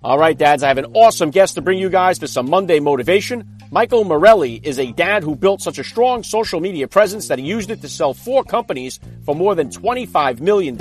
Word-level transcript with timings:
All 0.00 0.16
right, 0.16 0.38
dads, 0.38 0.62
I 0.62 0.68
have 0.68 0.78
an 0.78 0.92
awesome 0.94 1.30
guest 1.30 1.56
to 1.56 1.60
bring 1.60 1.76
you 1.76 1.90
guys 1.90 2.20
for 2.20 2.28
some 2.28 2.48
Monday 2.48 2.78
motivation. 2.78 3.58
Michael 3.72 4.04
Morelli 4.04 4.54
is 4.62 4.78
a 4.78 4.92
dad 4.92 5.24
who 5.24 5.34
built 5.34 5.60
such 5.60 5.76
a 5.76 5.82
strong 5.82 6.22
social 6.22 6.60
media 6.60 6.86
presence 6.86 7.26
that 7.26 7.40
he 7.40 7.44
used 7.44 7.68
it 7.68 7.80
to 7.80 7.88
sell 7.88 8.14
four 8.14 8.44
companies 8.44 9.00
for 9.24 9.34
more 9.34 9.56
than 9.56 9.70
$25 9.70 10.38
million. 10.38 10.78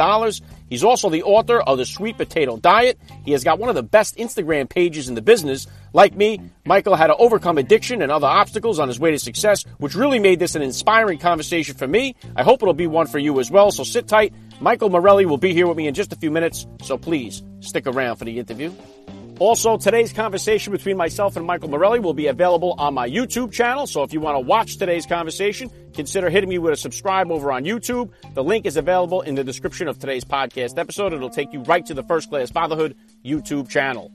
He's 0.70 0.84
also 0.84 1.10
the 1.10 1.24
author 1.24 1.60
of 1.62 1.80
The 1.80 1.86
Sweet 1.86 2.18
Potato 2.18 2.58
Diet. 2.58 3.00
He 3.26 3.32
has 3.32 3.44
got 3.44 3.58
one 3.58 3.70
of 3.70 3.76
the 3.76 3.82
best 3.82 4.18
Instagram 4.18 4.70
pages 4.70 5.10
in 5.10 5.16
the 5.16 5.22
business. 5.24 5.66
Like 5.94 6.16
me, 6.16 6.40
Michael 6.64 6.96
had 6.96 7.08
to 7.08 7.16
overcome 7.16 7.58
addiction 7.58 8.04
and 8.04 8.12
other 8.12 8.28
obstacles 8.28 8.78
on 8.78 8.88
his 8.88 9.00
way 9.00 9.10
to 9.10 9.18
success, 9.18 9.66
which 9.80 9.96
really 9.96 10.20
made 10.20 10.38
this 10.38 10.54
an 10.54 10.62
inspiring 10.62 11.18
conversation 11.18 11.74
for 11.76 11.88
me. 11.88 12.16
I 12.36 12.44
hope 12.44 12.62
it'll 12.62 12.76
be 12.76 12.86
one 12.86 13.08
for 13.08 13.18
you 13.18 13.40
as 13.40 13.50
well, 13.50 13.72
so 13.72 13.84
sit 13.84 14.08
tight. 14.08 14.32
Michael 14.62 14.90
Morelli 14.90 15.26
will 15.26 15.38
be 15.40 15.54
here 15.54 15.66
with 15.66 15.78
me 15.78 15.88
in 15.88 15.96
just 15.96 16.14
a 16.14 16.16
few 16.16 16.30
minutes, 16.30 16.68
so 16.84 17.00
please 17.00 17.42
stick 17.62 17.88
around 17.88 18.18
for 18.18 18.26
the 18.26 18.38
interview. 18.38 18.72
Also, 19.40 19.78
today's 19.78 20.12
conversation 20.12 20.74
between 20.74 20.98
myself 20.98 21.38
and 21.38 21.46
Michael 21.46 21.70
Morelli 21.70 22.00
will 22.00 22.16
be 22.16 22.26
available 22.26 22.74
on 22.80 22.96
my 22.96 23.08
YouTube 23.08 23.52
channel. 23.52 23.86
So 23.86 24.02
if 24.02 24.12
you 24.12 24.20
want 24.20 24.36
to 24.36 24.40
watch 24.40 24.78
today's 24.78 25.06
conversation, 25.06 25.70
consider 25.94 26.32
hitting 26.32 26.50
me 26.50 26.58
with 26.58 26.74
a 26.74 26.76
subscribe 26.76 27.32
over 27.32 27.52
on 27.52 27.64
YouTube. 27.64 28.10
The 28.34 28.44
link 28.44 28.66
is 28.66 28.78
available 28.78 29.22
in 29.22 29.36
the 29.36 29.44
description 29.44 29.88
of 29.88 30.00
today's 30.00 30.24
podcast 30.24 30.80
episode. 30.80 31.14
It'll 31.14 31.30
take 31.30 31.54
you 31.54 31.62
right 31.62 31.86
to 31.86 31.94
the 31.94 32.02
First 32.02 32.30
Class 32.30 32.50
Fatherhood 32.50 32.96
YouTube 33.24 33.70
channel. 33.70 34.12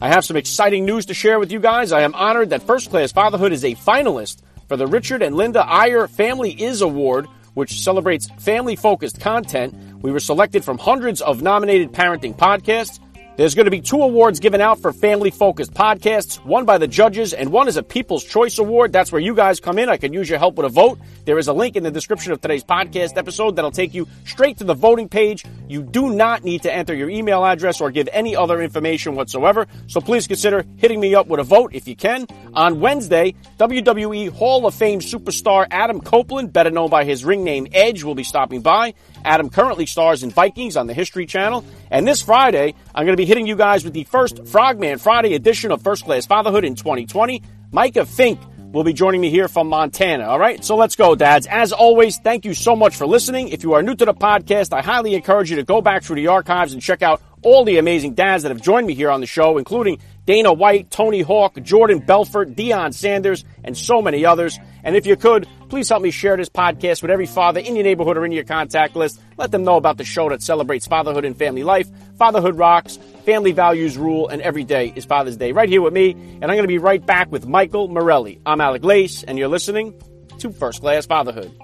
I 0.00 0.08
have 0.08 0.24
some 0.24 0.36
exciting 0.36 0.84
news 0.84 1.06
to 1.06 1.14
share 1.14 1.38
with 1.38 1.52
you 1.52 1.60
guys. 1.60 1.92
I 1.92 2.00
am 2.00 2.14
honored 2.14 2.50
that 2.50 2.62
First 2.64 2.90
Class 2.90 3.12
Fatherhood 3.12 3.52
is 3.52 3.64
a 3.64 3.76
finalist 3.76 4.42
for 4.68 4.76
the 4.76 4.88
Richard 4.88 5.22
and 5.22 5.36
Linda 5.36 5.64
Eyre 5.68 6.08
Family 6.08 6.50
Is 6.50 6.82
Award, 6.82 7.26
which 7.54 7.80
celebrates 7.80 8.28
family 8.38 8.74
focused 8.74 9.20
content. 9.20 9.74
We 10.02 10.10
were 10.10 10.20
selected 10.20 10.64
from 10.64 10.78
hundreds 10.78 11.20
of 11.20 11.42
nominated 11.42 11.92
parenting 11.92 12.36
podcasts. 12.36 12.98
There's 13.38 13.54
going 13.54 13.66
to 13.66 13.70
be 13.70 13.80
two 13.80 14.02
awards 14.02 14.40
given 14.40 14.60
out 14.60 14.80
for 14.82 14.92
family 14.92 15.30
focused 15.30 15.72
podcasts, 15.72 16.44
one 16.44 16.64
by 16.64 16.76
the 16.76 16.88
judges 16.88 17.32
and 17.32 17.52
one 17.52 17.68
is 17.68 17.76
a 17.76 17.84
People's 17.84 18.24
Choice 18.24 18.58
Award. 18.58 18.92
That's 18.92 19.12
where 19.12 19.20
you 19.20 19.32
guys 19.32 19.60
come 19.60 19.78
in. 19.78 19.88
I 19.88 19.96
can 19.96 20.12
use 20.12 20.28
your 20.28 20.40
help 20.40 20.56
with 20.56 20.66
a 20.66 20.68
vote. 20.68 20.98
There 21.24 21.38
is 21.38 21.46
a 21.46 21.52
link 21.52 21.76
in 21.76 21.84
the 21.84 21.90
description 21.92 22.32
of 22.32 22.40
today's 22.40 22.64
podcast 22.64 23.16
episode 23.16 23.54
that'll 23.54 23.70
take 23.70 23.94
you 23.94 24.08
straight 24.24 24.58
to 24.58 24.64
the 24.64 24.74
voting 24.74 25.08
page. 25.08 25.44
You 25.68 25.84
do 25.84 26.12
not 26.12 26.42
need 26.42 26.62
to 26.62 26.74
enter 26.74 26.92
your 26.92 27.08
email 27.10 27.44
address 27.44 27.80
or 27.80 27.92
give 27.92 28.08
any 28.12 28.34
other 28.34 28.60
information 28.60 29.14
whatsoever. 29.14 29.68
So 29.86 30.00
please 30.00 30.26
consider 30.26 30.66
hitting 30.74 30.98
me 30.98 31.14
up 31.14 31.28
with 31.28 31.38
a 31.38 31.44
vote 31.44 31.76
if 31.76 31.86
you 31.86 31.94
can. 31.94 32.26
On 32.54 32.80
Wednesday, 32.80 33.36
WWE 33.58 34.30
Hall 34.30 34.66
of 34.66 34.74
Fame 34.74 34.98
superstar 34.98 35.68
Adam 35.70 36.00
Copeland, 36.00 36.52
better 36.52 36.72
known 36.72 36.90
by 36.90 37.04
his 37.04 37.24
ring 37.24 37.44
name 37.44 37.68
Edge, 37.72 38.02
will 38.02 38.16
be 38.16 38.24
stopping 38.24 38.62
by. 38.62 38.94
Adam 39.24 39.50
currently 39.50 39.86
stars 39.86 40.22
in 40.22 40.30
Vikings 40.30 40.76
on 40.76 40.86
the 40.86 40.94
History 40.94 41.26
Channel. 41.26 41.64
And 41.90 42.06
this 42.06 42.22
Friday, 42.22 42.74
I'm 42.94 43.04
going 43.04 43.16
to 43.16 43.20
be 43.20 43.26
hitting 43.26 43.46
you 43.46 43.56
guys 43.56 43.84
with 43.84 43.92
the 43.92 44.04
first 44.04 44.46
Frogman 44.46 44.98
Friday 44.98 45.34
edition 45.34 45.70
of 45.70 45.82
First 45.82 46.04
Class 46.04 46.26
Fatherhood 46.26 46.64
in 46.64 46.74
2020. 46.74 47.42
Micah 47.70 48.06
Fink 48.06 48.40
will 48.72 48.84
be 48.84 48.92
joining 48.92 49.20
me 49.20 49.30
here 49.30 49.48
from 49.48 49.68
Montana. 49.68 50.24
All 50.24 50.38
right, 50.38 50.64
so 50.64 50.76
let's 50.76 50.96
go, 50.96 51.14
dads. 51.14 51.46
As 51.46 51.72
always, 51.72 52.18
thank 52.18 52.44
you 52.44 52.54
so 52.54 52.76
much 52.76 52.96
for 52.96 53.06
listening. 53.06 53.48
If 53.48 53.62
you 53.62 53.74
are 53.74 53.82
new 53.82 53.94
to 53.94 54.04
the 54.04 54.14
podcast, 54.14 54.72
I 54.72 54.82
highly 54.82 55.14
encourage 55.14 55.50
you 55.50 55.56
to 55.56 55.62
go 55.62 55.80
back 55.80 56.02
through 56.02 56.16
the 56.16 56.26
archives 56.28 56.72
and 56.72 56.82
check 56.82 57.02
out 57.02 57.22
all 57.42 57.64
the 57.64 57.78
amazing 57.78 58.14
dads 58.14 58.42
that 58.42 58.50
have 58.50 58.60
joined 58.60 58.86
me 58.86 58.94
here 58.94 59.10
on 59.10 59.20
the 59.20 59.26
show, 59.26 59.58
including 59.58 60.00
Dana 60.28 60.52
White, 60.52 60.90
Tony 60.90 61.22
Hawk, 61.22 61.58
Jordan 61.62 62.00
Belfort, 62.00 62.54
Deion 62.54 62.92
Sanders, 62.92 63.46
and 63.64 63.74
so 63.74 64.02
many 64.02 64.26
others. 64.26 64.58
And 64.84 64.94
if 64.94 65.06
you 65.06 65.16
could, 65.16 65.48
please 65.70 65.88
help 65.88 66.02
me 66.02 66.10
share 66.10 66.36
this 66.36 66.50
podcast 66.50 67.00
with 67.00 67.10
every 67.10 67.24
father 67.24 67.60
in 67.60 67.74
your 67.74 67.82
neighborhood 67.82 68.18
or 68.18 68.26
in 68.26 68.32
your 68.32 68.44
contact 68.44 68.94
list. 68.94 69.18
Let 69.38 69.52
them 69.52 69.64
know 69.64 69.76
about 69.76 69.96
the 69.96 70.04
show 70.04 70.28
that 70.28 70.42
celebrates 70.42 70.86
fatherhood 70.86 71.24
and 71.24 71.34
family 71.34 71.62
life. 71.62 71.88
Fatherhood 72.18 72.56
rocks, 72.56 72.98
family 73.24 73.52
values 73.52 73.96
rule, 73.96 74.28
and 74.28 74.42
every 74.42 74.64
day 74.64 74.92
is 74.94 75.06
Father's 75.06 75.38
Day 75.38 75.52
right 75.52 75.66
here 75.70 75.80
with 75.80 75.94
me. 75.94 76.10
And 76.10 76.44
I'm 76.44 76.58
going 76.58 76.60
to 76.60 76.68
be 76.68 76.76
right 76.76 77.04
back 77.04 77.32
with 77.32 77.46
Michael 77.46 77.88
Morelli. 77.88 78.38
I'm 78.44 78.60
Alec 78.60 78.84
Lace, 78.84 79.22
and 79.22 79.38
you're 79.38 79.48
listening 79.48 79.98
to 80.40 80.52
First 80.52 80.82
Class 80.82 81.06
Fatherhood. 81.06 81.58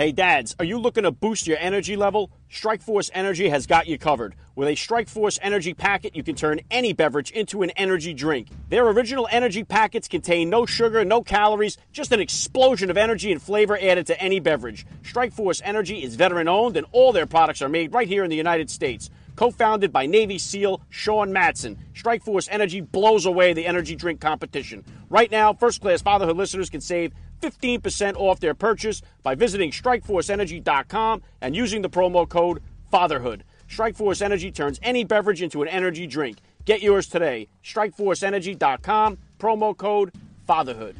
Hey 0.00 0.12
dads, 0.12 0.56
are 0.58 0.64
you 0.64 0.78
looking 0.78 1.02
to 1.02 1.10
boost 1.10 1.46
your 1.46 1.58
energy 1.58 1.94
level? 1.94 2.30
Strikeforce 2.50 3.10
Energy 3.12 3.50
has 3.50 3.66
got 3.66 3.86
you 3.86 3.98
covered. 3.98 4.34
With 4.56 4.68
a 4.68 4.72
Strikeforce 4.72 5.38
Energy 5.42 5.74
packet, 5.74 6.16
you 6.16 6.22
can 6.22 6.36
turn 6.36 6.62
any 6.70 6.94
beverage 6.94 7.30
into 7.32 7.60
an 7.60 7.68
energy 7.72 8.14
drink. 8.14 8.48
Their 8.70 8.88
original 8.88 9.28
energy 9.30 9.62
packets 9.62 10.08
contain 10.08 10.48
no 10.48 10.64
sugar, 10.64 11.04
no 11.04 11.22
calories, 11.22 11.76
just 11.92 12.12
an 12.12 12.20
explosion 12.20 12.88
of 12.88 12.96
energy 12.96 13.30
and 13.30 13.42
flavor 13.42 13.78
added 13.78 14.06
to 14.06 14.18
any 14.18 14.40
beverage. 14.40 14.86
Strikeforce 15.02 15.60
Energy 15.62 16.02
is 16.02 16.14
veteran 16.14 16.48
owned 16.48 16.78
and 16.78 16.86
all 16.92 17.12
their 17.12 17.26
products 17.26 17.60
are 17.60 17.68
made 17.68 17.92
right 17.92 18.08
here 18.08 18.24
in 18.24 18.30
the 18.30 18.36
United 18.36 18.70
States. 18.70 19.10
Co-founded 19.36 19.92
by 19.92 20.06
Navy 20.06 20.38
SEAL 20.38 20.80
Sean 20.88 21.30
Matson, 21.30 21.76
Strikeforce 21.92 22.48
Energy 22.50 22.80
blows 22.80 23.26
away 23.26 23.52
the 23.52 23.66
energy 23.66 23.96
drink 23.96 24.18
competition. 24.18 24.82
Right 25.10 25.30
now, 25.30 25.52
first 25.52 25.82
class 25.82 26.00
fatherhood 26.00 26.38
listeners 26.38 26.70
can 26.70 26.80
save 26.80 27.12
15% 27.40 28.16
off 28.16 28.40
their 28.40 28.54
purchase 28.54 29.02
by 29.22 29.34
visiting 29.34 29.70
strikeforceenergy.com 29.70 31.22
and 31.40 31.56
using 31.56 31.82
the 31.82 31.90
promo 31.90 32.28
code 32.28 32.62
FATHERHOOD. 32.92 33.42
Strikeforce 33.68 34.22
Energy 34.22 34.50
turns 34.50 34.80
any 34.82 35.04
beverage 35.04 35.42
into 35.42 35.62
an 35.62 35.68
energy 35.68 36.06
drink. 36.06 36.38
Get 36.64 36.82
yours 36.82 37.06
today. 37.06 37.48
Strikeforceenergy.com, 37.64 39.18
promo 39.38 39.76
code 39.76 40.12
FATHERHOOD. 40.48 40.96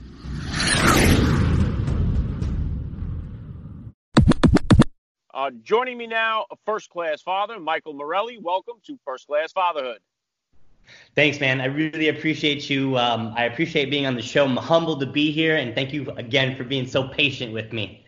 Uh, 5.33 5.51
joining 5.63 5.97
me 5.97 6.07
now, 6.07 6.45
a 6.51 6.57
first 6.67 6.91
class 6.91 7.23
father, 7.23 7.59
Michael 7.59 7.95
Morelli. 7.95 8.39
Welcome 8.39 8.75
to 8.87 8.99
First 9.05 9.27
Class 9.27 9.53
Fatherhood. 9.53 10.01
Thanks, 11.15 11.41
man. 11.41 11.61
I 11.61 11.67
really 11.67 12.09
appreciate 12.09 12.71
you. 12.71 12.97
Um, 12.97 13.35
I 13.37 13.45
appreciate 13.45 13.91
being 13.91 14.07
on 14.07 14.15
the 14.15 14.23
show. 14.23 14.45
I'm 14.45 14.57
humbled 14.57 15.01
to 15.01 15.07
be 15.07 15.31
here, 15.31 15.57
and 15.57 15.75
thank 15.75 15.93
you 15.93 16.11
again 16.13 16.57
for 16.57 16.65
being 16.65 16.87
so 16.87 17.09
patient 17.09 17.53
with 17.53 17.73
me. 17.73 18.05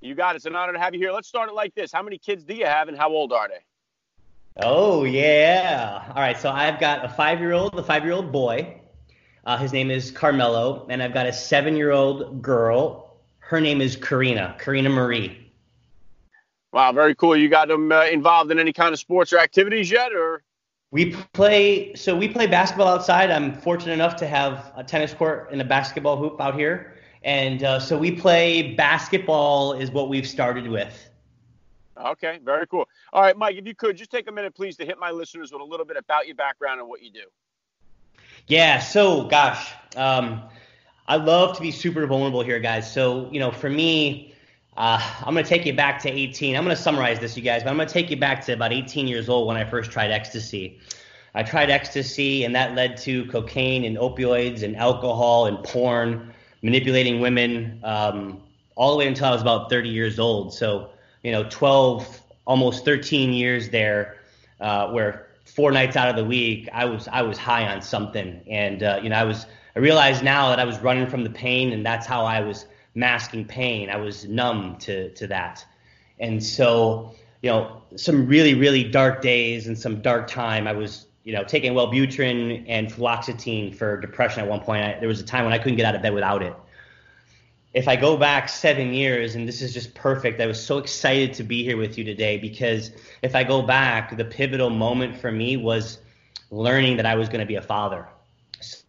You 0.00 0.14
got 0.14 0.34
it. 0.34 0.36
It's 0.36 0.46
an 0.46 0.56
honor 0.56 0.72
to 0.72 0.78
have 0.78 0.94
you 0.94 1.00
here. 1.00 1.12
Let's 1.12 1.28
start 1.28 1.48
it 1.48 1.54
like 1.54 1.74
this. 1.74 1.92
How 1.92 2.02
many 2.02 2.18
kids 2.18 2.44
do 2.44 2.54
you 2.54 2.66
have, 2.66 2.88
and 2.88 2.96
how 2.96 3.10
old 3.10 3.32
are 3.32 3.48
they? 3.48 3.60
Oh, 4.62 5.04
yeah. 5.04 6.12
All 6.14 6.22
right. 6.22 6.38
So 6.38 6.50
I've 6.50 6.78
got 6.78 7.04
a 7.04 7.08
five 7.08 7.40
year 7.40 7.52
old, 7.52 7.78
a 7.78 7.82
five 7.82 8.04
year 8.04 8.12
old 8.12 8.30
boy. 8.30 8.80
Uh, 9.44 9.56
his 9.58 9.72
name 9.72 9.90
is 9.90 10.10
Carmelo. 10.10 10.86
And 10.88 11.02
I've 11.02 11.12
got 11.12 11.26
a 11.26 11.32
seven 11.32 11.76
year 11.76 11.90
old 11.90 12.40
girl. 12.40 13.16
Her 13.38 13.60
name 13.60 13.80
is 13.80 13.96
Karina, 13.96 14.56
Karina 14.58 14.90
Marie. 14.90 15.50
Wow, 16.72 16.92
very 16.92 17.14
cool. 17.14 17.36
You 17.36 17.48
got 17.48 17.68
them 17.68 17.92
uh, 17.92 18.04
involved 18.06 18.50
in 18.50 18.58
any 18.58 18.72
kind 18.72 18.92
of 18.92 18.98
sports 18.98 19.32
or 19.32 19.38
activities 19.38 19.90
yet, 19.90 20.12
or? 20.12 20.42
We 20.94 21.10
play, 21.32 21.92
so 21.96 22.14
we 22.14 22.28
play 22.28 22.46
basketball 22.46 22.86
outside. 22.86 23.32
I'm 23.32 23.52
fortunate 23.52 23.94
enough 23.94 24.14
to 24.14 24.28
have 24.28 24.72
a 24.76 24.84
tennis 24.84 25.12
court 25.12 25.48
and 25.50 25.60
a 25.60 25.64
basketball 25.64 26.16
hoop 26.16 26.40
out 26.40 26.54
here. 26.54 26.94
And 27.24 27.64
uh, 27.64 27.80
so 27.80 27.98
we 27.98 28.12
play 28.12 28.74
basketball, 28.74 29.72
is 29.72 29.90
what 29.90 30.08
we've 30.08 30.26
started 30.26 30.68
with. 30.68 31.10
Okay, 32.00 32.38
very 32.44 32.68
cool. 32.68 32.88
All 33.12 33.22
right, 33.22 33.36
Mike, 33.36 33.56
if 33.56 33.66
you 33.66 33.74
could 33.74 33.96
just 33.96 34.12
take 34.12 34.28
a 34.28 34.32
minute, 34.32 34.54
please, 34.54 34.76
to 34.76 34.84
hit 34.84 34.96
my 34.96 35.10
listeners 35.10 35.50
with 35.50 35.60
a 35.60 35.64
little 35.64 35.84
bit 35.84 35.96
about 35.96 36.28
your 36.28 36.36
background 36.36 36.78
and 36.78 36.88
what 36.88 37.02
you 37.02 37.10
do. 37.10 37.24
Yeah, 38.46 38.78
so 38.78 39.24
gosh, 39.24 39.72
um, 39.96 40.42
I 41.08 41.16
love 41.16 41.56
to 41.56 41.60
be 41.60 41.72
super 41.72 42.06
vulnerable 42.06 42.44
here, 42.44 42.60
guys. 42.60 42.92
So, 42.92 43.28
you 43.32 43.40
know, 43.40 43.50
for 43.50 43.68
me, 43.68 44.33
uh, 44.76 45.00
I'm 45.24 45.34
going 45.34 45.44
to 45.44 45.48
take 45.48 45.64
you 45.66 45.72
back 45.72 46.00
to 46.02 46.10
18. 46.10 46.56
I'm 46.56 46.64
going 46.64 46.76
to 46.76 46.82
summarize 46.82 47.20
this, 47.20 47.36
you 47.36 47.42
guys, 47.42 47.62
but 47.62 47.70
I'm 47.70 47.76
going 47.76 47.86
to 47.86 47.92
take 47.92 48.10
you 48.10 48.16
back 48.16 48.44
to 48.46 48.52
about 48.52 48.72
18 48.72 49.06
years 49.06 49.28
old 49.28 49.46
when 49.46 49.56
I 49.56 49.64
first 49.64 49.90
tried 49.90 50.10
ecstasy. 50.10 50.80
I 51.34 51.42
tried 51.42 51.70
ecstasy, 51.70 52.44
and 52.44 52.54
that 52.54 52.74
led 52.74 52.96
to 52.98 53.26
cocaine 53.26 53.84
and 53.84 53.96
opioids 53.96 54.62
and 54.62 54.76
alcohol 54.76 55.46
and 55.46 55.62
porn, 55.64 56.32
manipulating 56.62 57.20
women, 57.20 57.80
um, 57.84 58.40
all 58.76 58.92
the 58.92 58.98
way 58.98 59.06
until 59.06 59.26
I 59.26 59.30
was 59.30 59.42
about 59.42 59.70
30 59.70 59.88
years 59.88 60.18
old. 60.18 60.52
So, 60.52 60.90
you 61.22 61.32
know, 61.32 61.44
12, 61.48 62.22
almost 62.46 62.84
13 62.84 63.32
years 63.32 63.70
there, 63.70 64.18
uh, 64.60 64.90
where 64.90 65.28
four 65.44 65.70
nights 65.70 65.96
out 65.96 66.08
of 66.08 66.16
the 66.16 66.24
week 66.24 66.68
I 66.72 66.84
was 66.84 67.06
I 67.08 67.22
was 67.22 67.38
high 67.38 67.66
on 67.68 67.80
something, 67.82 68.40
and 68.48 68.82
uh, 68.82 69.00
you 69.02 69.08
know, 69.08 69.16
I 69.16 69.24
was 69.24 69.46
I 69.76 69.78
realized 69.78 70.24
now 70.24 70.48
that 70.48 70.58
I 70.58 70.64
was 70.64 70.78
running 70.80 71.06
from 71.06 71.22
the 71.22 71.30
pain, 71.30 71.72
and 71.72 71.84
that's 71.84 72.06
how 72.06 72.24
I 72.24 72.40
was 72.40 72.66
masking 72.94 73.44
pain. 73.44 73.90
I 73.90 73.96
was 73.96 74.26
numb 74.26 74.76
to 74.78 75.10
to 75.10 75.26
that. 75.28 75.64
And 76.20 76.42
so, 76.42 77.14
you 77.42 77.50
know, 77.50 77.82
some 77.96 78.26
really, 78.26 78.54
really 78.54 78.84
dark 78.84 79.20
days 79.20 79.66
and 79.66 79.78
some 79.78 80.00
dark 80.00 80.28
time. 80.28 80.66
I 80.66 80.72
was, 80.72 81.06
you 81.24 81.32
know, 81.32 81.44
taking 81.44 81.72
Wellbutrin 81.72 82.64
and 82.68 82.88
fluoxetine 82.88 83.74
for 83.74 84.00
depression 84.00 84.42
at 84.42 84.48
one 84.48 84.60
point. 84.60 84.84
I, 84.84 84.98
there 85.00 85.08
was 85.08 85.20
a 85.20 85.24
time 85.24 85.44
when 85.44 85.52
I 85.52 85.58
couldn't 85.58 85.76
get 85.76 85.86
out 85.86 85.94
of 85.94 86.02
bed 86.02 86.14
without 86.14 86.42
it. 86.42 86.54
If 87.72 87.88
I 87.88 87.96
go 87.96 88.16
back 88.16 88.48
seven 88.48 88.94
years, 88.94 89.34
and 89.34 89.48
this 89.48 89.60
is 89.60 89.74
just 89.74 89.94
perfect, 89.94 90.40
I 90.40 90.46
was 90.46 90.64
so 90.64 90.78
excited 90.78 91.34
to 91.34 91.42
be 91.42 91.64
here 91.64 91.76
with 91.76 91.98
you 91.98 92.04
today 92.04 92.38
because 92.38 92.92
if 93.22 93.34
I 93.34 93.42
go 93.42 93.62
back, 93.62 94.16
the 94.16 94.24
pivotal 94.24 94.70
moment 94.70 95.16
for 95.16 95.32
me 95.32 95.56
was 95.56 95.98
learning 96.52 96.96
that 96.98 97.06
I 97.06 97.16
was 97.16 97.28
going 97.28 97.40
to 97.40 97.46
be 97.46 97.56
a 97.56 97.62
father. 97.62 98.06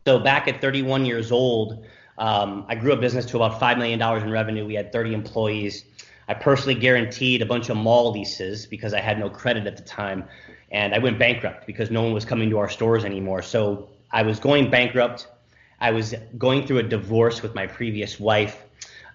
So 0.05 0.19
back 0.19 0.47
at 0.47 0.61
31 0.61 1.05
years 1.07 1.31
old, 1.31 1.83
um, 2.17 2.65
I 2.67 2.75
grew 2.75 2.93
a 2.93 2.97
business 2.97 3.25
to 3.27 3.37
about 3.37 3.59
$5 3.59 3.77
million 3.77 4.01
in 4.01 4.31
revenue. 4.31 4.65
We 4.65 4.75
had 4.75 4.91
30 4.91 5.13
employees. 5.13 5.85
I 6.27 6.33
personally 6.33 6.75
guaranteed 6.75 7.41
a 7.41 7.45
bunch 7.45 7.69
of 7.69 7.77
mall 7.77 8.11
leases 8.11 8.65
because 8.65 8.93
I 8.93 8.99
had 8.99 9.19
no 9.19 9.29
credit 9.29 9.67
at 9.67 9.77
the 9.77 9.83
time. 9.83 10.25
And 10.71 10.95
I 10.95 10.99
went 10.99 11.19
bankrupt 11.19 11.67
because 11.67 11.91
no 11.91 12.01
one 12.03 12.13
was 12.13 12.25
coming 12.25 12.49
to 12.49 12.57
our 12.57 12.69
stores 12.69 13.05
anymore. 13.05 13.41
So 13.41 13.89
I 14.11 14.23
was 14.23 14.39
going 14.39 14.71
bankrupt. 14.71 15.27
I 15.79 15.91
was 15.91 16.15
going 16.37 16.65
through 16.65 16.79
a 16.79 16.83
divorce 16.83 17.41
with 17.41 17.53
my 17.53 17.67
previous 17.67 18.19
wife. 18.19 18.63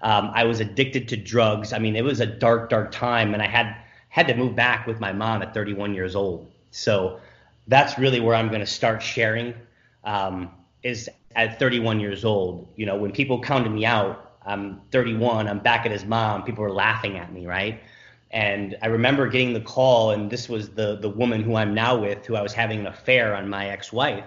Um, 0.03 0.31
I 0.35 0.45
was 0.45 0.61
addicted 0.61 1.09
to 1.09 1.17
drugs. 1.17 1.73
I 1.73 1.79
mean, 1.79 1.97
it 1.97 2.05
was 2.05 2.21
a 2.21 2.27
dark, 2.27 2.71
dark 2.71 2.91
time, 2.91 3.35
and 3.35 3.43
I 3.43 3.47
had 3.47 3.77
had 4.09 4.27
to 4.29 4.35
move 4.35 4.57
back 4.57 4.87
with 4.87 4.99
my 4.99 5.13
mom 5.13 5.43
at 5.43 5.55
31 5.55 5.95
years 5.95 6.17
old. 6.17 6.51
So 6.71 7.21
that's 7.67 7.99
really 7.99 8.21
where 8.21 8.35
I'm 8.35 8.49
going 8.49 8.61
to 8.61 8.67
start 8.67 9.03
sharing. 9.03 9.55
Um, 10.05 10.51
is 10.83 11.11
at 11.37 11.59
31 11.59 12.01
years 12.01 12.25
old. 12.25 12.69
You 12.77 12.87
know, 12.87 12.97
when 12.97 13.13
people 13.13 13.41
counted 13.41 13.71
me 13.71 13.85
out, 13.85 14.37
I'm 14.45 14.81
31, 14.91 15.49
I'm 15.49 15.59
back 15.61 15.87
at 15.87 15.93
his 15.93 16.05
mom, 16.05 16.45
people 16.45 16.63
were 16.63 16.73
laughing 16.73 17.19
at 17.19 17.33
me, 17.33 17.47
right? 17.47 17.81
And 18.31 18.77
I 18.83 18.87
remember 18.87 19.29
getting 19.29 19.53
the 19.53 19.61
call, 19.61 20.13
and 20.13 20.31
this 20.31 20.49
was 20.49 20.71
the 20.71 20.97
the 20.97 21.09
woman 21.09 21.43
who 21.43 21.57
I'm 21.57 21.75
now 21.75 21.99
with, 21.99 22.25
who 22.27 22.37
I 22.37 22.43
was 22.43 22.53
having 22.53 22.81
an 22.81 22.87
affair 22.87 23.35
on 23.35 23.49
my 23.49 23.69
ex-wife. 23.69 24.25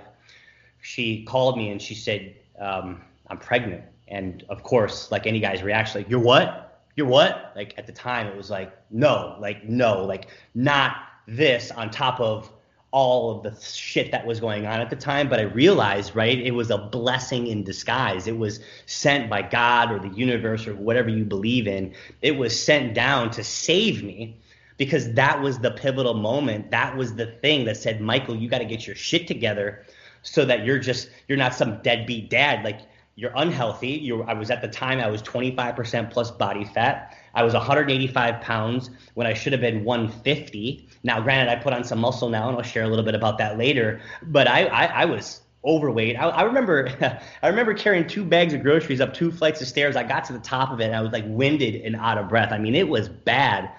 She 0.81 1.23
called 1.23 1.57
me 1.57 1.69
and 1.69 1.81
she 1.81 1.95
said, 1.95 2.35
um, 2.59 3.01
"I'm 3.27 3.37
pregnant." 3.37 3.83
And 4.09 4.43
of 4.49 4.61
course, 4.63 5.09
like 5.09 5.25
any 5.25 5.39
guy's 5.39 5.63
reaction, 5.63 6.01
like, 6.01 6.09
"You're 6.09 6.19
what? 6.19 6.83
You're 6.97 7.07
what?" 7.07 7.53
Like 7.55 7.73
at 7.77 7.87
the 7.87 7.93
time, 7.93 8.27
it 8.27 8.35
was 8.35 8.49
like, 8.49 8.75
"No, 8.91 9.37
like 9.39 9.63
no, 9.63 10.03
like 10.03 10.27
not 10.53 10.97
this." 11.25 11.71
On 11.71 11.89
top 11.89 12.19
of 12.19 12.51
all 12.93 13.31
of 13.31 13.41
the 13.41 13.59
shit 13.59 14.11
that 14.11 14.23
was 14.23 14.39
going 14.39 14.67
on 14.67 14.79
at 14.79 14.91
the 14.91 14.95
time, 14.95 15.27
but 15.27 15.39
I 15.39 15.43
realized, 15.43 16.15
right, 16.15 16.39
it 16.39 16.51
was 16.51 16.69
a 16.69 16.77
blessing 16.77 17.47
in 17.47 17.63
disguise. 17.63 18.27
It 18.27 18.37
was 18.37 18.59
sent 18.85 19.31
by 19.31 19.41
God 19.41 19.91
or 19.91 19.97
the 19.97 20.15
universe 20.15 20.67
or 20.67 20.75
whatever 20.75 21.09
you 21.09 21.25
believe 21.25 21.67
in. 21.67 21.95
It 22.21 22.37
was 22.37 22.57
sent 22.57 22.93
down 22.93 23.31
to 23.31 23.43
save 23.43 24.03
me 24.03 24.37
because 24.77 25.11
that 25.13 25.41
was 25.41 25.57
the 25.57 25.71
pivotal 25.71 26.13
moment. 26.13 26.69
That 26.69 26.95
was 26.95 27.15
the 27.15 27.25
thing 27.25 27.65
that 27.65 27.77
said, 27.77 27.99
Michael, 27.99 28.35
you 28.35 28.47
got 28.47 28.59
to 28.59 28.65
get 28.65 28.85
your 28.85 28.95
shit 28.95 29.27
together 29.27 29.83
so 30.21 30.45
that 30.45 30.63
you're 30.63 30.77
just, 30.79 31.09
you're 31.27 31.37
not 31.37 31.55
some 31.55 31.81
deadbeat 31.81 32.29
dad. 32.29 32.63
Like, 32.63 32.81
you're 33.15 33.31
unhealthy. 33.35 33.89
You're, 33.89 34.27
I 34.27 34.33
was 34.33 34.49
at 34.49 34.61
the 34.61 34.67
time, 34.67 34.99
I 34.99 35.07
was 35.07 35.21
25% 35.21 36.11
plus 36.11 36.31
body 36.31 36.65
fat. 36.65 37.17
I 37.35 37.43
was 37.43 37.53
185 37.53 38.41
pounds 38.41 38.89
when 39.13 39.27
I 39.27 39.33
should 39.33 39.53
have 39.53 39.61
been 39.61 39.83
150. 39.83 40.87
Now, 41.03 41.21
granted, 41.21 41.51
I 41.51 41.61
put 41.61 41.73
on 41.73 41.83
some 41.83 41.99
muscle 41.99 42.29
now, 42.29 42.47
and 42.47 42.57
I'll 42.57 42.63
share 42.63 42.83
a 42.83 42.87
little 42.87 43.05
bit 43.05 43.15
about 43.15 43.37
that 43.37 43.57
later. 43.57 44.01
But 44.23 44.47
I, 44.47 44.65
I, 44.65 44.85
I 44.85 45.05
was 45.05 45.41
overweight. 45.63 46.17
I, 46.17 46.29
I 46.29 46.41
remember, 46.43 46.89
I 47.43 47.47
remember 47.47 47.73
carrying 47.73 48.07
two 48.07 48.25
bags 48.25 48.53
of 48.53 48.63
groceries 48.63 48.99
up 48.99 49.13
two 49.13 49.31
flights 49.31 49.61
of 49.61 49.67
stairs. 49.67 49.95
I 49.95 50.03
got 50.03 50.25
to 50.25 50.33
the 50.33 50.39
top 50.39 50.71
of 50.71 50.79
it, 50.79 50.85
and 50.85 50.95
I 50.95 51.01
was 51.01 51.11
like 51.11 51.25
winded 51.27 51.75
and 51.81 51.95
out 51.95 52.17
of 52.17 52.29
breath. 52.29 52.51
I 52.51 52.57
mean, 52.57 52.75
it 52.75 52.87
was 52.87 53.09
bad. 53.09 53.69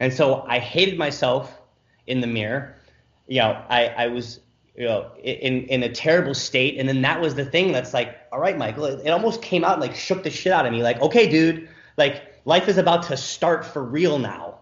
And 0.00 0.12
so 0.12 0.42
I 0.42 0.58
hated 0.58 0.98
myself 0.98 1.60
in 2.06 2.20
the 2.20 2.26
mirror. 2.26 2.76
You 3.26 3.40
know, 3.40 3.64
I, 3.70 3.86
I 3.86 4.06
was 4.08 4.40
you 4.76 4.86
know, 4.86 5.10
in 5.22 5.64
in 5.64 5.82
a 5.82 5.92
terrible 5.92 6.34
state. 6.34 6.78
And 6.78 6.88
then 6.88 7.02
that 7.02 7.20
was 7.20 7.34
the 7.34 7.44
thing 7.44 7.72
that's 7.72 7.92
like, 7.92 8.16
all 8.32 8.40
right, 8.40 8.56
Michael, 8.56 8.86
it, 8.86 9.06
it 9.06 9.10
almost 9.10 9.42
came 9.42 9.64
out 9.64 9.80
like 9.80 9.94
shook 9.94 10.22
the 10.22 10.30
shit 10.30 10.52
out 10.52 10.66
of 10.66 10.72
me. 10.72 10.82
Like, 10.82 11.00
okay, 11.00 11.28
dude, 11.28 11.68
like 11.96 12.40
life 12.44 12.68
is 12.68 12.78
about 12.78 13.02
to 13.04 13.16
start 13.16 13.64
for 13.64 13.82
real 13.82 14.18
now. 14.18 14.58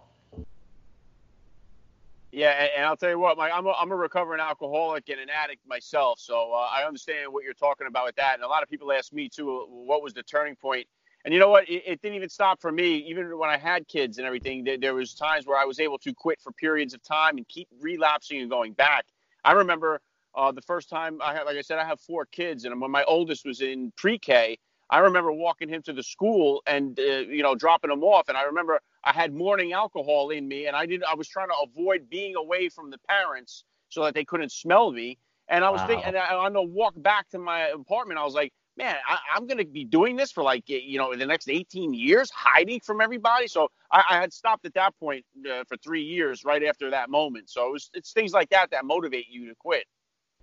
Yeah, 2.32 2.50
and, 2.50 2.70
and 2.76 2.86
I'll 2.86 2.96
tell 2.96 3.10
you 3.10 3.18
what, 3.18 3.36
Mike, 3.36 3.50
I'm 3.52 3.66
a, 3.66 3.72
I'm 3.72 3.90
a 3.90 3.96
recovering 3.96 4.40
alcoholic 4.40 5.08
and 5.08 5.18
an 5.18 5.28
addict 5.28 5.66
myself, 5.66 6.20
so 6.20 6.52
uh, 6.52 6.68
I 6.70 6.84
understand 6.86 7.32
what 7.32 7.42
you're 7.42 7.54
talking 7.54 7.88
about 7.88 8.06
with 8.06 8.14
that. 8.16 8.34
And 8.34 8.44
a 8.44 8.46
lot 8.46 8.62
of 8.62 8.68
people 8.68 8.92
ask 8.92 9.12
me 9.12 9.28
too, 9.28 9.66
what 9.68 10.00
was 10.00 10.14
the 10.14 10.22
turning 10.22 10.54
point? 10.54 10.86
And 11.24 11.34
you 11.34 11.40
know 11.40 11.48
what? 11.48 11.68
It, 11.68 11.82
it 11.84 12.02
didn't 12.02 12.14
even 12.14 12.28
stop 12.28 12.60
for 12.60 12.70
me. 12.70 12.98
Even 12.98 13.36
when 13.36 13.50
I 13.50 13.58
had 13.58 13.88
kids 13.88 14.18
and 14.18 14.26
everything, 14.26 14.62
there, 14.62 14.78
there 14.78 14.94
was 14.94 15.12
times 15.12 15.44
where 15.44 15.58
I 15.58 15.64
was 15.64 15.80
able 15.80 15.98
to 15.98 16.14
quit 16.14 16.40
for 16.40 16.52
periods 16.52 16.94
of 16.94 17.02
time 17.02 17.36
and 17.36 17.46
keep 17.48 17.68
relapsing 17.80 18.40
and 18.40 18.48
going 18.48 18.74
back. 18.74 19.06
I 19.44 19.52
remember 19.52 20.00
uh, 20.34 20.52
the 20.52 20.62
first 20.62 20.88
time 20.88 21.18
I 21.22 21.34
had, 21.34 21.44
like 21.44 21.56
I 21.56 21.62
said, 21.62 21.78
I 21.78 21.84
have 21.84 22.00
four 22.00 22.26
kids, 22.26 22.64
and 22.64 22.80
when 22.80 22.90
my 22.90 23.04
oldest 23.04 23.44
was 23.44 23.60
in 23.60 23.92
pre-K, 23.96 24.58
I 24.90 24.98
remember 24.98 25.32
walking 25.32 25.68
him 25.68 25.82
to 25.82 25.92
the 25.92 26.02
school 26.02 26.62
and 26.66 26.98
uh, 26.98 27.02
you 27.02 27.42
know 27.42 27.54
dropping 27.54 27.90
him 27.90 28.02
off, 28.02 28.28
and 28.28 28.36
I 28.36 28.42
remember 28.42 28.80
I 29.04 29.12
had 29.12 29.32
morning 29.32 29.72
alcohol 29.72 30.30
in 30.30 30.46
me, 30.48 30.66
and 30.66 30.76
I 30.76 30.86
did 30.86 31.02
I 31.04 31.14
was 31.14 31.28
trying 31.28 31.48
to 31.48 31.54
avoid 31.62 32.10
being 32.10 32.34
away 32.36 32.68
from 32.68 32.90
the 32.90 32.98
parents 33.08 33.64
so 33.88 34.04
that 34.04 34.14
they 34.14 34.24
couldn't 34.24 34.52
smell 34.52 34.90
me. 34.90 35.18
And 35.48 35.64
I 35.64 35.70
was 35.70 35.80
wow. 35.80 35.86
thinking, 35.88 36.06
and 36.08 36.16
I, 36.16 36.34
on 36.34 36.52
the 36.52 36.62
walk 36.62 36.94
back 36.96 37.28
to 37.30 37.38
my 37.38 37.68
apartment, 37.68 38.20
I 38.20 38.24
was 38.24 38.34
like, 38.34 38.52
man, 38.80 38.96
I, 39.06 39.36
am 39.36 39.46
going 39.46 39.58
to 39.58 39.64
be 39.64 39.84
doing 39.84 40.16
this 40.16 40.32
for 40.32 40.42
like, 40.42 40.68
you 40.68 40.96
know, 40.98 41.12
in 41.12 41.18
the 41.18 41.26
next 41.26 41.48
18 41.48 41.92
years, 41.92 42.30
hiding 42.30 42.80
from 42.80 43.00
everybody. 43.00 43.46
So 43.46 43.68
I, 43.92 44.02
I 44.10 44.20
had 44.20 44.32
stopped 44.32 44.64
at 44.64 44.74
that 44.74 44.98
point 44.98 45.24
uh, 45.46 45.64
for 45.68 45.76
three 45.76 46.02
years 46.02 46.44
right 46.44 46.64
after 46.64 46.90
that 46.90 47.10
moment. 47.10 47.50
So 47.50 47.68
it 47.68 47.72
was, 47.72 47.90
it's 47.92 48.12
things 48.12 48.32
like 48.32 48.48
that 48.50 48.70
that 48.70 48.84
motivate 48.86 49.26
you 49.28 49.48
to 49.48 49.54
quit. 49.54 49.84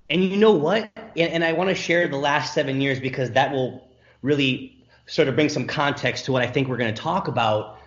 And 0.10 0.24
you 0.24 0.38
know 0.38 0.52
what? 0.52 0.90
And, 1.18 1.44
I 1.44 1.52
want 1.52 1.70
to 1.70 1.76
share 1.76 2.08
the 2.08 2.18
last 2.18 2.54
seven 2.54 2.80
years 2.80 3.00
because 3.00 3.32
that 3.32 3.52
will 3.52 3.90
really 4.22 4.86
sort 5.08 5.28
of 5.28 5.36
bring 5.36 5.50
some 5.50 5.66
context 5.66 6.26
to 6.26 6.32
what 6.32 6.44
I 6.44 6.48
think 6.48 6.68
we're 6.68 6.78
going 6.78 6.94
to 6.94 7.02
talk 7.02 7.28
about. 7.28 7.80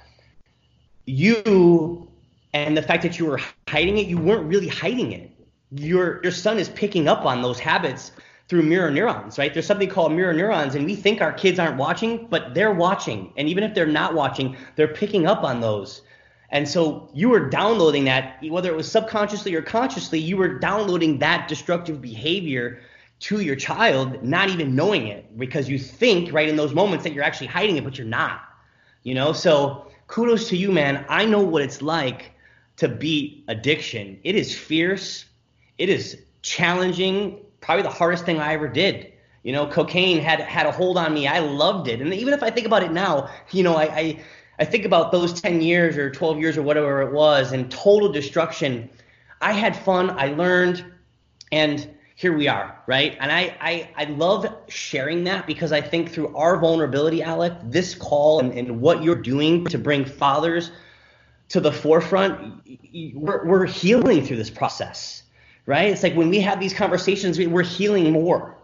You 1.06 2.08
and 2.53 2.76
the 2.76 2.82
fact 2.82 3.05
that 3.05 3.19
you 3.19 3.25
were 3.25 3.41
hiding 3.69 3.99
it, 3.99 4.06
you 4.06 4.19
weren't 4.19 4.46
really 4.46 4.69
hiding 4.69 5.12
it. 5.12 5.31
Your 5.70 6.20
your 6.23 6.32
son 6.32 6.58
is 6.58 6.69
picking 6.69 7.08
up 7.08 7.25
on 7.25 7.41
those 7.41 7.58
habits 7.58 8.12
through 8.50 8.64
mirror 8.64 8.91
neurons, 8.91 9.38
right? 9.38 9.55
There's 9.55 9.64
something 9.64 9.88
called 9.88 10.12
mirror 10.12 10.35
neurons, 10.35 10.75
and 10.75 10.85
we 10.85 10.97
think 10.97 11.20
our 11.20 11.32
kids 11.32 11.61
aren't 11.61 11.76
watching, 11.76 12.26
but 12.26 12.52
they're 12.52 12.75
watching. 12.75 13.32
And 13.37 13.49
even 13.49 13.62
if 13.62 13.76
they're 13.76 13.87
not 13.87 14.12
watching, 14.12 14.56
they're 14.75 14.88
picking 14.88 15.25
up 15.25 15.44
on 15.44 15.61
those. 15.61 16.02
And 16.51 16.69
so 16.69 17.08
you 17.15 17.29
were 17.29 17.48
downloading 17.48 18.06
that, 18.06 18.43
whether 18.43 18.69
it 18.69 18.77
was 18.77 18.91
subconsciously 18.91 19.55
or 19.55 19.63
consciously, 19.63 20.19
you 20.19 20.36
were 20.36 20.58
downloading 20.58 21.20
that 21.20 21.46
destructive 21.46 22.03
behavior 22.03 22.81
to 23.20 23.41
your 23.41 23.55
child, 23.55 24.20
not 24.20 24.48
even 24.48 24.75
knowing 24.75 25.06
it, 25.06 25.39
because 25.39 25.69
you 25.69 25.79
think 25.79 26.32
right 26.32 26.48
in 26.48 26.56
those 26.56 26.75
moments 26.75 27.05
that 27.05 27.13
you're 27.13 27.22
actually 27.22 27.46
hiding 27.46 27.77
it, 27.77 27.84
but 27.84 27.96
you're 27.96 28.06
not. 28.06 28.41
You 29.05 29.15
know, 29.15 29.32
so 29.32 29.86
kudos 30.08 30.48
to 30.48 30.56
you, 30.56 30.72
man. 30.72 31.06
I 31.08 31.25
know 31.25 31.41
what 31.41 31.63
it's 31.63 31.82
like 31.82 32.32
to 32.79 32.89
beat 32.89 33.44
addiction. 33.46 34.19
It 34.25 34.34
is 34.34 34.58
fierce. 34.58 35.25
It 35.79 35.89
is 35.89 36.20
challenging. 36.43 37.39
Probably 37.60 37.82
the 37.82 37.90
hardest 37.90 38.24
thing 38.24 38.38
I 38.38 38.55
ever 38.55 38.69
did. 38.69 39.12
You 39.43 39.52
know, 39.52 39.67
cocaine 39.67 40.19
had 40.19 40.40
had 40.40 40.67
a 40.67 40.72
hold 40.72 40.98
on 40.98 41.14
me. 41.14 41.26
I 41.26 41.38
loved 41.38 41.88
it, 41.88 42.00
and 42.00 42.12
even 42.12 42.34
if 42.34 42.43
I 42.43 42.50
think 42.50 42.67
about 42.67 42.82
it 42.82 42.93
now, 42.93 43.31
you 43.52 43.62
know, 43.62 43.74
I, 43.74 43.84
I 43.84 44.20
I 44.60 44.67
think 44.67 44.84
about 44.84 45.10
those 45.10 45.40
10 45.40 45.62
years 45.62 45.96
or 45.96 46.10
12 46.10 46.38
years 46.38 46.58
or 46.58 46.62
whatever 46.62 47.00
it 47.00 47.12
was 47.12 47.52
and 47.52 47.70
total 47.70 48.12
destruction. 48.12 48.90
I 49.40 49.52
had 49.52 49.74
fun, 49.74 50.10
I 50.10 50.34
learned, 50.34 50.84
and 51.50 51.88
here 52.14 52.36
we 52.36 52.46
are, 52.46 52.79
right? 52.86 53.17
And 53.19 53.32
I, 53.32 53.56
I, 53.58 53.88
I 53.96 54.05
love 54.05 54.55
sharing 54.69 55.24
that 55.24 55.46
because 55.46 55.72
I 55.72 55.81
think 55.81 56.10
through 56.10 56.36
our 56.36 56.58
vulnerability, 56.58 57.22
Alec, 57.22 57.55
this 57.64 57.94
call 57.94 58.40
and, 58.40 58.52
and 58.52 58.82
what 58.82 59.02
you're 59.02 59.14
doing 59.14 59.64
to 59.64 59.79
bring 59.79 60.05
fathers 60.05 60.72
to 61.48 61.60
the 61.60 61.72
forefront, 61.72 62.60
we're, 63.14 63.46
we're 63.46 63.64
healing 63.64 64.26
through 64.26 64.36
this 64.36 64.50
process, 64.50 65.22
right? 65.67 65.90
It's 65.90 66.02
like 66.02 66.14
when 66.14 66.31
we 66.31 66.40
have 66.40 66.60
these 66.60 66.74
conversations, 66.74 67.38
we're 67.38 67.62
healing 67.62 68.12
more. 68.12 68.56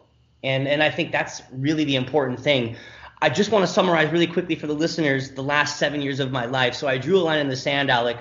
And, 0.42 0.68
and 0.68 0.82
I 0.82 0.90
think 0.90 1.12
that's 1.12 1.42
really 1.52 1.84
the 1.84 1.96
important 1.96 2.40
thing. 2.40 2.76
I 3.22 3.30
just 3.30 3.50
want 3.50 3.66
to 3.66 3.72
summarize 3.72 4.12
really 4.12 4.26
quickly 4.26 4.56
for 4.56 4.66
the 4.66 4.74
listeners 4.74 5.30
the 5.30 5.42
last 5.42 5.78
seven 5.78 6.02
years 6.02 6.20
of 6.20 6.30
my 6.30 6.44
life. 6.44 6.74
So 6.74 6.86
I 6.86 6.98
drew 6.98 7.18
a 7.18 7.22
line 7.22 7.38
in 7.38 7.48
the 7.48 7.56
sand, 7.56 7.90
Alec, 7.90 8.18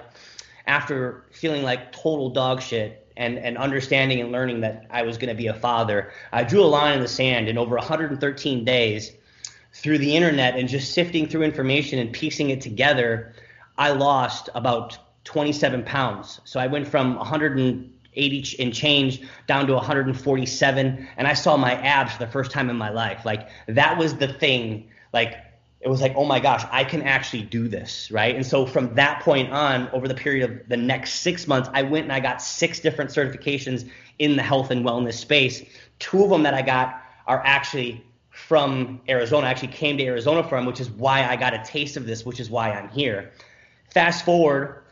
after 0.67 1.25
feeling 1.32 1.63
like 1.63 1.91
total 1.91 2.29
dog 2.29 2.62
shit 2.62 3.05
and, 3.17 3.38
and 3.38 3.58
understanding 3.58 4.22
and 4.22 4.32
learning 4.32 4.62
that 4.62 4.86
I 4.89 5.03
was 5.03 5.17
going 5.17 5.29
to 5.29 5.36
be 5.36 5.48
a 5.48 5.53
father. 5.53 6.12
I 6.32 6.44
drew 6.44 6.62
a 6.62 6.65
line 6.65 6.96
in 6.96 7.01
the 7.01 7.08
sand, 7.08 7.50
and 7.50 7.60
over 7.60 7.75
113 7.75 8.65
days 8.65 9.12
through 9.74 9.98
the 9.98 10.15
internet 10.15 10.55
and 10.55 10.70
just 10.70 10.94
sifting 10.94 11.27
through 11.27 11.44
information 11.44 12.00
and 12.00 12.12
piecing 12.12 12.50
it 12.50 12.62
together, 12.62 13.34
I 13.77 13.91
lost 13.91 14.50
about 14.55 14.98
27 15.25 15.84
pounds. 15.84 16.39
So 16.46 16.60
I 16.60 16.67
went 16.67 16.88
from 16.88 17.15
100 17.15 17.58
and 17.58 17.94
80 18.16 18.64
and 18.64 18.74
change 18.74 19.22
down 19.48 19.68
to 19.68 19.74
147 19.74 21.08
and 21.18 21.28
i 21.28 21.34
saw 21.34 21.58
my 21.58 21.74
abs 21.76 22.14
for 22.14 22.26
the 22.26 22.32
first 22.32 22.52
time 22.52 22.70
in 22.70 22.76
my 22.76 22.90
life 22.90 23.26
like 23.26 23.50
that 23.68 23.98
was 23.98 24.16
the 24.16 24.28
thing 24.28 24.90
like 25.14 25.38
it 25.86 25.90
was 25.90 26.02
like, 26.02 26.16
oh 26.16 26.26
my 26.26 26.40
gosh, 26.40 26.66
I 26.72 26.84
can 26.84 27.04
actually 27.04 27.44
do 27.44 27.68
this, 27.68 28.10
right? 28.10 28.36
And 28.36 28.44
so 28.44 28.66
from 28.66 28.96
that 28.96 29.22
point 29.22 29.52
on, 29.52 29.88
over 29.90 30.08
the 30.08 30.16
period 30.16 30.50
of 30.50 30.68
the 30.68 30.78
next 30.78 31.18
six 31.18 31.48
months, 31.48 31.70
I 31.76 31.84
went 31.84 32.06
and 32.06 32.12
I 32.12 32.20
got 32.20 32.42
six 32.42 32.80
different 32.80 33.12
certifications 33.12 33.88
in 34.18 34.36
the 34.36 34.42
health 34.42 34.72
and 34.72 34.84
wellness 34.84 35.14
space. 35.14 35.62
Two 36.00 36.24
of 36.24 36.32
them 36.32 36.42
that 36.42 36.56
I 36.56 36.64
got 36.64 37.04
are 37.28 37.40
actually 37.46 38.04
from 38.32 39.00
Arizona. 39.08 39.46
I 39.46 39.52
actually 39.52 39.68
came 39.70 39.96
to 39.98 40.04
Arizona 40.06 40.44
from, 40.44 40.66
which 40.66 40.80
is 40.80 40.90
why 40.90 41.24
I 41.24 41.36
got 41.36 41.54
a 41.54 41.64
taste 41.64 41.98
of 41.98 42.08
this, 42.08 42.26
which 42.26 42.40
is 42.40 42.50
why 42.50 42.72
I'm 42.72 42.90
here. 42.90 43.32
Fast 43.92 44.26
forward, 44.26 44.85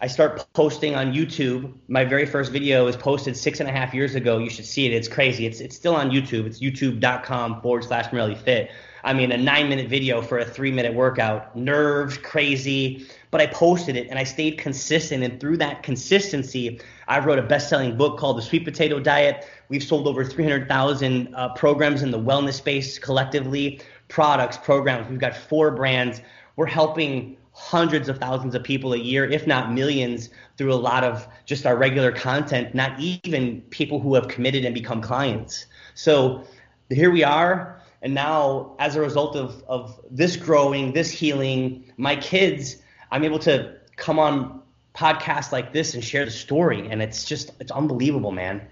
I 0.00 0.06
start 0.08 0.46
posting 0.54 0.94
on 0.96 1.12
YouTube. 1.12 1.72
My 1.88 2.04
very 2.04 2.26
first 2.26 2.50
video 2.50 2.84
was 2.84 2.96
posted 2.96 3.36
six 3.36 3.60
and 3.60 3.68
a 3.68 3.72
half 3.72 3.94
years 3.94 4.14
ago. 4.14 4.38
You 4.38 4.50
should 4.50 4.64
see 4.64 4.86
it. 4.86 4.92
It's 4.92 5.08
crazy. 5.08 5.46
It's 5.46 5.60
it's 5.60 5.76
still 5.76 5.94
on 5.94 6.10
YouTube. 6.10 6.46
It's 6.46 6.60
youtube.com 6.60 7.60
forward 7.62 7.84
slash 7.84 8.12
Morelli 8.12 8.34
Fit. 8.34 8.70
I 9.04 9.12
mean, 9.12 9.32
a 9.32 9.36
nine 9.36 9.68
minute 9.68 9.88
video 9.88 10.20
for 10.20 10.38
a 10.38 10.44
three 10.44 10.72
minute 10.72 10.94
workout. 10.94 11.54
Nerves, 11.54 12.18
crazy. 12.18 13.06
But 13.30 13.40
I 13.40 13.46
posted 13.46 13.96
it 13.96 14.08
and 14.08 14.18
I 14.18 14.24
stayed 14.24 14.58
consistent. 14.58 15.22
And 15.22 15.38
through 15.40 15.58
that 15.58 15.82
consistency, 15.82 16.80
I 17.06 17.18
wrote 17.20 17.38
a 17.38 17.42
best 17.42 17.68
selling 17.68 17.96
book 17.96 18.18
called 18.18 18.38
The 18.38 18.42
Sweet 18.42 18.64
Potato 18.64 18.98
Diet. 18.98 19.46
We've 19.68 19.82
sold 19.82 20.08
over 20.08 20.24
300,000 20.24 21.34
uh, 21.34 21.48
programs 21.54 22.02
in 22.02 22.10
the 22.10 22.18
wellness 22.18 22.54
space 22.54 22.98
collectively, 22.98 23.80
products, 24.08 24.56
programs. 24.56 25.08
We've 25.08 25.18
got 25.18 25.36
four 25.36 25.70
brands. 25.70 26.20
We're 26.56 26.66
helping 26.66 27.36
hundreds 27.54 28.08
of 28.08 28.18
thousands 28.18 28.54
of 28.54 28.62
people 28.64 28.92
a 28.92 28.98
year, 28.98 29.24
if 29.24 29.46
not 29.46 29.72
millions, 29.72 30.28
through 30.56 30.72
a 30.72 30.76
lot 30.76 31.04
of 31.04 31.26
just 31.46 31.64
our 31.64 31.76
regular 31.76 32.10
content, 32.10 32.74
not 32.74 32.98
even 32.98 33.60
people 33.70 34.00
who 34.00 34.14
have 34.14 34.26
committed 34.26 34.64
and 34.64 34.74
become 34.74 35.00
clients. 35.00 35.66
So 35.94 36.44
here 36.90 37.12
we 37.12 37.22
are. 37.22 37.80
And 38.02 38.12
now, 38.12 38.74
as 38.80 38.96
a 38.96 39.00
result 39.00 39.36
of, 39.36 39.62
of 39.68 39.98
this 40.10 40.36
growing, 40.36 40.92
this 40.92 41.10
healing, 41.10 41.84
my 41.96 42.16
kids, 42.16 42.76
I'm 43.12 43.24
able 43.24 43.38
to 43.40 43.76
come 43.96 44.18
on 44.18 44.60
podcasts 44.94 45.52
like 45.52 45.72
this 45.72 45.94
and 45.94 46.04
share 46.04 46.24
the 46.24 46.30
story. 46.32 46.88
And 46.88 47.00
it's 47.00 47.24
just, 47.24 47.52
it's 47.60 47.70
unbelievable, 47.70 48.32
man. 48.32 48.66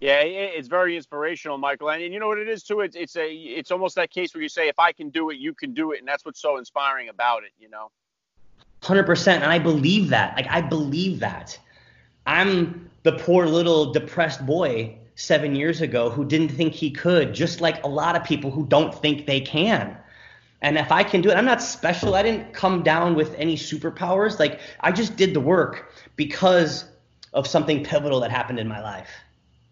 Yeah, 0.00 0.20
it's 0.20 0.68
very 0.68 0.96
inspirational, 0.96 1.58
Michael. 1.58 1.90
And 1.90 2.12
you 2.12 2.20
know 2.20 2.28
what 2.28 2.38
it 2.38 2.48
is 2.48 2.62
too. 2.62 2.80
It's 2.80 2.94
it's 2.94 3.16
a 3.16 3.26
it's 3.32 3.70
almost 3.70 3.94
that 3.94 4.10
case 4.10 4.34
where 4.34 4.42
you 4.42 4.50
say, 4.50 4.68
if 4.68 4.78
I 4.78 4.92
can 4.92 5.08
do 5.08 5.30
it, 5.30 5.38
you 5.38 5.54
can 5.54 5.72
do 5.72 5.92
it, 5.92 6.00
and 6.00 6.06
that's 6.06 6.26
what's 6.26 6.42
so 6.42 6.58
inspiring 6.58 7.08
about 7.08 7.42
it. 7.44 7.52
You 7.58 7.70
know. 7.70 7.90
Hundred 8.84 9.06
percent, 9.06 9.42
and 9.42 9.50
I 9.50 9.58
believe 9.58 10.10
that. 10.10 10.36
Like 10.36 10.46
I 10.48 10.60
believe 10.60 11.20
that. 11.20 11.58
I'm 12.26 12.90
the 13.02 13.12
poor 13.12 13.46
little 13.46 13.92
depressed 13.92 14.44
boy 14.44 14.96
seven 15.14 15.54
years 15.54 15.80
ago 15.80 16.10
who 16.10 16.24
didn't 16.24 16.50
think 16.50 16.74
he 16.74 16.90
could, 16.90 17.32
just 17.32 17.60
like 17.60 17.82
a 17.84 17.88
lot 17.88 18.16
of 18.16 18.24
people 18.24 18.50
who 18.50 18.66
don't 18.66 18.94
think 18.94 19.26
they 19.26 19.40
can. 19.40 19.96
And 20.60 20.78
if 20.78 20.90
I 20.90 21.02
can 21.02 21.20
do 21.20 21.30
it, 21.30 21.36
I'm 21.36 21.44
not 21.44 21.62
special. 21.62 22.14
I 22.14 22.22
didn't 22.22 22.52
come 22.52 22.82
down 22.82 23.14
with 23.14 23.34
any 23.36 23.56
superpowers. 23.56 24.38
Like 24.38 24.60
I 24.80 24.92
just 24.92 25.16
did 25.16 25.34
the 25.34 25.40
work 25.40 25.92
because 26.16 26.86
of 27.32 27.46
something 27.46 27.84
pivotal 27.84 28.20
that 28.20 28.30
happened 28.30 28.58
in 28.58 28.68
my 28.68 28.80
life. 28.80 29.10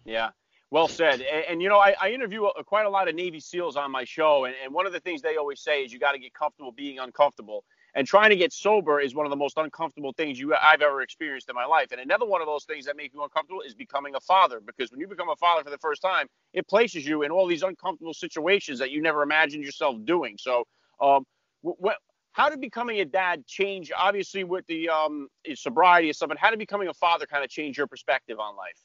Yeah. 0.05 0.31
Well 0.71 0.89
said. 0.89 1.21
And, 1.21 1.45
and 1.49 1.63
you 1.63 1.69
know, 1.69 1.79
I, 1.79 1.95
I 2.01 2.11
interview 2.11 2.45
a, 2.45 2.65
quite 2.65 2.87
a 2.87 2.91
lot 2.91 3.09
of 3.09 3.15
Navy 3.15 3.41
SEALs 3.41 3.77
on 3.77 3.91
my 3.91 4.05
show, 4.05 4.47
and, 4.47 4.55
and 4.65 4.73
one 4.73 4.87
of 4.87 4.93
the 4.93 5.01
things 5.01 5.23
they 5.23 5.37
always 5.37 5.61
say 5.61 5.85
is 5.85 5.93
you 5.93 5.99
got 5.99 6.13
to 6.13 6.19
get 6.19 6.33
comfortable 6.33 6.73
being 6.73 6.99
uncomfortable. 6.99 7.65
And 7.95 8.07
trying 8.07 8.31
to 8.31 8.37
get 8.37 8.53
sober 8.53 9.01
is 9.01 9.15
one 9.15 9.27
of 9.27 9.31
the 9.31 9.37
most 9.37 9.59
uncomfortable 9.59 10.15
things 10.15 10.39
you 10.39 10.55
I've 10.55 10.81
ever 10.81 11.03
experienced 11.03 11.49
in 11.51 11.55
my 11.55 11.67
life. 11.67 11.89
And 11.93 12.01
another 12.01 12.25
one 12.25 12.41
of 12.41 12.47
those 12.47 12.65
things 12.65 12.87
that 12.87 12.97
make 12.97 13.13
you 13.13 13.23
uncomfortable 13.23 13.61
is 13.61 13.75
becoming 13.75 14.15
a 14.15 14.21
father, 14.21 14.61
because 14.65 14.91
when 14.91 14.99
you 14.99 15.07
become 15.07 15.29
a 15.29 15.37
father 15.37 15.63
for 15.63 15.71
the 15.71 15.79
first 15.79 16.01
time, 16.01 16.27
it 16.55 16.67
places 16.67 17.07
you 17.07 17.23
in 17.23 17.31
all 17.31 17.47
these 17.47 17.63
uncomfortable 17.63 18.15
situations 18.15 18.79
that 18.79 18.91
you 18.91 19.03
never 19.03 19.23
imagined 19.23 19.63
yourself 19.63 19.97
doing. 20.05 20.37
So, 20.39 20.65
um, 21.01 21.25
what, 21.61 21.97
how 22.33 22.49
did 22.49 22.61
becoming 22.61 23.01
a 23.01 23.05
dad 23.05 23.47
change? 23.47 23.93
Obviously, 23.95 24.43
with 24.43 24.67
the 24.67 24.89
um, 24.89 25.29
sobriety 25.55 26.09
and 26.09 26.17
stuff, 26.17 26.31
but 26.31 26.39
how 26.39 26.49
did 26.49 26.59
becoming 26.59 26.89
a 26.89 26.95
father 26.95 27.27
kind 27.27 27.45
of 27.45 27.51
change 27.51 27.77
your 27.77 27.87
perspective 27.87 28.39
on 28.41 28.57
life? 28.57 28.79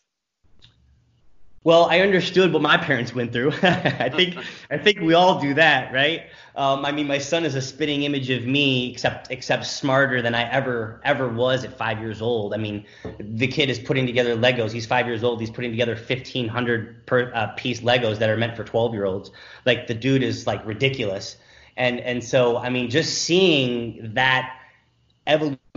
Well, 1.64 1.86
I 1.86 2.00
understood 2.00 2.54
what 2.54 2.62
my 2.62 2.78
parents 2.78 3.14
went 3.14 3.34
through. 3.34 3.52
I 3.62 4.10
think 4.10 4.38
I 4.72 4.78
think 4.78 5.02
we 5.02 5.14
all 5.14 5.42
do 5.42 5.54
that, 5.56 5.92
right? 5.92 6.28
Um, 6.56 6.86
I 6.86 6.92
mean, 6.92 7.08
my 7.08 7.18
son 7.18 7.46
is 7.46 7.56
a 7.56 7.62
spitting 7.62 8.04
image 8.04 8.30
of 8.30 8.46
me, 8.46 8.92
except 8.92 9.32
except 9.32 9.66
smarter 9.66 10.22
than 10.22 10.34
I 10.34 10.50
ever 10.50 11.02
ever 11.04 11.28
was 11.28 11.66
at 11.66 11.78
five 11.78 12.00
years 12.00 12.22
old. 12.22 12.54
I 12.54 12.58
mean, 12.58 12.86
the 13.20 13.48
kid 13.48 13.70
is 13.70 13.80
putting 13.80 14.06
together 14.06 14.36
Legos. 14.36 14.72
He's 14.72 14.86
five 14.86 15.08
years 15.08 15.24
old. 15.24 15.42
He's 15.42 15.52
putting 15.52 15.72
together 15.72 15.96
1,500 15.96 17.06
per 17.06 17.32
uh, 17.34 17.48
piece 17.58 17.82
Legos 17.82 18.18
that 18.20 18.30
are 18.30 18.38
meant 18.38 18.56
for 18.56 18.64
12 18.64 18.94
year 18.94 19.06
olds. 19.06 19.32
Like 19.66 19.88
the 19.88 19.94
dude 19.94 20.24
is 20.24 20.48
like 20.48 20.66
ridiculous. 20.66 21.38
And 21.76 22.00
and 22.00 22.24
so 22.24 22.58
I 22.58 22.70
mean, 22.70 22.90
just 22.90 23.24
seeing 23.24 24.14
that 24.14 24.58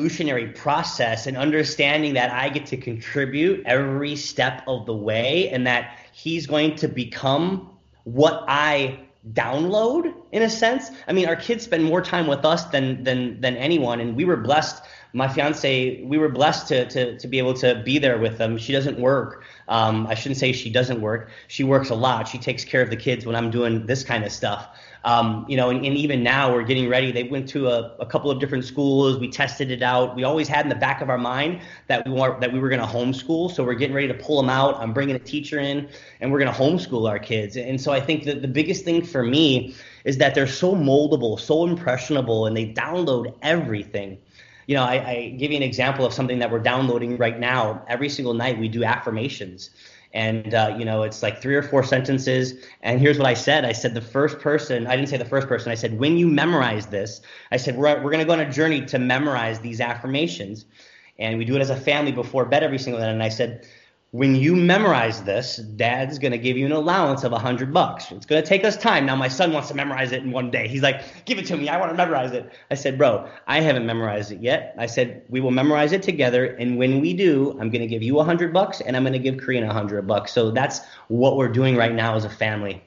evolutionary 0.00 0.46
process 0.46 1.26
and 1.26 1.36
understanding 1.36 2.14
that 2.14 2.32
I 2.32 2.48
get 2.48 2.64
to 2.66 2.76
contribute 2.78 3.62
every 3.66 4.16
step 4.16 4.62
of 4.66 4.86
the 4.86 4.96
way 4.96 5.50
and 5.50 5.66
that 5.66 5.98
he's 6.12 6.46
going 6.46 6.76
to 6.76 6.88
become 6.88 7.76
what 8.04 8.44
I 8.48 9.00
download 9.34 10.14
in 10.32 10.40
a 10.40 10.48
sense. 10.48 10.90
I 11.06 11.12
mean, 11.12 11.28
our 11.28 11.36
kids 11.36 11.64
spend 11.64 11.84
more 11.84 12.00
time 12.00 12.26
with 12.26 12.46
us 12.46 12.64
than 12.64 13.04
than 13.04 13.42
than 13.42 13.56
anyone 13.56 14.00
and 14.00 14.16
we 14.16 14.24
were 14.24 14.38
blessed 14.38 14.82
my 15.12 15.26
fiance, 15.26 16.02
we 16.04 16.18
were 16.18 16.28
blessed 16.28 16.68
to, 16.68 16.88
to, 16.88 17.18
to 17.18 17.28
be 17.28 17.38
able 17.38 17.54
to 17.54 17.82
be 17.84 17.98
there 17.98 18.18
with 18.18 18.38
them. 18.38 18.56
She 18.58 18.72
doesn't 18.72 18.98
work. 18.98 19.42
Um, 19.68 20.06
I 20.06 20.14
shouldn't 20.14 20.38
say 20.38 20.52
she 20.52 20.70
doesn't 20.70 21.00
work. 21.00 21.30
She 21.48 21.64
works 21.64 21.90
a 21.90 21.94
lot. 21.94 22.28
She 22.28 22.38
takes 22.38 22.64
care 22.64 22.82
of 22.82 22.90
the 22.90 22.96
kids 22.96 23.26
when 23.26 23.34
I'm 23.34 23.50
doing 23.50 23.86
this 23.86 24.04
kind 24.04 24.24
of 24.24 24.30
stuff. 24.30 24.68
Um, 25.04 25.46
you 25.48 25.56
know, 25.56 25.70
and, 25.70 25.84
and, 25.84 25.96
even 25.96 26.22
now 26.22 26.52
we're 26.52 26.62
getting 26.62 26.88
ready. 26.88 27.10
They 27.10 27.22
went 27.22 27.48
to 27.50 27.68
a, 27.68 27.96
a, 28.00 28.06
couple 28.06 28.30
of 28.30 28.38
different 28.38 28.66
schools. 28.66 29.18
We 29.18 29.30
tested 29.30 29.70
it 29.70 29.82
out. 29.82 30.14
We 30.14 30.24
always 30.24 30.46
had 30.46 30.66
in 30.66 30.68
the 30.68 30.74
back 30.74 31.00
of 31.00 31.08
our 31.08 31.16
mind 31.16 31.62
that 31.86 32.06
we 32.06 32.12
were 32.12 32.38
that 32.40 32.52
we 32.52 32.58
were 32.58 32.68
going 32.68 32.82
to 32.82 32.86
homeschool. 32.86 33.50
So 33.50 33.64
we're 33.64 33.74
getting 33.74 33.96
ready 33.96 34.08
to 34.08 34.14
pull 34.14 34.36
them 34.36 34.50
out. 34.50 34.76
I'm 34.76 34.92
bringing 34.92 35.16
a 35.16 35.20
teacher 35.20 35.58
in, 35.58 35.88
and 36.20 36.30
we're 36.30 36.38
going 36.38 36.52
to 36.52 36.58
homeschool 36.58 37.08
our 37.08 37.18
kids. 37.18 37.56
And 37.56 37.80
so 37.80 37.92
I 37.92 38.00
think 38.00 38.24
that 38.24 38.42
the 38.42 38.48
biggest 38.48 38.84
thing 38.84 39.02
for 39.02 39.22
me 39.22 39.74
is 40.04 40.18
that 40.18 40.34
they're 40.34 40.46
so 40.46 40.74
moldable, 40.74 41.40
so 41.40 41.66
impressionable, 41.66 42.44
and 42.44 42.54
they 42.54 42.66
download 42.66 43.34
everything 43.40 44.18
you 44.66 44.76
know, 44.76 44.84
I, 44.84 45.10
I 45.10 45.28
give 45.36 45.50
you 45.50 45.56
an 45.56 45.64
example 45.64 46.06
of 46.06 46.12
something 46.12 46.38
that 46.38 46.48
we're 46.48 46.60
downloading 46.60 47.16
right 47.16 47.40
now. 47.40 47.84
Every 47.88 48.08
single 48.08 48.34
night 48.34 48.56
we 48.56 48.68
do 48.68 48.84
affirmations 48.84 49.70
and 50.12 50.54
uh, 50.54 50.74
you 50.78 50.84
know 50.84 51.02
it's 51.02 51.22
like 51.22 51.40
three 51.40 51.54
or 51.54 51.62
four 51.62 51.84
sentences. 51.84 52.54
And 52.82 53.00
here's 53.00 53.18
what 53.18 53.26
i 53.26 53.34
said. 53.34 53.64
I 53.64 53.72
said 53.72 53.94
the 53.94 54.00
first 54.00 54.38
person 54.38 54.86
i 54.86 54.96
didn't 54.96 55.08
say 55.08 55.16
the 55.16 55.24
first 55.24 55.48
person. 55.48 55.70
I 55.70 55.76
said 55.76 55.98
when 55.98 56.16
you 56.16 56.26
memorize 56.26 56.86
this 56.86 57.20
i 57.50 57.56
said 57.56 57.76
we're, 57.76 57.94
we're 58.02 58.10
going 58.10 58.18
to 58.18 58.24
go 58.24 58.32
on 58.32 58.40
a 58.40 58.50
journey 58.50 58.84
to 58.86 58.98
memorize 58.98 59.60
these 59.60 59.80
affirmations. 59.80 60.66
And 61.18 61.36
we 61.36 61.44
do 61.44 61.54
it 61.56 61.60
as 61.60 61.70
a 61.70 61.76
family 61.76 62.12
before 62.12 62.46
bed 62.46 62.62
every 62.62 62.78
single 62.78 63.00
night. 63.00 63.10
And 63.10 63.22
i 63.22 63.28
said 63.28 63.66
when 64.12 64.34
you 64.34 64.56
memorize 64.56 65.22
this, 65.22 65.56
dad's 65.56 66.18
going 66.18 66.32
to 66.32 66.38
give 66.38 66.56
you 66.56 66.66
an 66.66 66.72
allowance 66.72 67.22
of 67.22 67.32
a 67.32 67.38
hundred 67.38 67.72
bucks. 67.72 68.10
It's 68.10 68.26
going 68.26 68.42
to 68.42 68.48
take 68.48 68.64
us 68.64 68.76
time. 68.76 69.06
Now 69.06 69.14
my 69.14 69.28
son 69.28 69.52
wants 69.52 69.68
to 69.68 69.74
memorize 69.74 70.10
it 70.10 70.24
in 70.24 70.32
one 70.32 70.50
day. 70.50 70.66
He's 70.66 70.82
like, 70.82 71.24
give 71.26 71.38
it 71.38 71.46
to 71.46 71.56
me. 71.56 71.68
I 71.68 71.78
want 71.78 71.92
to 71.92 71.96
memorize 71.96 72.32
it. 72.32 72.50
I 72.72 72.74
said, 72.74 72.98
bro, 72.98 73.28
I 73.46 73.60
haven't 73.60 73.86
memorized 73.86 74.32
it 74.32 74.40
yet. 74.40 74.74
I 74.76 74.86
said, 74.86 75.22
we 75.28 75.40
will 75.40 75.52
memorize 75.52 75.92
it 75.92 76.02
together. 76.02 76.46
And 76.46 76.76
when 76.76 77.00
we 77.00 77.14
do, 77.14 77.52
I'm 77.52 77.70
going 77.70 77.82
to 77.82 77.86
give 77.86 78.02
you 78.02 78.18
a 78.18 78.24
hundred 78.24 78.52
bucks 78.52 78.80
and 78.80 78.96
I'm 78.96 79.04
going 79.04 79.12
to 79.12 79.20
give 79.20 79.38
Karina 79.38 79.70
a 79.70 79.72
hundred 79.72 80.04
bucks. 80.08 80.32
So 80.32 80.50
that's 80.50 80.80
what 81.06 81.36
we're 81.36 81.48
doing 81.48 81.76
right 81.76 81.94
now 81.94 82.16
as 82.16 82.24
a 82.24 82.30
family. 82.30 82.82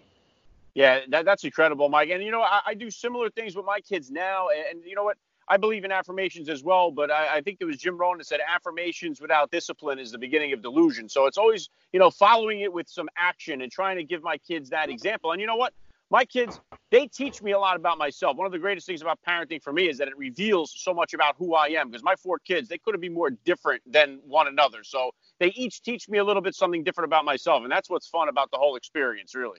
Yeah, 0.74 1.01
that, 1.10 1.24
that's 1.24 1.46
incredible, 1.46 1.88
Mike. 1.88 2.10
And 2.10 2.22
you 2.22 2.32
know, 2.32 2.42
I, 2.42 2.62
I 2.65 2.74
do 2.74 2.92
similar 2.92 3.30
things 3.30 3.56
with 3.56 3.65
my 3.65 3.80
kids 3.80 4.12
now. 4.12 4.50
And, 4.50 4.80
and 4.80 4.86
you 4.86 4.96
know 4.96 5.06
what? 5.06 5.18
I 5.47 5.57
believe 5.57 5.83
in 5.83 5.91
affirmations 5.91 6.50
as 6.50 6.63
well, 6.63 6.91
but 6.91 7.12
I, 7.12 7.38
I, 7.38 7.41
think 7.41 7.57
it 7.59 7.65
was 7.65 7.77
Jim 7.77 7.97
Rohn 7.97 8.17
that 8.17 8.27
said 8.27 8.39
affirmations 8.47 9.19
without 9.19 9.51
discipline 9.51 10.00
is 10.00 10.12
the 10.12 10.17
beginning 10.17 10.53
of 10.53 10.62
delusion. 10.62 11.09
So 11.09 11.25
it's 11.25 11.38
always, 11.38 11.69
you 11.91 12.00
know, 12.00 12.09
following 12.09 12.62
it 12.62 12.71
with 12.71 12.88
some 12.88 13.09
action 13.17 13.62
and 13.62 13.71
trying 13.71 13.97
to 13.97 14.03
give 14.03 14.23
my 14.23 14.38
kids 14.38 14.69
that 14.69 14.89
example. 14.89 15.31
And 15.31 15.41
you 15.41 15.47
know 15.47 15.55
what? 15.55 15.73
My 16.09 16.25
kids, 16.25 16.62
they 16.91 17.07
teach 17.07 17.41
me 17.41 17.53
a 17.53 17.59
lot 17.59 17.75
about 17.75 17.97
myself. 17.97 18.38
One 18.38 18.45
of 18.45 18.51
the 18.51 18.59
greatest 18.59 18.85
things 18.85 19.01
about 19.01 19.19
parenting 19.27 19.62
for 19.62 19.73
me 19.73 19.89
is 19.89 19.97
that 19.97 20.07
it 20.07 20.17
reveals 20.17 20.71
so 20.77 20.93
much 20.93 21.15
about 21.15 21.35
who 21.38 21.55
I 21.55 21.69
am 21.69 21.89
because 21.89 22.03
my 22.03 22.15
four 22.15 22.38
kids, 22.38 22.69
they 22.69 22.77
couldn't 22.77 23.01
be 23.01 23.09
more 23.09 23.31
different 23.31 23.81
than 23.91 24.19
one 24.23 24.47
another. 24.47 24.83
So 24.83 25.12
they 25.39 25.47
each 25.47 25.81
teach 25.81 26.07
me 26.07 26.19
a 26.19 26.23
little 26.23 26.41
bit 26.41 26.53
something 26.53 26.83
different 26.83 27.07
about 27.07 27.25
myself. 27.25 27.63
And 27.63 27.71
that's 27.71 27.89
what's 27.89 28.07
fun 28.07 28.29
about 28.29 28.51
the 28.51 28.57
whole 28.57 28.75
experience, 28.75 29.33
really. 29.33 29.57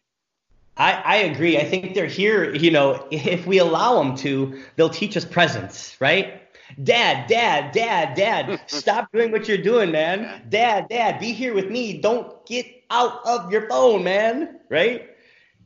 I, 0.77 0.93
I 0.93 1.17
agree. 1.17 1.59
I 1.59 1.65
think 1.65 1.95
they're 1.95 2.07
here, 2.07 2.55
you 2.55 2.71
know, 2.71 3.07
if 3.11 3.47
we 3.47 3.59
allow 3.59 4.03
them 4.03 4.17
to, 4.17 4.63
they'll 4.77 4.89
teach 4.89 5.17
us 5.17 5.25
presence, 5.25 5.97
right? 6.01 6.43
Dad, 6.83 7.29
dad, 7.29 7.73
dad, 7.73 8.17
dad, 8.17 8.61
stop 8.67 9.13
doing 9.13 9.31
what 9.31 9.47
you're 9.47 9.59
doing, 9.59 9.93
man. 9.93 10.43
Dad, 10.49 10.89
dad, 10.89 11.21
be 11.21 11.33
here 11.33 11.55
with 11.55 11.71
me. 11.71 11.99
Don't 11.99 12.45
get 12.47 12.67
out 12.91 13.21
of 13.25 13.53
your 13.53 13.69
phone, 13.69 14.03
man. 14.03 14.59
Right? 14.69 15.11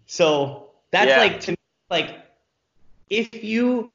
So 0.07 0.71
that's 0.91 1.09
yeah. 1.09 1.19
like 1.19 1.41
to 1.41 1.53
me, 1.53 1.57
like 1.91 2.19
if 3.09 3.43
you 3.43 3.91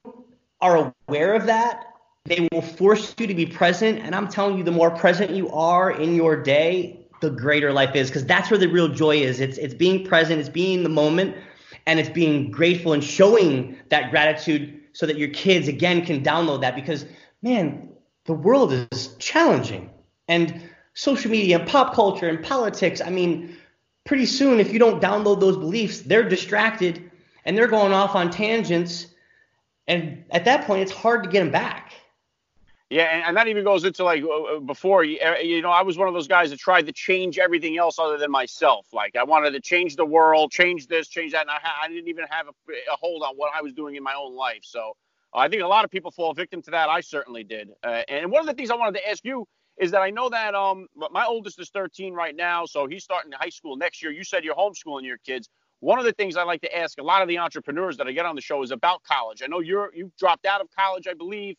are 0.61 0.93
aware 1.07 1.35
of 1.35 1.45
that, 1.45 1.93
they 2.25 2.47
will 2.51 2.61
force 2.61 3.13
you 3.19 3.27
to 3.27 3.33
be 3.33 3.45
present. 3.45 3.99
And 3.99 4.15
I'm 4.15 4.29
telling 4.29 4.57
you, 4.57 4.63
the 4.63 4.71
more 4.71 4.91
present 4.91 5.31
you 5.31 5.49
are 5.51 5.91
in 5.91 6.15
your 6.15 6.41
day, 6.41 7.02
the 7.23 7.31
greater 7.31 7.71
life 7.71 7.95
is 7.95 8.09
because 8.09 8.25
that's 8.25 8.51
where 8.51 8.57
the 8.59 8.67
real 8.67 8.89
joy 8.89 9.15
is. 9.15 9.39
It's 9.39 9.57
it's 9.57 9.73
being 9.73 10.05
present, 10.05 10.39
it's 10.39 10.49
being 10.49 10.79
in 10.79 10.83
the 10.83 10.89
moment, 10.89 11.35
and 11.85 11.99
it's 11.99 12.09
being 12.09 12.51
grateful 12.51 12.93
and 12.93 13.03
showing 13.03 13.77
that 13.89 14.11
gratitude 14.11 14.81
so 14.91 15.05
that 15.05 15.17
your 15.17 15.29
kids 15.29 15.67
again 15.67 16.05
can 16.05 16.23
download 16.23 16.61
that 16.61 16.75
because 16.75 17.05
man 17.41 17.89
the 18.25 18.33
world 18.33 18.71
is 18.91 19.15
challenging 19.17 19.89
and 20.27 20.69
social 20.93 21.31
media 21.31 21.59
and 21.59 21.67
pop 21.67 21.93
culture 21.93 22.29
and 22.29 22.43
politics 22.43 23.01
i 23.01 23.09
mean 23.09 23.57
pretty 24.05 24.25
soon 24.25 24.59
if 24.59 24.71
you 24.71 24.79
don't 24.79 25.01
download 25.01 25.39
those 25.39 25.57
beliefs 25.57 26.01
they're 26.01 26.27
distracted 26.27 27.09
and 27.45 27.57
they're 27.57 27.67
going 27.67 27.91
off 27.91 28.15
on 28.15 28.29
tangents 28.29 29.07
and 29.87 30.23
at 30.29 30.45
that 30.45 30.65
point 30.65 30.81
it's 30.81 30.91
hard 30.91 31.23
to 31.23 31.29
get 31.29 31.39
them 31.39 31.51
back 31.51 31.93
yeah, 32.93 33.05
and, 33.05 33.23
and 33.23 33.37
that 33.37 33.47
even 33.47 33.63
goes 33.63 33.85
into 33.85 34.03
like 34.03 34.21
uh, 34.21 34.27
uh, 34.27 34.59
before 34.59 35.03
you, 35.03 35.17
uh, 35.19 35.37
you 35.39 35.63
know, 35.63 35.71
I 35.71 35.81
was 35.81 35.97
one 35.97 36.07
of 36.07 36.13
those 36.13 36.27
guys 36.27 36.51
that 36.51 36.59
tried 36.59 36.85
to 36.85 36.91
change 36.91 37.39
everything 37.39 37.75
else 37.75 37.97
other 37.97 38.19
than 38.19 38.29
myself. 38.29 38.85
Like 38.93 39.15
I 39.15 39.23
wanted 39.23 39.49
to 39.53 39.59
change 39.59 39.95
the 39.95 40.05
world, 40.05 40.51
change 40.51 40.85
this, 40.85 41.07
change 41.07 41.31
that, 41.31 41.41
and 41.41 41.49
I, 41.49 41.57
I 41.85 41.87
didn't 41.87 42.07
even 42.07 42.25
have 42.29 42.45
a, 42.49 42.51
a, 42.51 42.95
hold 42.95 43.23
on 43.23 43.33
what 43.35 43.51
I 43.55 43.63
was 43.63 43.73
doing 43.73 43.95
in 43.95 44.03
my 44.03 44.13
own 44.13 44.35
life. 44.35 44.59
So 44.61 44.95
I 45.33 45.47
think 45.47 45.63
a 45.63 45.67
lot 45.67 45.83
of 45.83 45.89
people 45.89 46.11
fall 46.11 46.35
victim 46.35 46.61
to 46.61 46.71
that. 46.71 46.87
I 46.87 47.01
certainly 47.01 47.43
did. 47.43 47.69
Uh, 47.83 48.03
and 48.09 48.31
one 48.31 48.41
of 48.41 48.45
the 48.45 48.53
things 48.53 48.69
I 48.69 48.75
wanted 48.75 48.99
to 48.99 49.09
ask 49.09 49.25
you 49.25 49.47
is 49.79 49.89
that 49.89 50.03
I 50.03 50.11
know 50.11 50.29
that 50.29 50.53
um 50.53 50.85
my 51.09 51.25
oldest 51.25 51.59
is 51.59 51.71
13 51.71 52.13
right 52.13 52.35
now, 52.35 52.67
so 52.67 52.85
he's 52.85 53.03
starting 53.03 53.31
high 53.31 53.49
school 53.49 53.75
next 53.75 54.03
year. 54.03 54.11
You 54.11 54.23
said 54.23 54.43
you're 54.43 54.53
homeschooling 54.53 55.03
your 55.03 55.17
kids. 55.17 55.49
One 55.79 55.97
of 55.97 56.05
the 56.05 56.13
things 56.13 56.37
I 56.37 56.43
like 56.43 56.61
to 56.61 56.77
ask 56.77 56.99
a 56.99 57.03
lot 57.03 57.23
of 57.23 57.27
the 57.27 57.39
entrepreneurs 57.39 57.97
that 57.97 58.05
I 58.05 58.11
get 58.11 58.27
on 58.27 58.35
the 58.35 58.41
show 58.41 58.61
is 58.61 58.69
about 58.69 59.01
college. 59.01 59.41
I 59.43 59.47
know 59.47 59.61
you're 59.61 59.91
you 59.95 60.11
dropped 60.19 60.45
out 60.45 60.61
of 60.61 60.67
college, 60.77 61.07
I 61.07 61.15
believe. 61.15 61.55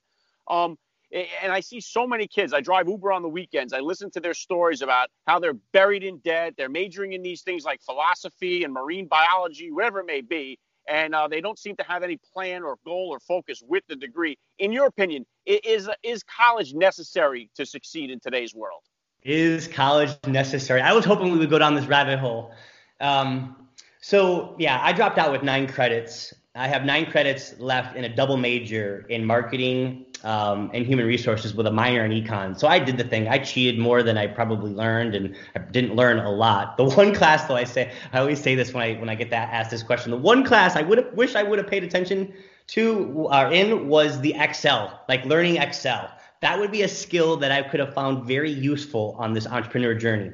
Um, 0.46 0.76
and 1.14 1.52
I 1.52 1.60
see 1.60 1.80
so 1.80 2.06
many 2.06 2.26
kids. 2.26 2.52
I 2.52 2.60
drive 2.60 2.88
Uber 2.88 3.12
on 3.12 3.22
the 3.22 3.28
weekends. 3.28 3.72
I 3.72 3.80
listen 3.80 4.10
to 4.12 4.20
their 4.20 4.34
stories 4.34 4.82
about 4.82 5.08
how 5.26 5.38
they're 5.38 5.54
buried 5.72 6.02
in 6.02 6.18
debt. 6.18 6.54
They're 6.56 6.68
majoring 6.68 7.12
in 7.12 7.22
these 7.22 7.42
things 7.42 7.64
like 7.64 7.80
philosophy 7.82 8.64
and 8.64 8.72
marine 8.72 9.06
biology, 9.06 9.70
whatever 9.70 10.00
it 10.00 10.06
may 10.06 10.20
be, 10.22 10.58
and 10.88 11.14
uh, 11.14 11.28
they 11.28 11.40
don't 11.40 11.58
seem 11.58 11.76
to 11.76 11.84
have 11.84 12.02
any 12.02 12.18
plan 12.32 12.62
or 12.62 12.76
goal 12.84 13.08
or 13.10 13.20
focus 13.20 13.62
with 13.66 13.84
the 13.88 13.96
degree. 13.96 14.36
In 14.58 14.72
your 14.72 14.86
opinion, 14.86 15.24
is 15.46 15.88
is 16.02 16.22
college 16.24 16.74
necessary 16.74 17.50
to 17.54 17.64
succeed 17.64 18.10
in 18.10 18.18
today's 18.18 18.54
world? 18.54 18.82
Is 19.22 19.68
college 19.68 20.10
necessary? 20.26 20.80
I 20.80 20.92
was 20.92 21.04
hoping 21.04 21.32
we 21.32 21.38
would 21.38 21.50
go 21.50 21.58
down 21.58 21.74
this 21.74 21.86
rabbit 21.86 22.18
hole. 22.18 22.52
Um, 23.00 23.68
so 24.00 24.56
yeah, 24.58 24.80
I 24.82 24.92
dropped 24.92 25.18
out 25.18 25.32
with 25.32 25.42
nine 25.42 25.66
credits. 25.66 26.34
I 26.56 26.68
have 26.68 26.84
nine 26.84 27.06
credits 27.06 27.58
left 27.58 27.96
in 27.96 28.04
a 28.04 28.14
double 28.14 28.36
major 28.36 29.06
in 29.08 29.24
marketing 29.24 30.03
um, 30.24 30.70
and 30.74 30.86
human 30.86 31.06
resources 31.06 31.54
with 31.54 31.66
a 31.66 31.70
minor 31.70 32.04
in 32.04 32.10
econ. 32.10 32.58
So 32.58 32.66
I 32.66 32.78
did 32.78 32.96
the 32.96 33.04
thing. 33.04 33.28
I 33.28 33.38
cheated 33.38 33.78
more 33.78 34.02
than 34.02 34.16
I 34.16 34.26
probably 34.26 34.72
learned, 34.72 35.14
and 35.14 35.36
I 35.54 35.58
didn't 35.60 35.94
learn 35.94 36.18
a 36.18 36.30
lot. 36.30 36.76
The 36.76 36.84
one 36.84 37.14
class, 37.20 37.44
though, 37.44 37.56
I 37.56 37.64
say 37.64 37.92
I 38.12 38.18
always 38.18 38.40
say 38.40 38.54
this 38.54 38.72
when 38.72 38.82
I 38.82 38.94
when 38.94 39.08
I 39.08 39.14
get 39.14 39.30
that 39.30 39.50
asked 39.52 39.70
this 39.70 39.82
question. 39.82 40.10
The 40.10 40.16
one 40.16 40.44
class 40.44 40.76
I 40.76 40.82
would 40.82 41.14
wish 41.16 41.34
I 41.34 41.42
would 41.42 41.58
have 41.58 41.68
paid 41.68 41.84
attention 41.84 42.32
to 42.68 43.28
uh, 43.28 43.50
in 43.52 43.88
was 43.88 44.20
the 44.20 44.34
Excel, 44.38 45.00
like 45.08 45.24
learning 45.26 45.56
Excel. 45.56 46.10
That 46.40 46.58
would 46.58 46.72
be 46.72 46.82
a 46.82 46.88
skill 46.88 47.36
that 47.38 47.52
I 47.52 47.62
could 47.62 47.80
have 47.80 47.94
found 47.94 48.26
very 48.26 48.50
useful 48.50 49.16
on 49.18 49.32
this 49.32 49.46
entrepreneur 49.46 49.94
journey. 49.94 50.32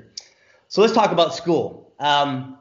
So 0.68 0.80
let's 0.80 0.92
talk 0.92 1.12
about 1.12 1.34
school. 1.34 1.92
Um, 1.98 2.58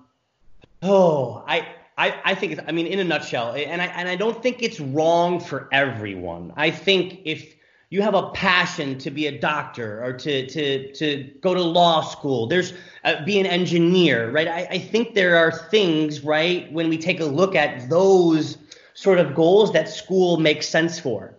oh, 0.82 1.44
I 1.48 1.68
I, 2.00 2.16
I 2.24 2.34
think 2.34 2.58
I 2.66 2.72
mean 2.72 2.88
in 2.88 3.00
a 3.00 3.04
nutshell, 3.04 3.52
and 3.52 3.82
I 3.82 3.88
and 3.88 4.08
I 4.08 4.16
don't 4.16 4.42
think 4.42 4.64
it's 4.64 4.80
wrong 4.80 5.42
for 5.42 5.68
everyone. 5.74 6.54
I 6.56 6.72
think 6.72 7.20
if 7.26 7.56
you 7.90 8.02
have 8.02 8.14
a 8.14 8.30
passion 8.30 8.98
to 9.00 9.12
be 9.12 9.28
a 9.28 9.38
doctor 9.38 10.02
or 10.02 10.14
to 10.14 10.48
to 10.48 10.94
to 10.94 11.30
go 11.42 11.54
to 11.54 11.62
law 11.62 12.02
school, 12.02 12.48
there's 12.48 12.74
uh, 13.04 13.26
be 13.26 13.38
an 13.38 13.46
engineer, 13.46 14.32
right? 14.32 14.48
I, 14.48 14.68
I 14.72 14.80
think 14.80 15.14
there 15.14 15.36
are 15.36 15.52
things, 15.52 16.22
right, 16.24 16.72
when 16.72 16.88
we 16.88 16.98
take 16.98 17.20
a 17.20 17.26
look 17.26 17.54
at 17.54 17.90
those 17.90 18.58
sort 18.94 19.20
of 19.20 19.36
goals 19.36 19.74
that 19.74 19.90
school 19.90 20.38
makes 20.38 20.70
sense 20.70 21.00
for. 21.00 21.36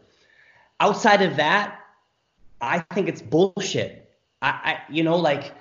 Outside 0.81 1.23
of 1.23 1.37
that, 1.37 1.81
I 2.61 2.81
think 2.95 3.09
it's 3.09 3.23
bullshit. 3.23 4.13
I, 4.43 4.49
I 4.49 4.81
you 4.91 5.03
know 5.03 5.17
like 5.17 5.55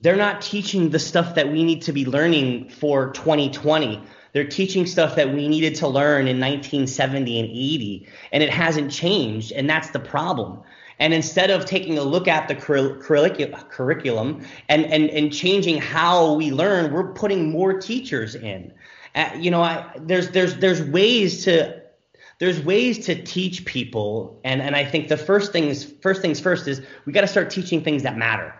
they're 0.00 0.16
not 0.16 0.40
teaching 0.40 0.90
the 0.90 0.98
stuff 0.98 1.34
that 1.34 1.50
we 1.50 1.64
need 1.64 1.82
to 1.82 1.92
be 1.92 2.04
learning 2.04 2.68
for 2.70 3.10
2020. 3.12 4.02
They're 4.32 4.48
teaching 4.48 4.86
stuff 4.86 5.16
that 5.16 5.32
we 5.34 5.48
needed 5.48 5.74
to 5.76 5.88
learn 5.88 6.28
in 6.28 6.38
1970 6.38 7.40
and 7.40 7.48
80, 7.48 8.08
and 8.32 8.42
it 8.42 8.50
hasn't 8.50 8.92
changed, 8.92 9.52
and 9.52 9.68
that's 9.68 9.90
the 9.90 9.98
problem. 9.98 10.60
And 11.00 11.14
instead 11.14 11.50
of 11.50 11.64
taking 11.64 11.98
a 11.98 12.02
look 12.02 12.28
at 12.28 12.46
the 12.46 12.54
curriculum 12.54 14.46
and, 14.68 14.84
and, 14.84 15.08
and 15.10 15.32
changing 15.32 15.78
how 15.78 16.34
we 16.34 16.50
learn, 16.50 16.92
we're 16.92 17.12
putting 17.12 17.50
more 17.50 17.80
teachers 17.80 18.34
in. 18.34 18.72
Uh, 19.14 19.30
you 19.36 19.50
know, 19.50 19.62
I, 19.62 19.90
there's 19.98 20.30
there's 20.30 20.56
there's 20.58 20.82
ways 20.82 21.44
to 21.44 21.80
there's 22.38 22.62
ways 22.62 23.04
to 23.06 23.20
teach 23.20 23.64
people, 23.64 24.40
and 24.44 24.62
and 24.62 24.76
I 24.76 24.84
think 24.84 25.08
the 25.08 25.16
first 25.16 25.52
things 25.52 25.84
first 25.84 26.22
things 26.22 26.38
first 26.38 26.68
is 26.68 26.80
we 27.06 27.12
got 27.12 27.22
to 27.22 27.26
start 27.26 27.50
teaching 27.50 27.82
things 27.82 28.04
that 28.04 28.16
matter. 28.16 28.54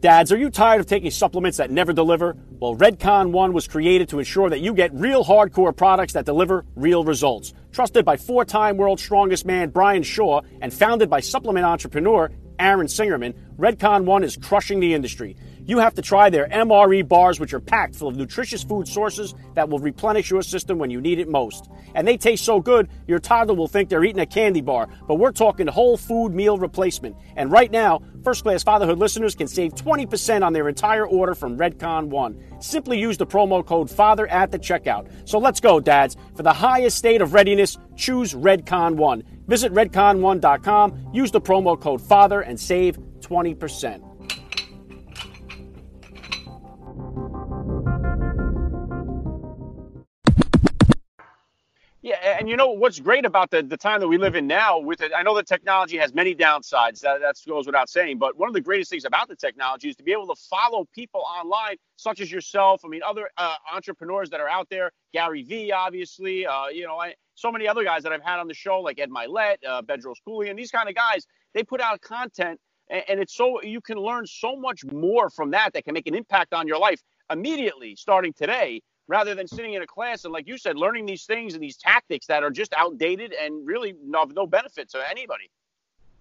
Dads, 0.00 0.32
are 0.32 0.38
you 0.38 0.48
tired 0.48 0.80
of 0.80 0.86
taking 0.86 1.10
supplements 1.10 1.58
that 1.58 1.70
never 1.70 1.92
deliver? 1.92 2.34
Well, 2.58 2.74
Redcon 2.74 3.32
One 3.32 3.52
was 3.52 3.68
created 3.68 4.08
to 4.08 4.18
ensure 4.18 4.48
that 4.48 4.60
you 4.60 4.72
get 4.72 4.94
real 4.94 5.22
hardcore 5.22 5.76
products 5.76 6.14
that 6.14 6.24
deliver 6.24 6.64
real 6.74 7.04
results. 7.04 7.52
Trusted 7.70 8.06
by 8.06 8.16
four 8.16 8.46
time 8.46 8.78
world's 8.78 9.02
strongest 9.02 9.44
man 9.44 9.68
Brian 9.68 10.02
Shaw 10.02 10.40
and 10.62 10.72
founded 10.72 11.10
by 11.10 11.20
supplement 11.20 11.66
entrepreneur 11.66 12.30
Aaron 12.58 12.86
Singerman, 12.86 13.34
Redcon 13.58 14.04
One 14.04 14.24
is 14.24 14.38
crushing 14.38 14.80
the 14.80 14.94
industry. 14.94 15.36
You 15.66 15.78
have 15.78 15.94
to 15.94 16.02
try 16.02 16.30
their 16.30 16.48
MRE 16.48 17.06
bars, 17.06 17.38
which 17.38 17.52
are 17.52 17.60
packed 17.60 17.94
full 17.94 18.08
of 18.08 18.16
nutritious 18.16 18.62
food 18.62 18.88
sources 18.88 19.34
that 19.54 19.68
will 19.68 19.78
replenish 19.78 20.30
your 20.30 20.42
system 20.42 20.78
when 20.78 20.90
you 20.90 21.00
need 21.00 21.18
it 21.18 21.28
most. 21.28 21.70
And 21.94 22.06
they 22.06 22.16
taste 22.16 22.44
so 22.44 22.60
good, 22.60 22.88
your 23.06 23.18
toddler 23.18 23.54
will 23.54 23.68
think 23.68 23.88
they're 23.88 24.04
eating 24.04 24.20
a 24.20 24.26
candy 24.26 24.60
bar. 24.60 24.88
But 25.06 25.16
we're 25.16 25.32
talking 25.32 25.66
whole 25.66 25.96
food 25.96 26.34
meal 26.34 26.58
replacement. 26.58 27.16
And 27.36 27.50
right 27.50 27.70
now, 27.70 28.02
First 28.22 28.42
Class 28.42 28.62
Fatherhood 28.62 28.98
listeners 28.98 29.34
can 29.34 29.48
save 29.48 29.74
20% 29.74 30.44
on 30.44 30.52
their 30.52 30.68
entire 30.68 31.06
order 31.06 31.34
from 31.34 31.56
Redcon 31.56 32.08
One. 32.08 32.42
Simply 32.60 32.98
use 32.98 33.16
the 33.16 33.26
promo 33.26 33.64
code 33.64 33.90
FATHER 33.90 34.26
at 34.28 34.50
the 34.50 34.58
checkout. 34.58 35.08
So 35.24 35.38
let's 35.38 35.60
go, 35.60 35.80
dads. 35.80 36.16
For 36.34 36.42
the 36.42 36.52
highest 36.52 36.98
state 36.98 37.22
of 37.22 37.32
readiness, 37.32 37.78
choose 37.96 38.34
Redcon 38.34 38.96
One. 38.96 39.22
Visit 39.46 39.72
redcon1.com, 39.72 41.10
use 41.12 41.30
the 41.30 41.40
promo 41.40 41.80
code 41.80 42.00
FATHER, 42.00 42.40
and 42.40 42.58
save 42.58 42.98
20%. 43.20 44.09
Yeah, 52.02 52.38
and 52.38 52.48
you 52.48 52.56
know 52.56 52.70
what's 52.70 52.98
great 52.98 53.26
about 53.26 53.50
the, 53.50 53.62
the 53.62 53.76
time 53.76 54.00
that 54.00 54.08
we 54.08 54.16
live 54.16 54.34
in 54.34 54.46
now 54.46 54.78
with 54.78 55.02
it, 55.02 55.12
I 55.14 55.22
know 55.22 55.36
that 55.36 55.46
technology 55.46 55.98
has 55.98 56.14
many 56.14 56.34
downsides. 56.34 57.00
That, 57.00 57.20
that 57.20 57.36
goes 57.46 57.66
without 57.66 57.90
saying. 57.90 58.18
But 58.18 58.38
one 58.38 58.48
of 58.48 58.54
the 58.54 58.60
greatest 58.62 58.90
things 58.90 59.04
about 59.04 59.28
the 59.28 59.36
technology 59.36 59.90
is 59.90 59.96
to 59.96 60.02
be 60.02 60.12
able 60.12 60.26
to 60.28 60.40
follow 60.48 60.88
people 60.94 61.20
online, 61.20 61.76
such 61.96 62.20
as 62.20 62.32
yourself. 62.32 62.80
I 62.86 62.88
mean, 62.88 63.02
other 63.06 63.28
uh, 63.36 63.56
entrepreneurs 63.70 64.30
that 64.30 64.40
are 64.40 64.48
out 64.48 64.68
there, 64.70 64.92
Gary 65.12 65.42
Vee, 65.42 65.72
obviously. 65.72 66.46
Uh, 66.46 66.68
you 66.68 66.86
know, 66.86 66.96
I, 66.96 67.12
so 67.34 67.52
many 67.52 67.68
other 67.68 67.84
guys 67.84 68.02
that 68.04 68.12
I've 68.12 68.24
had 68.24 68.38
on 68.38 68.48
the 68.48 68.54
show, 68.54 68.80
like 68.80 68.98
Ed 68.98 69.10
Mylett, 69.10 69.56
uh, 69.68 69.82
Bedros 69.82 70.16
Keuilian, 70.26 70.56
these 70.56 70.70
kind 70.70 70.88
of 70.88 70.94
guys. 70.94 71.26
They 71.52 71.62
put 71.62 71.82
out 71.82 72.00
content, 72.00 72.58
and, 72.88 73.02
and 73.10 73.20
it's 73.20 73.36
so 73.36 73.60
you 73.60 73.82
can 73.82 73.98
learn 73.98 74.26
so 74.26 74.56
much 74.56 74.86
more 74.86 75.28
from 75.28 75.50
that 75.50 75.74
that 75.74 75.84
can 75.84 75.92
make 75.92 76.06
an 76.06 76.14
impact 76.14 76.54
on 76.54 76.66
your 76.66 76.78
life 76.78 77.02
immediately, 77.30 77.94
starting 77.94 78.32
today 78.32 78.80
rather 79.10 79.34
than 79.34 79.48
sitting 79.48 79.74
in 79.74 79.82
a 79.82 79.86
class 79.86 80.24
and, 80.24 80.32
like 80.32 80.46
you 80.46 80.56
said, 80.56 80.76
learning 80.76 81.04
these 81.04 81.24
things 81.24 81.54
and 81.54 81.62
these 81.62 81.76
tactics 81.76 82.26
that 82.26 82.44
are 82.44 82.50
just 82.50 82.72
outdated 82.76 83.32
and 83.32 83.66
really 83.66 83.94
of 84.14 84.34
no 84.34 84.46
benefit 84.46 84.88
to 84.90 84.98
anybody. 85.10 85.50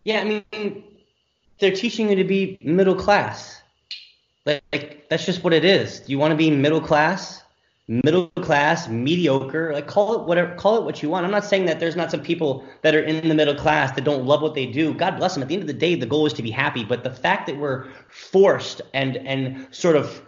Yeah, 0.03 0.21
I 0.21 0.23
mean, 0.23 0.83
they're 1.59 1.75
teaching 1.75 2.09
you 2.09 2.15
to 2.15 2.23
be 2.23 2.57
middle 2.61 2.95
class. 2.95 3.61
Like, 4.45 4.63
like 4.73 5.07
that's 5.09 5.25
just 5.25 5.43
what 5.43 5.53
it 5.53 5.63
is. 5.63 5.99
Do 5.99 6.11
you 6.11 6.17
want 6.17 6.31
to 6.31 6.35
be 6.35 6.49
middle 6.49 6.81
class? 6.81 7.43
Middle 7.87 8.27
class, 8.41 8.87
mediocre, 8.87 9.73
like 9.73 9.87
call 9.87 10.13
it 10.13 10.27
whatever, 10.27 10.53
call 10.55 10.77
it 10.77 10.83
what 10.83 11.01
you 11.01 11.09
want. 11.09 11.25
I'm 11.25 11.31
not 11.31 11.43
saying 11.43 11.65
that 11.65 11.79
there's 11.79 11.95
not 11.95 12.11
some 12.11 12.21
people 12.21 12.63
that 12.83 12.93
are 12.93 13.01
in 13.01 13.27
the 13.27 13.33
middle 13.33 13.55
class 13.55 13.95
that 13.95 14.03
don't 14.03 14.25
love 14.25 14.43
what 14.43 14.53
they 14.53 14.67
do. 14.67 14.93
God 14.93 15.17
bless 15.17 15.33
them. 15.33 15.41
At 15.41 15.49
the 15.49 15.55
end 15.55 15.63
of 15.63 15.67
the 15.67 15.73
day, 15.73 15.95
the 15.95 16.05
goal 16.05 16.27
is 16.27 16.33
to 16.33 16.43
be 16.43 16.51
happy. 16.51 16.83
But 16.83 17.03
the 17.03 17.09
fact 17.09 17.47
that 17.47 17.57
we're 17.57 17.87
forced 18.09 18.81
and 18.93 19.17
and 19.17 19.67
sort 19.71 19.95
of 19.95 20.21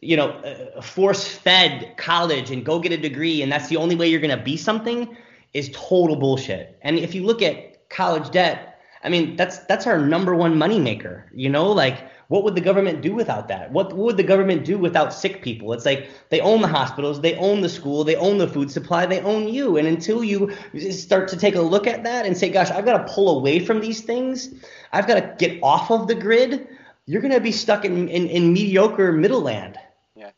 you 0.00 0.16
know, 0.16 0.30
uh, 0.30 0.80
force 0.80 1.26
fed 1.26 1.94
college 1.96 2.50
and 2.50 2.64
go 2.64 2.78
get 2.78 2.92
a 2.92 2.96
degree 2.96 3.42
and 3.42 3.50
that's 3.50 3.68
the 3.68 3.76
only 3.76 3.96
way 3.96 4.08
you're 4.08 4.20
going 4.20 4.36
to 4.36 4.42
be 4.42 4.56
something 4.56 5.16
is 5.54 5.70
total 5.72 6.16
bullshit. 6.16 6.78
And 6.82 6.98
if 6.98 7.14
you 7.14 7.24
look 7.24 7.42
at 7.42 7.88
college 7.88 8.30
debt, 8.30 8.80
I 9.02 9.08
mean, 9.08 9.36
that's 9.36 9.58
that's 9.60 9.86
our 9.86 9.98
number 9.98 10.34
one 10.34 10.54
moneymaker. 10.54 11.24
You 11.32 11.48
know, 11.48 11.70
like 11.70 12.08
what 12.28 12.44
would 12.44 12.54
the 12.54 12.60
government 12.60 13.00
do 13.00 13.14
without 13.14 13.48
that? 13.48 13.72
What, 13.72 13.88
what 13.94 14.04
would 14.04 14.16
the 14.18 14.22
government 14.22 14.64
do 14.64 14.76
without 14.78 15.14
sick 15.14 15.42
people? 15.42 15.72
It's 15.72 15.86
like 15.86 16.10
they 16.28 16.40
own 16.40 16.60
the 16.60 16.68
hospitals, 16.68 17.22
they 17.22 17.34
own 17.36 17.62
the 17.62 17.70
school, 17.70 18.04
they 18.04 18.16
own 18.16 18.36
the 18.36 18.46
food 18.46 18.70
supply, 18.70 19.06
they 19.06 19.20
own 19.20 19.48
you. 19.48 19.78
And 19.78 19.88
until 19.88 20.22
you 20.22 20.54
start 20.90 21.28
to 21.28 21.38
take 21.38 21.54
a 21.54 21.62
look 21.62 21.86
at 21.86 22.04
that 22.04 22.26
and 22.26 22.36
say, 22.36 22.50
gosh, 22.50 22.70
I've 22.70 22.84
got 22.84 23.06
to 23.06 23.12
pull 23.12 23.38
away 23.38 23.60
from 23.60 23.80
these 23.80 24.02
things, 24.02 24.50
I've 24.92 25.06
got 25.06 25.14
to 25.14 25.34
get 25.38 25.62
off 25.62 25.90
of 25.90 26.06
the 26.06 26.14
grid, 26.14 26.68
you're 27.06 27.22
going 27.22 27.32
to 27.32 27.40
be 27.40 27.52
stuck 27.52 27.86
in, 27.86 28.08
in, 28.08 28.26
in 28.26 28.52
mediocre 28.52 29.10
middle 29.10 29.40
land. 29.40 29.78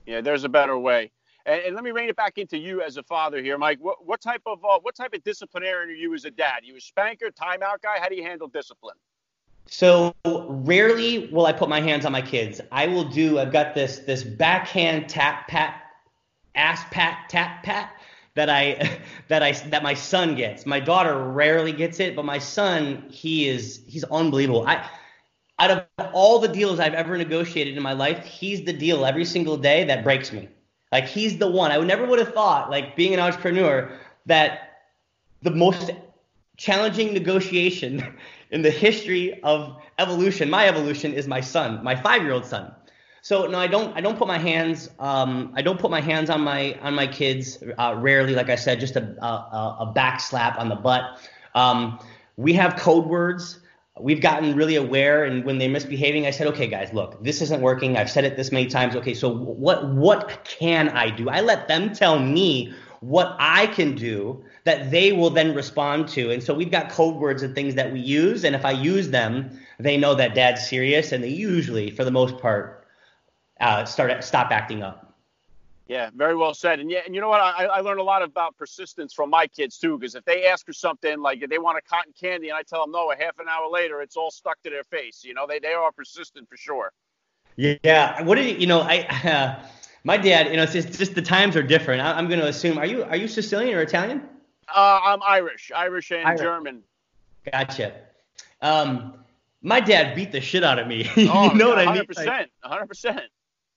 Yeah, 0.06 0.14
yeah, 0.14 0.20
there's 0.20 0.44
a 0.44 0.48
better 0.48 0.78
way. 0.78 1.10
And, 1.46 1.62
and, 1.62 1.74
let 1.74 1.84
me 1.84 1.90
rein 1.90 2.08
it 2.08 2.16
back 2.16 2.38
into 2.38 2.58
you 2.58 2.82
as 2.82 2.96
a 2.96 3.02
father 3.02 3.42
here, 3.42 3.56
Mike. 3.56 3.78
What, 3.80 4.06
what 4.06 4.20
type 4.20 4.42
of 4.46 4.64
uh, 4.64 4.78
what 4.80 4.94
type 4.94 5.14
of 5.14 5.24
disciplinarian 5.24 5.88
are 5.90 5.94
you 5.94 6.14
as 6.14 6.24
a 6.24 6.30
dad? 6.30 6.60
You 6.62 6.76
a 6.76 6.80
spanker, 6.80 7.30
timeout 7.30 7.82
guy? 7.82 7.98
How 8.00 8.08
do 8.08 8.14
you 8.14 8.22
handle 8.22 8.48
discipline? 8.48 8.96
So 9.66 10.14
rarely 10.24 11.28
will 11.28 11.46
I 11.46 11.52
put 11.52 11.68
my 11.68 11.80
hands 11.80 12.04
on 12.04 12.12
my 12.12 12.22
kids. 12.22 12.60
I 12.72 12.86
will 12.86 13.04
do. 13.04 13.38
I've 13.38 13.52
got 13.52 13.74
this 13.74 14.00
this 14.00 14.22
backhand 14.22 15.08
tap 15.08 15.48
pat, 15.48 15.82
ass 16.54 16.82
pat 16.90 17.28
tap 17.28 17.62
pat 17.62 17.92
that 18.34 18.50
I 18.50 19.00
that 19.28 19.42
I 19.42 19.52
that 19.52 19.82
my 19.82 19.94
son 19.94 20.34
gets. 20.34 20.66
My 20.66 20.80
daughter 20.80 21.16
rarely 21.18 21.72
gets 21.72 22.00
it, 22.00 22.14
but 22.14 22.24
my 22.24 22.38
son 22.38 23.06
he 23.08 23.48
is 23.48 23.82
he's 23.86 24.04
unbelievable. 24.04 24.66
I 24.66 24.88
out 25.60 25.70
of 25.70 26.06
all 26.14 26.38
the 26.38 26.48
deals 26.48 26.80
I've 26.80 26.94
ever 26.94 27.16
negotiated 27.16 27.76
in 27.76 27.82
my 27.82 27.92
life, 27.92 28.24
he's 28.24 28.64
the 28.64 28.72
deal 28.72 29.04
every 29.04 29.26
single 29.26 29.58
day 29.58 29.84
that 29.84 30.02
breaks 30.02 30.32
me. 30.32 30.48
Like 30.90 31.06
he's 31.06 31.38
the 31.38 31.48
one. 31.48 31.70
I 31.70 31.78
would 31.78 31.86
never 31.86 32.06
would 32.06 32.18
have 32.18 32.32
thought, 32.32 32.70
like 32.70 32.96
being 32.96 33.14
an 33.14 33.20
entrepreneur, 33.20 33.92
that 34.26 34.80
the 35.42 35.50
most 35.50 35.90
challenging 36.56 37.12
negotiation 37.12 38.16
in 38.50 38.62
the 38.62 38.70
history 38.70 39.40
of 39.42 39.76
evolution, 39.98 40.50
my 40.50 40.66
evolution 40.66 41.12
is 41.12 41.28
my 41.28 41.40
son, 41.40 41.84
my 41.84 41.94
five-year-old 41.94 42.46
son. 42.46 42.74
So 43.22 43.46
no, 43.46 43.58
I 43.58 43.66
don't. 43.66 43.94
I 43.94 44.00
don't 44.00 44.16
put 44.16 44.26
my 44.26 44.38
hands. 44.38 44.88
Um, 44.98 45.52
I 45.54 45.60
don't 45.60 45.78
put 45.78 45.90
my 45.90 46.00
hands 46.00 46.30
on 46.30 46.40
my 46.40 46.78
on 46.80 46.94
my 46.94 47.06
kids. 47.06 47.62
Uh, 47.78 47.94
rarely, 47.98 48.34
like 48.34 48.48
I 48.48 48.56
said, 48.56 48.80
just 48.80 48.96
a, 48.96 49.02
a, 49.22 49.76
a 49.80 49.92
back 49.94 50.20
slap 50.20 50.58
on 50.58 50.70
the 50.70 50.74
butt. 50.74 51.20
Um, 51.54 51.98
we 52.38 52.54
have 52.54 52.76
code 52.76 53.04
words. 53.04 53.59
We've 54.00 54.20
gotten 54.20 54.54
really 54.54 54.76
aware, 54.76 55.24
and 55.24 55.44
when 55.44 55.58
they're 55.58 55.68
misbehaving, 55.68 56.26
I 56.26 56.30
said, 56.30 56.46
"Okay, 56.48 56.66
guys, 56.66 56.92
look, 56.92 57.22
this 57.22 57.40
isn't 57.42 57.60
working. 57.60 57.96
I've 57.96 58.10
said 58.10 58.24
it 58.24 58.36
this 58.36 58.50
many 58.52 58.66
times. 58.66 58.96
Okay, 58.96 59.14
so 59.14 59.28
what 59.28 59.88
what 59.94 60.44
can 60.44 60.88
I 60.90 61.10
do? 61.10 61.28
I 61.28 61.40
let 61.40 61.68
them 61.68 61.92
tell 61.92 62.18
me 62.18 62.72
what 63.00 63.34
I 63.38 63.66
can 63.66 63.94
do 63.94 64.44
that 64.64 64.90
they 64.90 65.12
will 65.12 65.30
then 65.30 65.54
respond 65.54 66.06
to. 66.08 66.30
And 66.30 66.42
so 66.42 66.54
we've 66.54 66.70
got 66.70 66.90
code 66.90 67.16
words 67.16 67.42
and 67.42 67.54
things 67.54 67.74
that 67.74 67.92
we 67.92 68.00
use. 68.00 68.44
And 68.44 68.54
if 68.54 68.64
I 68.64 68.72
use 68.72 69.08
them, 69.08 69.58
they 69.78 69.96
know 69.96 70.14
that 70.14 70.34
dad's 70.34 70.68
serious. 70.68 71.12
And 71.12 71.24
they 71.24 71.28
usually, 71.28 71.90
for 71.90 72.04
the 72.04 72.10
most 72.10 72.38
part, 72.38 72.86
uh, 73.60 73.84
start 73.84 74.22
stop 74.22 74.50
acting 74.50 74.82
up. 74.82 75.09
Yeah, 75.90 76.10
very 76.14 76.36
well 76.36 76.54
said. 76.54 76.78
And 76.78 76.88
yeah, 76.88 77.00
and 77.04 77.16
you 77.16 77.20
know 77.20 77.28
what? 77.28 77.40
I, 77.40 77.64
I 77.64 77.80
learned 77.80 77.98
a 77.98 78.04
lot 78.04 78.22
about 78.22 78.56
persistence 78.56 79.12
from 79.12 79.28
my 79.28 79.48
kids 79.48 79.76
too. 79.76 79.98
Because 79.98 80.14
if 80.14 80.24
they 80.24 80.46
ask 80.46 80.64
for 80.64 80.72
something 80.72 81.20
like 81.20 81.44
they 81.50 81.58
want 81.58 81.78
a 81.78 81.80
cotton 81.82 82.12
candy, 82.12 82.48
and 82.48 82.56
I 82.56 82.62
tell 82.62 82.82
them 82.82 82.92
no, 82.92 83.10
a 83.10 83.16
half 83.16 83.40
an 83.40 83.46
hour 83.48 83.68
later, 83.68 84.00
it's 84.00 84.16
all 84.16 84.30
stuck 84.30 84.62
to 84.62 84.70
their 84.70 84.84
face. 84.84 85.24
You 85.24 85.34
know, 85.34 85.48
they 85.48 85.58
they 85.58 85.72
are 85.72 85.90
persistent 85.90 86.48
for 86.48 86.56
sure. 86.56 86.92
Yeah. 87.56 88.22
What 88.22 88.36
did 88.36 88.46
you, 88.46 88.54
you 88.58 88.66
know? 88.68 88.82
I 88.82 89.00
uh, 89.24 89.60
my 90.04 90.16
dad, 90.16 90.46
you 90.52 90.58
know, 90.58 90.62
it's 90.62 90.74
just, 90.74 90.96
just 90.96 91.16
the 91.16 91.22
times 91.22 91.56
are 91.56 91.62
different. 91.64 92.02
I, 92.02 92.16
am 92.16 92.28
going 92.28 92.38
to 92.38 92.46
assume. 92.46 92.78
Are 92.78 92.86
you 92.86 93.02
are 93.02 93.16
you 93.16 93.26
Sicilian 93.26 93.74
or 93.76 93.82
Italian? 93.82 94.22
Uh, 94.72 95.00
I'm 95.02 95.20
Irish, 95.26 95.72
Irish 95.74 96.12
and 96.12 96.24
Irish. 96.24 96.40
German. 96.40 96.84
Gotcha. 97.50 97.94
Um, 98.62 99.14
my 99.60 99.80
dad 99.80 100.14
beat 100.14 100.30
the 100.30 100.40
shit 100.40 100.62
out 100.62 100.78
of 100.78 100.86
me. 100.86 101.10
you 101.16 101.28
oh, 101.32 101.48
know 101.48 101.70
yeah, 101.70 101.84
what 101.84 101.88
I 101.88 101.94
mean? 101.94 102.04
100%. 102.04 102.46
100%. 102.64 103.22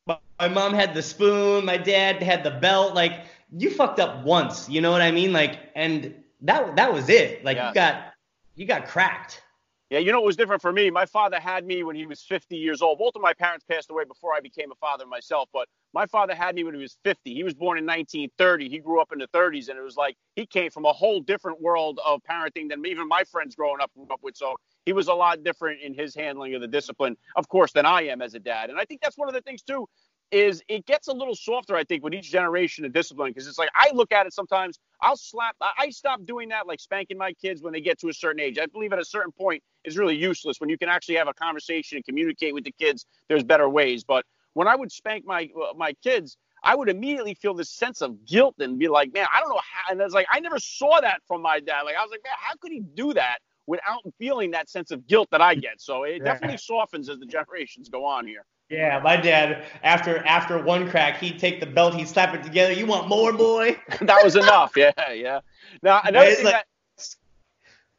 My 0.07 0.47
mom 0.49 0.73
had 0.73 0.93
the 0.93 1.01
spoon. 1.01 1.65
My 1.65 1.77
dad 1.77 2.21
had 2.21 2.43
the 2.43 2.51
belt. 2.51 2.93
Like 2.95 3.25
you 3.57 3.69
fucked 3.69 3.99
up 3.99 4.23
once. 4.25 4.67
You 4.67 4.81
know 4.81 4.91
what 4.91 5.01
I 5.01 5.11
mean? 5.11 5.31
Like, 5.31 5.59
and 5.75 6.13
that 6.41 6.75
that 6.75 6.91
was 6.93 7.09
it. 7.09 7.43
Like 7.45 7.57
you 7.57 7.73
got 7.73 8.13
you 8.55 8.65
got 8.65 8.87
cracked. 8.87 9.41
Yeah, 9.89 9.99
you 9.99 10.11
know 10.11 10.19
what 10.21 10.25
was 10.25 10.35
different 10.35 10.61
for 10.61 10.71
me? 10.71 10.89
My 10.89 11.05
father 11.05 11.39
had 11.39 11.67
me 11.67 11.83
when 11.83 11.95
he 11.95 12.07
was 12.07 12.23
50 12.23 12.57
years 12.57 12.81
old. 12.81 12.97
Both 12.97 13.15
of 13.15 13.21
my 13.21 13.33
parents 13.33 13.63
passed 13.63 13.91
away 13.91 14.05
before 14.05 14.33
I 14.33 14.39
became 14.39 14.71
a 14.71 14.75
father 14.75 15.05
myself, 15.05 15.49
but 15.53 15.67
my 15.93 16.07
father 16.07 16.33
had 16.33 16.55
me 16.55 16.63
when 16.63 16.73
he 16.73 16.81
was 16.81 16.97
50. 17.03 17.31
He 17.31 17.43
was 17.43 17.53
born 17.53 17.77
in 17.77 17.85
1930. 17.85 18.69
He 18.69 18.79
grew 18.79 18.99
up 18.99 19.11
in 19.11 19.19
the 19.19 19.27
30s, 19.27 19.69
and 19.69 19.77
it 19.77 19.83
was 19.83 19.95
like 19.95 20.17
he 20.35 20.47
came 20.47 20.71
from 20.71 20.85
a 20.85 20.93
whole 20.93 21.19
different 21.19 21.61
world 21.61 21.99
of 22.03 22.21
parenting 22.27 22.69
than 22.69 22.83
even 22.87 23.07
my 23.07 23.23
friends 23.23 23.55
growing 23.55 23.81
up 23.81 23.91
grew 23.93 24.07
up 24.11 24.19
with. 24.23 24.35
So 24.35 24.55
he 24.85 24.93
was 24.93 25.07
a 25.07 25.13
lot 25.13 25.43
different 25.43 25.81
in 25.81 25.93
his 25.93 26.15
handling 26.15 26.55
of 26.55 26.61
the 26.61 26.67
discipline, 26.67 27.17
of 27.35 27.47
course, 27.47 27.71
than 27.71 27.85
I 27.85 28.03
am 28.03 28.21
as 28.21 28.33
a 28.33 28.39
dad. 28.39 28.69
And 28.69 28.79
I 28.79 28.85
think 28.85 29.01
that's 29.01 29.17
one 29.17 29.27
of 29.27 29.33
the 29.33 29.41
things 29.41 29.61
too 29.61 29.87
is 30.33 30.63
it 30.67 30.83
gets 30.87 31.07
a 31.09 31.13
little 31.13 31.35
softer, 31.35 31.75
I 31.75 31.83
think, 31.83 32.03
with 32.03 32.13
each 32.13 32.31
generation 32.31 32.83
of 32.85 32.91
discipline. 32.91 33.29
Because 33.29 33.47
it's 33.47 33.59
like 33.59 33.69
I 33.75 33.91
look 33.93 34.11
at 34.11 34.25
it 34.25 34.33
sometimes, 34.33 34.79
I'll 34.99 35.15
slap, 35.15 35.55
I 35.61 35.91
stop 35.91 36.25
doing 36.25 36.49
that, 36.49 36.65
like 36.65 36.79
spanking 36.79 37.19
my 37.19 37.33
kids 37.33 37.61
when 37.61 37.71
they 37.71 37.81
get 37.81 37.99
to 37.99 38.09
a 38.09 38.13
certain 38.13 38.41
age. 38.41 38.57
I 38.57 38.65
believe 38.65 38.91
at 38.93 38.99
a 38.99 39.05
certain 39.05 39.31
point 39.31 39.61
is 39.83 39.95
really 39.95 40.15
useless. 40.15 40.59
When 40.59 40.69
you 40.69 40.77
can 40.77 40.89
actually 40.89 41.15
have 41.15 41.27
a 41.27 41.33
conversation 41.35 41.97
and 41.97 42.05
communicate 42.05 42.55
with 42.55 42.63
the 42.63 42.71
kids, 42.71 43.05
there's 43.27 43.43
better 43.43 43.69
ways. 43.69 44.03
But 44.03 44.25
when 44.53 44.67
I 44.67 44.75
would 44.75 44.91
spank 44.91 45.23
my 45.25 45.49
uh, 45.55 45.73
my 45.75 45.93
kids, 46.03 46.35
I 46.63 46.75
would 46.75 46.89
immediately 46.89 47.35
feel 47.35 47.53
this 47.53 47.69
sense 47.69 48.01
of 48.01 48.25
guilt 48.25 48.55
and 48.59 48.79
be 48.79 48.87
like, 48.87 49.13
man, 49.13 49.27
I 49.31 49.39
don't 49.39 49.49
know 49.49 49.61
how. 49.71 49.91
And 49.91 50.01
it's 50.01 50.15
like 50.15 50.27
I 50.31 50.39
never 50.39 50.57
saw 50.57 50.99
that 50.99 51.21
from 51.27 51.43
my 51.43 51.59
dad. 51.59 51.81
Like 51.81 51.95
I 51.95 52.01
was 52.01 52.09
like, 52.09 52.23
man, 52.23 52.33
how 52.39 52.55
could 52.59 52.71
he 52.71 52.79
do 52.79 53.13
that 53.13 53.37
without 53.67 54.01
feeling 54.17 54.51
that 54.51 54.69
sense 54.69 54.91
of 54.91 55.07
guilt 55.07 55.29
that 55.31 55.41
I 55.41 55.55
get? 55.55 55.81
So 55.81 56.03
it 56.03 56.17
yeah. 56.17 56.23
definitely 56.23 56.57
softens 56.57 57.09
as 57.09 57.19
the 57.19 57.25
generations 57.25 57.89
go 57.89 58.05
on 58.05 58.27
here. 58.27 58.45
Yeah, 58.69 58.99
my 59.03 59.17
dad 59.17 59.65
after 59.83 60.25
after 60.25 60.61
one 60.61 60.89
crack, 60.89 61.19
he'd 61.19 61.37
take 61.37 61.59
the 61.59 61.65
belt, 61.65 61.93
he'd 61.93 62.07
slap 62.07 62.33
it 62.33 62.43
together. 62.43 62.73
You 62.73 62.85
want 62.85 63.07
more, 63.07 63.33
boy? 63.33 63.77
that 64.01 64.23
was 64.23 64.35
enough. 64.35 64.75
Yeah, 64.75 64.91
yeah. 65.11 65.41
Now 65.81 66.01
another 66.03 66.33
thing 66.33 66.45
like, 66.45 66.53
that 66.53 66.65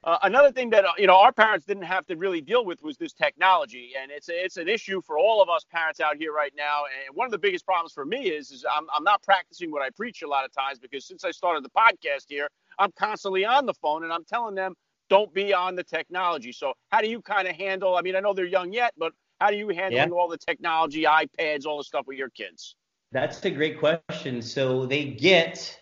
uh, 0.05 0.18
another 0.22 0.53
thing 0.53 0.68
that 0.68 0.85
uh, 0.85 0.92
you 0.98 1.07
know 1.07 1.16
our 1.16 1.33
parents 1.33 1.64
didn't 1.64 1.85
have 1.85 2.07
to 2.07 2.16
really 2.16 2.42
deal 2.42 2.64
with 2.64 2.83
was 2.83 2.98
this 2.98 3.14
technology, 3.14 3.92
and 4.00 4.11
it's 4.11 4.29
it's 4.29 4.59
an 4.59 4.68
issue 4.68 5.00
for 5.00 5.18
all 5.18 5.42
of 5.42 5.48
us 5.48 5.64
parents 5.70 5.98
out 5.98 6.16
here 6.16 6.33
right 6.33 6.53
now. 6.57 6.83
And 6.85 7.16
one 7.16 7.24
of 7.24 7.33
the 7.33 7.38
biggest 7.38 7.64
problems 7.64 7.92
for 7.92 8.05
me 8.05 8.29
is 8.29 8.50
is 8.50 8.66
I'm 8.70 8.87
I'm 8.94 9.03
not 9.03 9.22
practicing 9.22 9.70
what 9.70 9.83
I 9.83 9.88
preach 9.90 10.20
a 10.20 10.29
lot 10.29 10.44
of 10.44 10.53
times 10.53 10.79
because 10.79 11.07
since 11.07 11.24
I 11.24 11.31
started 11.31 11.64
the 11.64 11.70
podcast 11.70 12.24
here, 12.29 12.48
I'm 12.79 12.92
constantly 12.92 13.46
on 13.46 13.64
the 13.64 13.74
phone 13.74 14.05
and 14.05 14.12
I'm 14.12 14.24
telling 14.24 14.55
them 14.55 14.74
don't 15.14 15.33
be 15.33 15.55
on 15.55 15.77
the 15.77 15.85
technology. 15.85 16.50
So 16.50 16.74
how 16.90 17.00
do 17.00 17.09
you 17.09 17.22
kind 17.22 17.46
of 17.46 17.55
handle? 17.55 17.96
I 17.96 18.03
mean, 18.03 18.16
I 18.16 18.20
know 18.20 18.33
they're 18.35 18.44
young 18.44 18.72
yet, 18.72 18.94
but 18.98 19.12
how 19.40 19.50
do 19.50 19.57
you 19.57 19.68
handle 19.68 19.92
yeah. 19.92 20.09
all 20.09 20.27
the 20.27 20.38
technology, 20.38 21.05
iPads, 21.05 21.66
all 21.66 21.79
the 21.79 21.85
stuff 21.85 22.09
with 22.09 22.18
your 22.18 22.31
kids? 22.31 22.74
That's 23.12 23.44
a 23.44 23.50
great 23.50 23.79
question. 23.79 24.42
So 24.42 24.87
they 24.87 25.05
get 25.05 25.79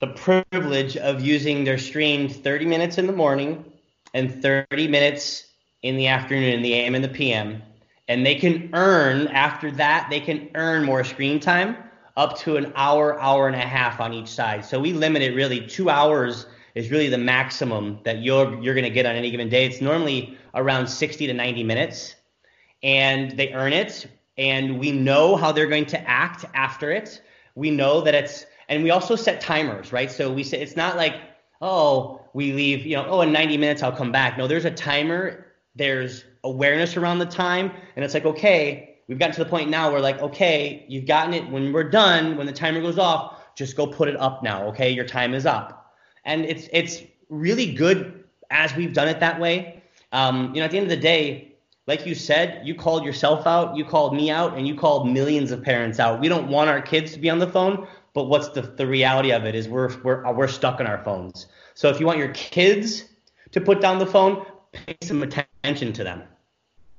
the 0.00 0.08
privilege 0.08 0.96
of 0.96 1.20
using 1.20 1.62
their 1.62 1.78
screen 1.78 2.28
30 2.28 2.66
minutes 2.66 2.98
in 2.98 3.06
the 3.06 3.12
morning 3.12 3.64
and 4.12 4.42
30 4.42 4.88
minutes 4.88 5.46
in 5.82 5.96
the 5.96 6.08
afternoon, 6.08 6.54
in 6.54 6.62
the 6.62 6.74
AM 6.74 6.96
and 6.96 7.04
the 7.04 7.08
PM. 7.08 7.62
And 8.08 8.26
they 8.26 8.34
can 8.34 8.70
earn, 8.72 9.28
after 9.28 9.70
that, 9.72 10.08
they 10.10 10.18
can 10.18 10.50
earn 10.56 10.84
more 10.84 11.04
screen 11.04 11.38
time 11.38 11.76
up 12.16 12.36
to 12.38 12.56
an 12.56 12.72
hour, 12.74 13.20
hour 13.20 13.46
and 13.46 13.54
a 13.54 13.60
half 13.60 14.00
on 14.00 14.12
each 14.12 14.28
side. 14.28 14.64
So 14.64 14.80
we 14.80 14.92
limit 14.92 15.22
it 15.22 15.36
really 15.36 15.64
two 15.64 15.88
hours 15.88 16.46
is 16.74 16.90
really 16.90 17.08
the 17.08 17.18
maximum 17.18 18.00
that 18.04 18.22
you're 18.22 18.60
you're 18.62 18.74
going 18.74 18.84
to 18.84 18.90
get 18.90 19.06
on 19.06 19.14
any 19.14 19.30
given 19.30 19.48
day. 19.48 19.66
It's 19.66 19.80
normally 19.80 20.36
around 20.54 20.86
60 20.86 21.26
to 21.26 21.32
90 21.32 21.64
minutes 21.64 22.14
and 22.82 23.30
they 23.32 23.52
earn 23.52 23.72
it 23.72 24.06
and 24.38 24.78
we 24.78 24.92
know 24.92 25.36
how 25.36 25.52
they're 25.52 25.66
going 25.66 25.86
to 25.86 26.08
act 26.08 26.44
after 26.54 26.90
it. 26.90 27.22
We 27.54 27.70
know 27.70 28.00
that 28.02 28.14
it's 28.14 28.46
and 28.68 28.82
we 28.82 28.90
also 28.90 29.16
set 29.16 29.40
timers, 29.40 29.92
right? 29.92 30.10
So 30.10 30.32
we 30.32 30.42
say 30.44 30.60
it's 30.60 30.76
not 30.76 30.96
like 30.96 31.16
oh 31.60 32.20
we 32.34 32.52
leave 32.52 32.86
you 32.86 32.96
know 32.96 33.06
oh 33.06 33.20
in 33.20 33.32
90 33.32 33.56
minutes 33.56 33.82
I'll 33.82 33.92
come 33.92 34.12
back. 34.12 34.38
No, 34.38 34.46
there's 34.46 34.64
a 34.64 34.70
timer. 34.70 35.46
There's 35.74 36.24
awareness 36.44 36.96
around 36.96 37.18
the 37.18 37.26
time, 37.26 37.70
and 37.96 38.04
it's 38.04 38.14
like 38.14 38.24
okay, 38.24 38.98
we've 39.08 39.18
gotten 39.18 39.34
to 39.34 39.44
the 39.44 39.50
point 39.50 39.70
now 39.70 39.90
where 39.90 40.00
like 40.00 40.20
okay, 40.20 40.84
you've 40.88 41.06
gotten 41.06 41.34
it. 41.34 41.48
When 41.48 41.72
we're 41.72 41.88
done, 41.88 42.36
when 42.36 42.46
the 42.46 42.52
timer 42.52 42.80
goes 42.80 42.98
off, 42.98 43.38
just 43.54 43.76
go 43.76 43.86
put 43.86 44.08
it 44.08 44.16
up 44.18 44.42
now. 44.42 44.66
Okay, 44.68 44.90
your 44.90 45.06
time 45.06 45.34
is 45.34 45.46
up, 45.46 45.81
and 46.24 46.44
it's 46.44 46.68
it's 46.72 47.02
really 47.28 47.72
good 47.72 48.24
as 48.50 48.74
we've 48.76 48.92
done 48.92 49.08
it 49.08 49.20
that 49.20 49.40
way. 49.40 49.82
Um, 50.12 50.54
you 50.54 50.60
know, 50.60 50.66
at 50.66 50.70
the 50.70 50.76
end 50.76 50.84
of 50.84 50.90
the 50.90 50.96
day, 50.96 51.52
like 51.86 52.06
you 52.06 52.14
said, 52.14 52.66
you 52.66 52.74
called 52.74 53.04
yourself 53.04 53.46
out, 53.46 53.76
you 53.76 53.84
called 53.84 54.14
me 54.14 54.30
out, 54.30 54.56
and 54.56 54.68
you 54.68 54.74
called 54.74 55.08
millions 55.08 55.50
of 55.50 55.62
parents 55.62 55.98
out. 55.98 56.20
We 56.20 56.28
don't 56.28 56.48
want 56.48 56.68
our 56.70 56.80
kids 56.82 57.12
to 57.14 57.18
be 57.18 57.30
on 57.30 57.38
the 57.38 57.46
phone, 57.46 57.86
but 58.14 58.24
what's 58.24 58.48
the, 58.50 58.62
the 58.62 58.86
reality 58.86 59.32
of 59.32 59.44
it 59.44 59.54
is 59.54 59.68
we're, 59.68 59.90
we're, 60.02 60.30
we're 60.32 60.48
stuck 60.48 60.80
on 60.80 60.86
our 60.86 61.02
phones. 61.02 61.46
So 61.74 61.88
if 61.88 61.98
you 61.98 62.06
want 62.06 62.18
your 62.18 62.28
kids 62.28 63.04
to 63.52 63.60
put 63.60 63.80
down 63.80 63.98
the 63.98 64.06
phone, 64.06 64.44
pay 64.72 64.96
some 65.02 65.22
attention 65.22 65.92
to 65.94 66.04
them. 66.04 66.22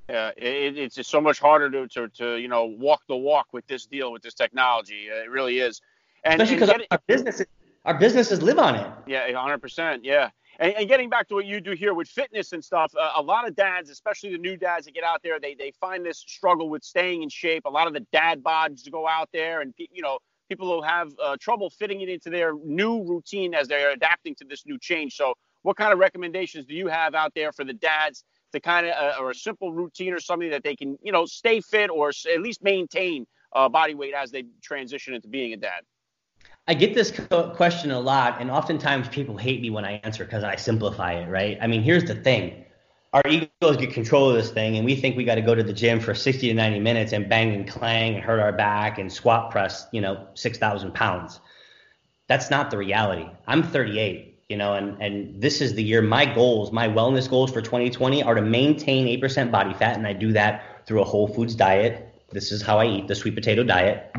Yeah, 0.10 0.32
it, 0.36 0.78
it's 0.78 0.96
just 0.96 1.10
so 1.10 1.22
much 1.22 1.40
harder 1.40 1.70
to, 1.70 1.88
to, 1.88 2.08
to, 2.18 2.38
you 2.38 2.48
know, 2.48 2.66
walk 2.66 3.04
the 3.08 3.16
walk 3.16 3.48
with 3.54 3.66
this 3.68 3.86
deal, 3.86 4.12
with 4.12 4.22
this 4.22 4.34
technology. 4.34 5.08
It 5.08 5.30
really 5.30 5.60
is. 5.60 5.82
And, 6.24 6.42
Especially 6.42 6.66
because 6.66 6.88
our 6.92 7.00
businesses, 7.08 7.46
our 7.86 7.98
businesses 7.98 8.42
live 8.42 8.60
on 8.60 8.76
it. 8.76 8.92
Yeah, 9.08 9.30
100%. 9.30 10.00
Yeah. 10.04 10.30
And, 10.60 10.74
and, 10.74 10.88
getting 10.88 11.10
back 11.10 11.28
to 11.30 11.34
what 11.34 11.46
you 11.46 11.60
do 11.60 11.72
here 11.72 11.94
with 11.94 12.08
fitness 12.08 12.54
and 12.54 12.64
stuff, 12.64 12.94
uh, 13.00 13.14
a 13.16 13.22
lot 13.22 13.48
of 13.48 13.56
dads, 13.56 13.90
especially 13.90 14.32
the 14.32 14.38
new 14.38 14.56
dads 14.56 14.86
that 14.86 14.94
get 14.94 15.04
out 15.04 15.22
there, 15.24 15.40
they, 15.40 15.56
they 15.56 15.72
find 15.80 16.06
this 16.06 16.20
struggle 16.20 16.70
with 16.70 16.84
staying 16.84 17.24
in 17.24 17.30
shape. 17.30 17.64
A 17.66 17.70
lot 17.70 17.88
of 17.88 17.94
the 17.94 18.06
dad 18.12 18.44
bods 18.44 18.90
go 18.90 19.08
out 19.08 19.30
there 19.34 19.62
and, 19.62 19.74
you 19.78 20.02
know, 20.02 20.20
people 20.50 20.68
will 20.68 20.84
have 20.84 21.12
uh, 21.24 21.36
trouble 21.40 21.70
fitting 21.72 22.02
it 22.02 22.10
into 22.10 22.30
their 22.30 22.54
new 22.64 23.04
routine 23.04 23.56
as 23.56 23.68
they're 23.68 23.92
adapting 23.92 24.36
to 24.36 24.46
this 24.46 24.66
new 24.66 24.78
change. 24.78 25.16
So 25.16 25.34
what 25.64 25.76
kind 25.76 25.92
of 25.92 25.98
recommendations 25.98 26.66
do 26.66 26.76
you 26.76 26.88
have 26.88 27.16
out 27.16 27.34
there 27.34 27.52
for 27.52 27.64
the 27.64 27.74
dads 27.74 28.24
to 28.52 28.60
kind 28.60 28.86
of, 28.86 28.94
uh, 28.94 29.20
or 29.20 29.32
a 29.32 29.36
simple 29.36 29.74
routine 29.74 30.14
or 30.14 30.20
something 30.20 30.52
that 30.52 30.64
they 30.64 30.76
can, 30.76 30.98
you 31.02 31.12
know, 31.12 31.26
stay 31.26 31.62
fit 31.62 31.90
or 31.90 32.10
at 32.32 32.42
least 32.42 32.64
maintain 32.64 33.26
uh, 33.54 33.68
body 33.68 33.96
weight 33.96 34.14
as 34.14 34.30
they 34.30 34.44
transition 34.62 35.16
into 35.16 35.28
being 35.28 35.54
a 35.54 35.58
dad? 35.58 35.82
I 36.66 36.76
get 36.76 36.94
this 36.94 37.12
question 37.56 37.92
a 37.92 38.00
lot, 38.00 38.40
and 38.40 38.50
oftentimes 38.50 39.10
people 39.10 39.36
hate 39.36 39.62
me 39.62 39.70
when 39.70 39.84
I 39.84 40.00
answer 40.04 40.24
because 40.24 40.46
I 40.46 40.56
simplify 40.56 41.14
it, 41.14 41.28
right? 41.28 41.58
I 41.62 41.68
mean, 41.68 41.82
here's 41.82 42.06
the 42.06 42.16
thing. 42.16 42.64
Our 43.12 43.22
egos 43.28 43.78
get 43.78 43.94
control 43.94 44.30
of 44.30 44.38
this 44.38 44.50
thing, 44.50 44.78
and 44.78 44.86
we 44.86 44.96
think 44.96 45.18
we 45.18 45.26
got 45.26 45.36
to 45.36 45.42
go 45.42 45.54
to 45.54 45.62
the 45.62 45.74
gym 45.74 46.00
for 46.00 46.16
60 46.16 46.48
to 46.48 46.54
90 46.54 46.80
minutes 46.80 47.12
and 47.12 47.28
bang 47.28 47.54
and 47.54 47.68
clang 47.68 48.16
and 48.16 48.24
hurt 48.24 48.40
our 48.40 48.54
back 48.54 48.98
and 48.98 49.12
squat 49.12 49.52
press, 49.52 49.88
you 49.92 50.00
know, 50.00 50.26
6,000 50.36 50.94
pounds. 50.94 51.42
That's 52.28 52.50
not 52.50 52.72
the 52.72 52.78
reality. 52.78 53.30
I'm 53.46 53.62
38, 53.62 54.40
you 54.48 54.56
know, 54.56 54.74
and, 54.76 55.00
and 55.02 55.42
this 55.42 55.60
is 55.60 55.76
the 55.76 55.84
year 55.84 56.02
my 56.02 56.26
goals, 56.26 56.72
my 56.72 56.88
wellness 56.88 57.30
goals 57.30 57.52
for 57.52 57.62
2020 57.62 58.24
are 58.24 58.36
to 58.36 58.42
maintain 58.42 59.06
8% 59.20 59.52
body 59.52 59.74
fat, 59.74 59.98
and 59.98 60.08
I 60.08 60.14
do 60.14 60.32
that 60.32 60.88
through 60.88 61.02
a 61.02 61.06
whole 61.06 61.28
foods 61.28 61.56
diet. 61.56 62.10
This 62.32 62.54
is 62.54 62.62
how 62.62 62.80
I 62.80 62.86
eat 62.86 63.10
the 63.10 63.16
sweet 63.16 63.36
potato 63.36 63.64
diet 63.64 64.16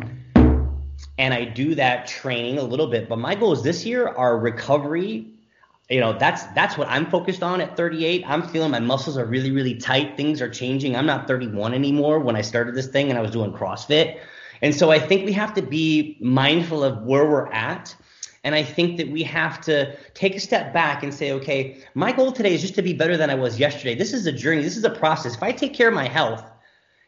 and 1.19 1.33
I 1.33 1.45
do 1.45 1.75
that 1.77 2.07
training 2.07 2.59
a 2.59 2.63
little 2.63 2.87
bit. 2.87 3.09
But 3.09 3.19
my 3.19 3.35
goals 3.35 3.63
this 3.63 3.85
year 3.85 4.09
are 4.09 4.39
recovery. 4.39 5.27
You 5.91 6.01
know, 6.01 6.17
that's 6.19 6.45
that's 6.55 6.79
what 6.79 6.89
I'm 6.89 7.11
focused 7.11 7.43
on 7.43 7.61
at 7.61 7.77
38. 7.77 8.25
I'm 8.27 8.43
feeling 8.49 8.71
my 8.71 8.81
muscles 8.81 9.19
are 9.19 9.27
really 9.27 9.51
really 9.51 9.75
tight. 9.75 10.17
Things 10.17 10.41
are 10.41 10.49
changing. 10.49 10.97
I'm 10.97 11.07
not 11.07 11.27
31 11.29 11.75
anymore 11.75 12.19
when 12.19 12.37
I 12.37 12.41
started 12.41 12.75
this 12.75 12.87
thing 12.87 13.11
and 13.11 13.19
I 13.19 13.23
was 13.23 13.31
doing 13.31 13.53
CrossFit. 13.53 14.19
And 14.63 14.75
so 14.75 14.91
I 14.91 14.99
think 14.99 15.27
we 15.27 15.33
have 15.33 15.53
to 15.55 15.63
be 15.63 16.17
mindful 16.21 16.83
of 16.83 17.03
where 17.03 17.29
we're 17.29 17.53
at. 17.53 17.95
And 18.45 18.55
I 18.55 18.63
think 18.63 18.99
that 18.99 19.11
we 19.11 19.23
have 19.23 19.61
to 19.63 19.97
take 20.13 20.37
a 20.37 20.41
step 20.41 20.73
back 20.73 21.03
and 21.03 21.13
say, 21.13 21.33
okay, 21.33 21.79
my 21.95 22.13
goal 22.13 22.31
today 22.31 22.55
is 22.55 22.61
just 22.61 22.75
to 22.75 22.83
be 22.83 22.93
better 22.93 23.17
than 23.17 23.31
I 23.31 23.35
was 23.35 23.59
yesterday. 23.59 23.95
This 23.95 24.13
is 24.13 24.27
a 24.27 24.33
journey. 24.33 24.63
This 24.63 24.77
is 24.77 24.85
a 24.85 24.91
process. 24.91 25.35
If 25.35 25.43
I 25.43 25.53
take 25.53 25.73
care 25.73 25.89
of 25.89 25.95
my 25.95 26.09
health, 26.09 26.45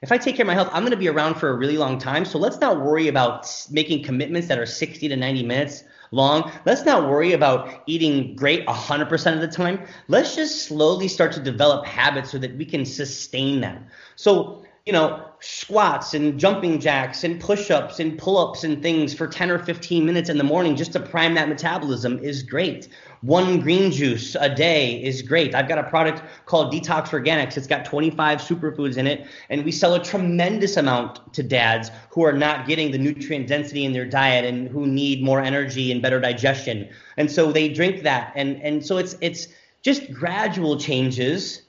if 0.02 0.12
I 0.12 0.18
take 0.18 0.37
care 0.37 0.44
of 0.44 0.48
my 0.48 0.54
health, 0.54 0.68
I'm 0.72 0.82
going 0.82 0.90
to 0.90 0.96
be 0.96 1.09
around 1.09 1.37
for 1.37 1.48
a 1.48 1.54
really 1.54 1.78
long 1.78 1.98
time. 1.98 2.24
So 2.24 2.38
let's 2.38 2.61
not 2.61 2.80
worry 2.80 3.09
about 3.09 3.50
making 3.70 4.04
commitments 4.04 4.48
that 4.48 4.59
are 4.59 4.66
60 4.66 5.09
to 5.09 5.16
90 5.16 5.42
minutes 5.42 5.85
long. 6.11 6.50
Let's 6.64 6.85
not 6.85 7.09
worry 7.09 7.32
about 7.32 7.82
eating 7.87 8.37
great 8.37 8.66
100% 8.66 9.35
of 9.35 9.40
the 9.40 9.48
time. 9.48 9.87
Let's 10.09 10.37
just 10.37 10.66
slowly 10.66 11.09
start 11.09 11.32
to 11.32 11.40
develop 11.40 11.87
habits 11.87 12.30
so 12.30 12.38
that 12.38 12.56
we 12.56 12.64
can 12.64 12.85
sustain 12.85 13.61
them. 13.61 13.87
So, 14.16 14.62
you 14.87 14.92
know, 14.92 15.20
squats 15.40 16.14
and 16.14 16.38
jumping 16.38 16.79
jacks 16.79 17.25
and 17.25 17.40
push 17.40 17.72
ups 17.72 17.99
and 17.99 18.16
pull 18.16 18.38
ups 18.38 18.62
and 18.62 18.81
things 18.81 19.12
for 19.12 19.27
10 19.27 19.51
or 19.51 19.59
15 19.59 20.07
minutes 20.07 20.29
in 20.31 20.38
the 20.38 20.44
morning 20.44 20.77
just 20.77 20.92
to 20.92 21.01
prime 21.01 21.35
that 21.35 21.49
metabolism 21.49 22.20
is 22.20 22.44
great. 22.44 22.88
One 23.22 23.61
green 23.61 23.90
juice 23.90 24.37
a 24.38 24.49
day 24.49 25.03
is 25.03 25.22
great. 25.22 25.57
I've 25.57 25.66
got 25.66 25.79
a 25.79 25.83
product 25.83 26.22
called 26.46 26.72
Detox 26.72 27.09
Organics. 27.09 27.57
It's 27.57 27.66
got 27.66 27.85
25 27.85 28.38
superfoods 28.40 28.96
in 28.96 29.09
it, 29.09 29.27
and 29.51 29.64
we 29.64 29.72
sell 29.72 29.94
a 29.94 30.05
tremendous 30.05 30.77
amount 30.77 31.33
to 31.35 31.42
dads 31.42 31.90
who 32.11 32.25
are 32.25 32.33
not 32.33 32.68
getting 32.68 32.92
the 32.92 32.99
nutrient 32.99 33.49
density 33.49 33.85
in 33.85 33.92
their 33.92 34.07
diet 34.07 34.44
and 34.44 34.68
who 34.68 34.87
need 34.87 35.20
more 35.20 35.40
energy 35.40 35.90
and 35.90 36.01
better 36.01 36.20
digestion. 36.20 36.88
And 37.16 37.29
so 37.29 37.51
they 37.51 37.68
drink 37.70 38.05
that, 38.05 38.33
and 38.37 38.62
and 38.62 38.87
so 38.87 38.99
it's 38.99 39.16
it's 39.20 39.49
just 39.83 40.12
gradual 40.12 40.79
changes 40.79 41.62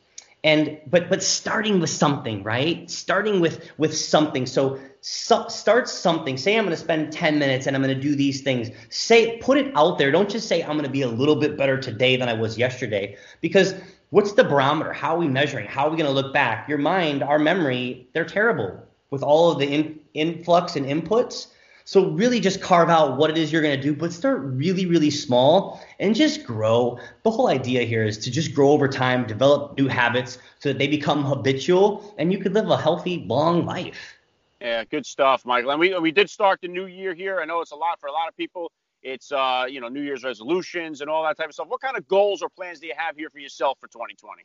and 0.47 0.79
but 0.87 1.09
but 1.09 1.21
starting 1.21 1.81
with 1.81 1.89
something 1.89 2.41
right? 2.41 2.89
Starting 2.89 3.41
with 3.41 3.69
with 3.77 3.93
something. 3.95 4.45
So, 4.45 4.79
so 5.01 5.45
start 5.49 5.89
something. 5.89 6.37
Say 6.37 6.57
i'm 6.57 6.63
going 6.63 6.75
to 6.75 6.81
spend 6.81 7.11
10 7.11 7.37
minutes 7.37 7.67
and 7.67 7.75
i'm 7.75 7.83
going 7.83 7.93
to 7.93 8.01
do 8.01 8.15
these 8.15 8.41
things. 8.41 8.69
Say 8.89 9.37
put 9.39 9.57
it 9.57 9.75
out 9.75 9.97
there. 9.97 10.09
Don't 10.09 10.29
just 10.29 10.47
say 10.47 10.61
i'm 10.61 10.77
going 10.77 10.83
to 10.83 10.89
be 10.89 11.01
a 11.01 11.09
little 11.09 11.35
bit 11.35 11.57
better 11.57 11.77
today 11.77 12.15
than 12.15 12.29
i 12.29 12.33
was 12.33 12.57
yesterday. 12.57 13.17
Because 13.41 13.75
what's 14.11 14.31
the 14.33 14.45
barometer? 14.45 14.93
How 14.93 15.15
are 15.15 15.19
we 15.19 15.27
measuring? 15.27 15.67
How 15.67 15.87
are 15.87 15.89
we 15.89 15.97
going 15.97 16.09
to 16.09 16.21
look 16.21 16.33
back? 16.33 16.69
Your 16.69 16.77
mind 16.77 17.23
our 17.23 17.39
memory 17.39 18.07
they're 18.13 18.31
terrible 18.39 18.71
with 19.09 19.23
all 19.23 19.51
of 19.51 19.59
the 19.59 19.67
in, 19.67 19.99
influx 20.13 20.77
and 20.77 20.85
inputs 20.85 21.47
so 21.87 22.09
really 22.09 22.41
just 22.41 22.61
carve 22.61 22.89
out 22.89 23.15
what 23.15 23.29
it 23.29 23.37
is 23.37 23.49
you're 23.49 23.61
going 23.61 23.77
to 23.77 23.81
do, 23.81 23.95
but 23.95 24.11
start 24.11 24.41
really, 24.41 24.85
really 24.85 25.09
small 25.09 25.81
and 26.01 26.13
just 26.13 26.43
grow. 26.43 26.99
The 27.23 27.31
whole 27.31 27.47
idea 27.47 27.83
here 27.83 28.03
is 28.03 28.17
to 28.17 28.29
just 28.29 28.53
grow 28.53 28.71
over 28.71 28.89
time, 28.89 29.25
develop 29.25 29.77
new 29.77 29.87
habits 29.87 30.37
so 30.59 30.67
that 30.67 30.79
they 30.79 30.89
become 30.89 31.23
habitual 31.23 32.13
and 32.17 32.29
you 32.29 32.39
could 32.39 32.53
live 32.53 32.69
a 32.69 32.75
healthy, 32.75 33.23
long 33.25 33.65
life. 33.65 34.17
Yeah, 34.59 34.83
good 34.83 35.05
stuff, 35.05 35.45
Michael. 35.45 35.71
And 35.71 35.79
we, 35.79 35.97
we 35.97 36.11
did 36.11 36.29
start 36.29 36.59
the 36.59 36.67
new 36.67 36.87
year 36.87 37.13
here. 37.13 37.39
I 37.39 37.45
know 37.45 37.61
it's 37.61 37.71
a 37.71 37.77
lot 37.77 38.01
for 38.01 38.07
a 38.07 38.11
lot 38.11 38.27
of 38.27 38.35
people. 38.35 38.69
It's 39.01 39.31
uh, 39.31 39.65
you 39.69 39.79
know, 39.79 39.87
New 39.87 40.01
Year's 40.01 40.25
resolutions 40.25 40.99
and 40.99 41.09
all 41.09 41.23
that 41.23 41.37
type 41.37 41.47
of 41.47 41.53
stuff. 41.53 41.69
What 41.69 41.79
kind 41.79 41.95
of 41.95 42.05
goals 42.09 42.41
or 42.41 42.49
plans 42.49 42.81
do 42.81 42.87
you 42.87 42.95
have 42.97 43.15
here 43.15 43.29
for 43.29 43.39
yourself 43.39 43.79
for 43.79 43.87
2020? 43.87 44.43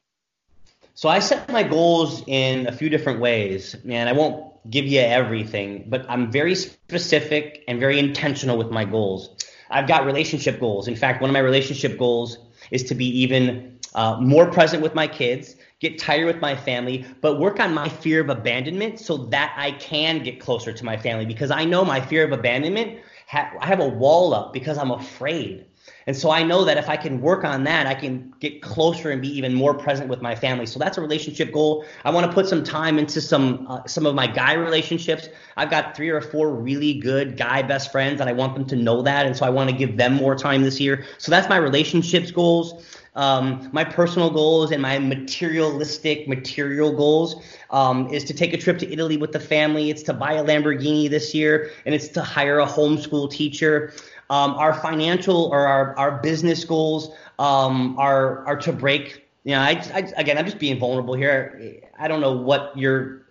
So 0.94 1.08
I 1.08 1.18
set 1.18 1.50
my 1.50 1.64
goals 1.64 2.22
in 2.28 2.68
a 2.68 2.72
few 2.72 2.88
different 2.88 3.18
ways, 3.18 3.74
and 3.88 4.08
I 4.08 4.12
won't 4.12 4.51
give 4.70 4.86
you 4.86 5.00
everything, 5.00 5.84
but 5.88 6.06
I'm 6.08 6.30
very 6.30 6.54
specific 6.54 7.64
and 7.68 7.80
very 7.80 7.98
intentional 7.98 8.56
with 8.56 8.70
my 8.70 8.84
goals. 8.84 9.36
I've 9.70 9.88
got 9.88 10.04
relationship 10.04 10.60
goals. 10.60 10.86
In 10.88 10.96
fact, 10.96 11.20
one 11.20 11.30
of 11.30 11.34
my 11.34 11.40
relationship 11.40 11.98
goals 11.98 12.38
is 12.70 12.84
to 12.84 12.94
be 12.94 13.06
even 13.20 13.78
uh, 13.94 14.18
more 14.20 14.50
present 14.50 14.82
with 14.82 14.94
my 14.94 15.06
kids, 15.06 15.56
get 15.80 15.98
tighter 15.98 16.26
with 16.26 16.40
my 16.40 16.54
family, 16.54 17.04
but 17.20 17.40
work 17.40 17.58
on 17.58 17.74
my 17.74 17.88
fear 17.88 18.20
of 18.20 18.28
abandonment 18.28 19.00
so 19.00 19.16
that 19.16 19.54
I 19.56 19.72
can 19.72 20.22
get 20.22 20.40
closer 20.40 20.72
to 20.72 20.84
my 20.84 20.96
family 20.96 21.26
because 21.26 21.50
I 21.50 21.64
know 21.64 21.84
my 21.84 22.00
fear 22.00 22.24
of 22.24 22.32
abandonment. 22.32 23.00
Ha- 23.28 23.52
I 23.60 23.66
have 23.66 23.80
a 23.80 23.88
wall 23.88 24.34
up 24.34 24.52
because 24.52 24.78
I'm 24.78 24.90
afraid. 24.90 25.66
And 26.06 26.16
so 26.16 26.30
I 26.30 26.42
know 26.42 26.64
that 26.64 26.76
if 26.76 26.88
I 26.88 26.96
can 26.96 27.20
work 27.20 27.44
on 27.44 27.64
that, 27.64 27.86
I 27.86 27.94
can 27.94 28.32
get 28.40 28.62
closer 28.62 29.10
and 29.10 29.22
be 29.22 29.28
even 29.36 29.54
more 29.54 29.74
present 29.74 30.08
with 30.08 30.20
my 30.22 30.34
family. 30.34 30.66
So 30.66 30.78
that's 30.78 30.98
a 30.98 31.00
relationship 31.00 31.52
goal. 31.52 31.84
I 32.04 32.10
want 32.10 32.26
to 32.26 32.32
put 32.32 32.48
some 32.48 32.64
time 32.64 32.98
into 32.98 33.20
some 33.20 33.66
uh, 33.68 33.86
some 33.86 34.06
of 34.06 34.14
my 34.14 34.26
guy 34.26 34.54
relationships. 34.54 35.28
I've 35.56 35.70
got 35.70 35.96
three 35.96 36.10
or 36.10 36.20
four 36.20 36.54
really 36.54 36.94
good 36.94 37.36
guy 37.36 37.62
best 37.62 37.92
friends, 37.92 38.20
and 38.20 38.28
I 38.28 38.32
want 38.32 38.54
them 38.54 38.66
to 38.66 38.76
know 38.76 39.02
that. 39.02 39.26
And 39.26 39.36
so 39.36 39.46
I 39.46 39.50
want 39.50 39.70
to 39.70 39.76
give 39.76 39.96
them 39.96 40.14
more 40.14 40.34
time 40.34 40.62
this 40.62 40.80
year. 40.80 41.04
So 41.18 41.30
that's 41.30 41.48
my 41.48 41.56
relationships 41.56 42.30
goals. 42.30 42.84
Um, 43.14 43.68
my 43.72 43.84
personal 43.84 44.30
goals 44.30 44.70
and 44.70 44.80
my 44.80 44.98
materialistic 44.98 46.26
material 46.26 46.92
goals 46.96 47.44
um, 47.70 48.08
is 48.08 48.24
to 48.24 48.32
take 48.32 48.54
a 48.54 48.56
trip 48.56 48.78
to 48.78 48.90
Italy 48.90 49.18
with 49.18 49.32
the 49.32 49.40
family. 49.40 49.90
It's 49.90 50.02
to 50.04 50.14
buy 50.14 50.32
a 50.34 50.44
Lamborghini 50.44 51.10
this 51.10 51.34
year, 51.34 51.70
and 51.84 51.94
it's 51.94 52.08
to 52.08 52.22
hire 52.22 52.58
a 52.58 52.66
homeschool 52.66 53.30
teacher. 53.30 53.92
Um, 54.32 54.54
our 54.54 54.72
financial 54.72 55.50
or 55.52 55.66
our, 55.66 55.94
our 55.98 56.12
business 56.22 56.64
goals 56.64 57.14
um, 57.38 57.98
are 57.98 58.46
are 58.46 58.56
to 58.56 58.72
break. 58.72 59.28
You 59.44 59.52
know, 59.52 59.60
I, 59.60 59.72
I 59.92 60.10
again, 60.16 60.38
I'm 60.38 60.46
just 60.46 60.58
being 60.58 60.78
vulnerable 60.78 61.12
here. 61.12 61.82
I 61.98 62.08
don't 62.08 62.22
know 62.22 62.32
what 62.32 62.72
your 62.74 63.26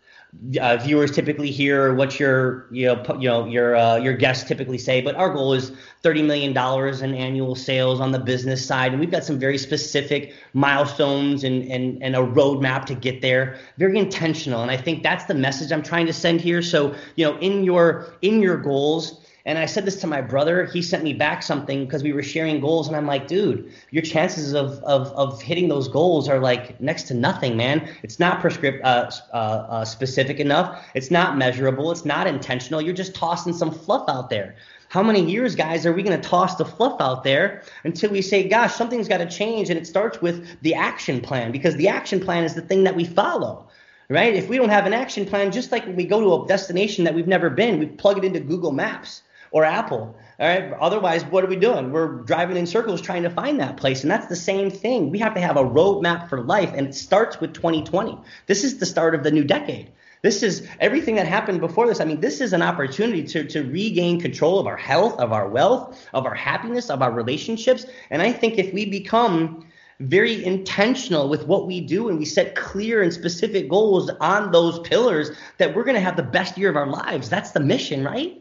uh, 0.61 0.77
viewers 0.77 1.09
typically 1.09 1.49
hear, 1.49 1.87
or 1.87 1.95
what 1.95 2.19
your 2.19 2.67
you 2.71 2.85
know 2.85 3.03
you 3.15 3.27
know 3.27 3.45
your 3.47 3.75
uh, 3.75 3.95
your 3.95 4.13
guests 4.13 4.47
typically 4.47 4.77
say, 4.77 5.01
but 5.01 5.15
our 5.15 5.33
goal 5.33 5.53
is 5.53 5.71
thirty 6.03 6.21
million 6.21 6.53
dollars 6.53 7.01
in 7.01 7.15
annual 7.15 7.55
sales 7.55 7.99
on 7.99 8.11
the 8.11 8.19
business 8.19 8.63
side, 8.63 8.91
and 8.91 8.99
we've 8.99 9.09
got 9.09 9.23
some 9.23 9.39
very 9.39 9.57
specific 9.57 10.35
milestones 10.53 11.43
and 11.43 11.63
and 11.63 12.03
and 12.03 12.15
a 12.15 12.19
roadmap 12.19 12.85
to 12.85 12.93
get 12.93 13.23
there. 13.23 13.57
Very 13.79 13.97
intentional, 13.97 14.61
and 14.61 14.69
I 14.69 14.77
think 14.77 15.01
that's 15.01 15.25
the 15.25 15.33
message 15.33 15.71
I'm 15.71 15.81
trying 15.81 16.05
to 16.05 16.13
send 16.13 16.41
here. 16.41 16.61
So 16.61 16.93
you 17.15 17.25
know, 17.25 17.39
in 17.39 17.63
your 17.63 18.13
in 18.21 18.39
your 18.39 18.57
goals 18.57 19.17
and 19.45 19.57
I 19.57 19.65
said 19.65 19.85
this 19.85 19.99
to 20.01 20.07
my 20.07 20.21
brother. 20.21 20.65
He 20.65 20.81
sent 20.81 21.03
me 21.03 21.13
back 21.13 21.41
something 21.41 21.85
because 21.85 22.03
we 22.03 22.13
were 22.13 22.23
sharing 22.23 22.59
goals, 22.59 22.87
and 22.87 22.95
I'm 22.95 23.07
like, 23.07 23.27
dude, 23.27 23.71
your 23.89 24.03
chances 24.03 24.53
of 24.53 24.83
of 24.83 25.07
of 25.09 25.41
hitting 25.41 25.67
those 25.67 25.87
goals 25.87 26.29
are 26.29 26.39
like 26.39 26.79
next 26.79 27.03
to 27.03 27.13
nothing, 27.13 27.57
man. 27.57 27.89
It's 28.03 28.19
not 28.19 28.39
prescript 28.39 28.83
uh, 28.83 29.11
uh, 29.33 29.35
uh, 29.35 29.85
specific 29.85 30.39
enough. 30.39 30.85
It's 30.93 31.11
not 31.11 31.37
measurable. 31.37 31.91
It's 31.91 32.05
not 32.05 32.27
intentional. 32.27 32.81
You're 32.81 32.93
just 32.93 33.15
tossing 33.15 33.53
some 33.53 33.71
fluff 33.71 34.07
out 34.07 34.29
there. 34.29 34.55
How 34.89 35.01
many 35.01 35.23
years, 35.23 35.55
guys, 35.55 35.85
are 35.85 35.93
we 35.93 36.03
going 36.03 36.19
to 36.19 36.29
toss 36.29 36.55
the 36.55 36.65
fluff 36.65 36.99
out 36.99 37.23
there 37.23 37.63
until 37.85 38.11
we 38.11 38.21
say, 38.21 38.47
gosh, 38.49 38.73
something's 38.75 39.07
got 39.07 39.19
to 39.19 39.25
change? 39.25 39.69
And 39.69 39.79
it 39.79 39.87
starts 39.87 40.21
with 40.21 40.45
the 40.63 40.75
action 40.75 41.21
plan 41.21 41.53
because 41.53 41.77
the 41.77 41.87
action 41.87 42.19
plan 42.19 42.43
is 42.43 42.55
the 42.55 42.61
thing 42.61 42.83
that 42.83 42.95
we 42.95 43.05
follow 43.05 43.67
right? 44.09 44.35
If 44.35 44.49
we 44.49 44.57
don't 44.57 44.67
have 44.67 44.85
an 44.85 44.93
action 44.93 45.25
plan, 45.25 45.53
just 45.53 45.71
like 45.71 45.85
when 45.85 45.95
we 45.95 46.03
go 46.03 46.19
to 46.19 46.43
a 46.43 46.47
destination 46.47 47.05
that 47.05 47.15
we've 47.15 47.29
never 47.29 47.49
been, 47.49 47.79
we 47.79 47.85
plug 47.85 48.17
it 48.17 48.25
into 48.25 48.41
Google 48.41 48.73
Maps 48.73 49.23
or 49.51 49.65
Apple. 49.65 50.15
All 50.39 50.47
right. 50.47 50.73
Otherwise, 50.79 51.23
what 51.25 51.43
are 51.43 51.47
we 51.47 51.55
doing? 51.55 51.91
We're 51.91 52.21
driving 52.23 52.57
in 52.57 52.65
circles 52.65 53.01
trying 53.01 53.23
to 53.23 53.29
find 53.29 53.59
that 53.59 53.77
place. 53.77 54.01
And 54.01 54.09
that's 54.09 54.27
the 54.27 54.35
same 54.35 54.71
thing. 54.71 55.11
We 55.11 55.19
have 55.19 55.35
to 55.35 55.41
have 55.41 55.57
a 55.57 55.63
roadmap 55.63 56.29
for 56.29 56.41
life, 56.41 56.71
and 56.73 56.87
it 56.87 56.95
starts 56.95 57.39
with 57.39 57.53
2020. 57.53 58.17
This 58.47 58.63
is 58.63 58.79
the 58.79 58.85
start 58.85 59.13
of 59.13 59.23
the 59.23 59.31
new 59.31 59.43
decade. 59.43 59.91
This 60.23 60.43
is 60.43 60.67
everything 60.79 61.15
that 61.15 61.27
happened 61.27 61.61
before 61.61 61.87
this. 61.87 61.99
I 61.99 62.05
mean, 62.05 62.21
this 62.21 62.41
is 62.41 62.53
an 62.53 62.61
opportunity 62.61 63.23
to, 63.23 63.43
to 63.43 63.63
regain 63.63 64.21
control 64.21 64.59
of 64.59 64.67
our 64.67 64.77
health, 64.77 65.19
of 65.19 65.31
our 65.31 65.47
wealth, 65.47 65.99
of 66.13 66.25
our 66.25 66.35
happiness, 66.35 66.89
of 66.91 67.01
our 67.01 67.11
relationships. 67.11 67.85
And 68.11 68.21
I 68.21 68.31
think 68.31 68.59
if 68.59 68.71
we 68.71 68.85
become 68.85 69.65
very 69.99 70.43
intentional 70.43 71.29
with 71.29 71.45
what 71.45 71.67
we 71.67 71.81
do 71.81 72.09
and 72.09 72.17
we 72.17 72.25
set 72.25 72.55
clear 72.55 73.01
and 73.01 73.13
specific 73.13 73.69
goals 73.69 74.09
on 74.19 74.51
those 74.51 74.79
pillars 74.79 75.31
that 75.57 75.75
we're 75.75 75.83
going 75.83 75.95
to 75.95 76.01
have 76.01 76.17
the 76.17 76.23
best 76.23 76.57
year 76.57 76.69
of 76.69 76.75
our 76.75 76.87
lives. 76.87 77.29
That's 77.29 77.51
the 77.51 77.59
mission, 77.59 78.03
right? 78.03 78.40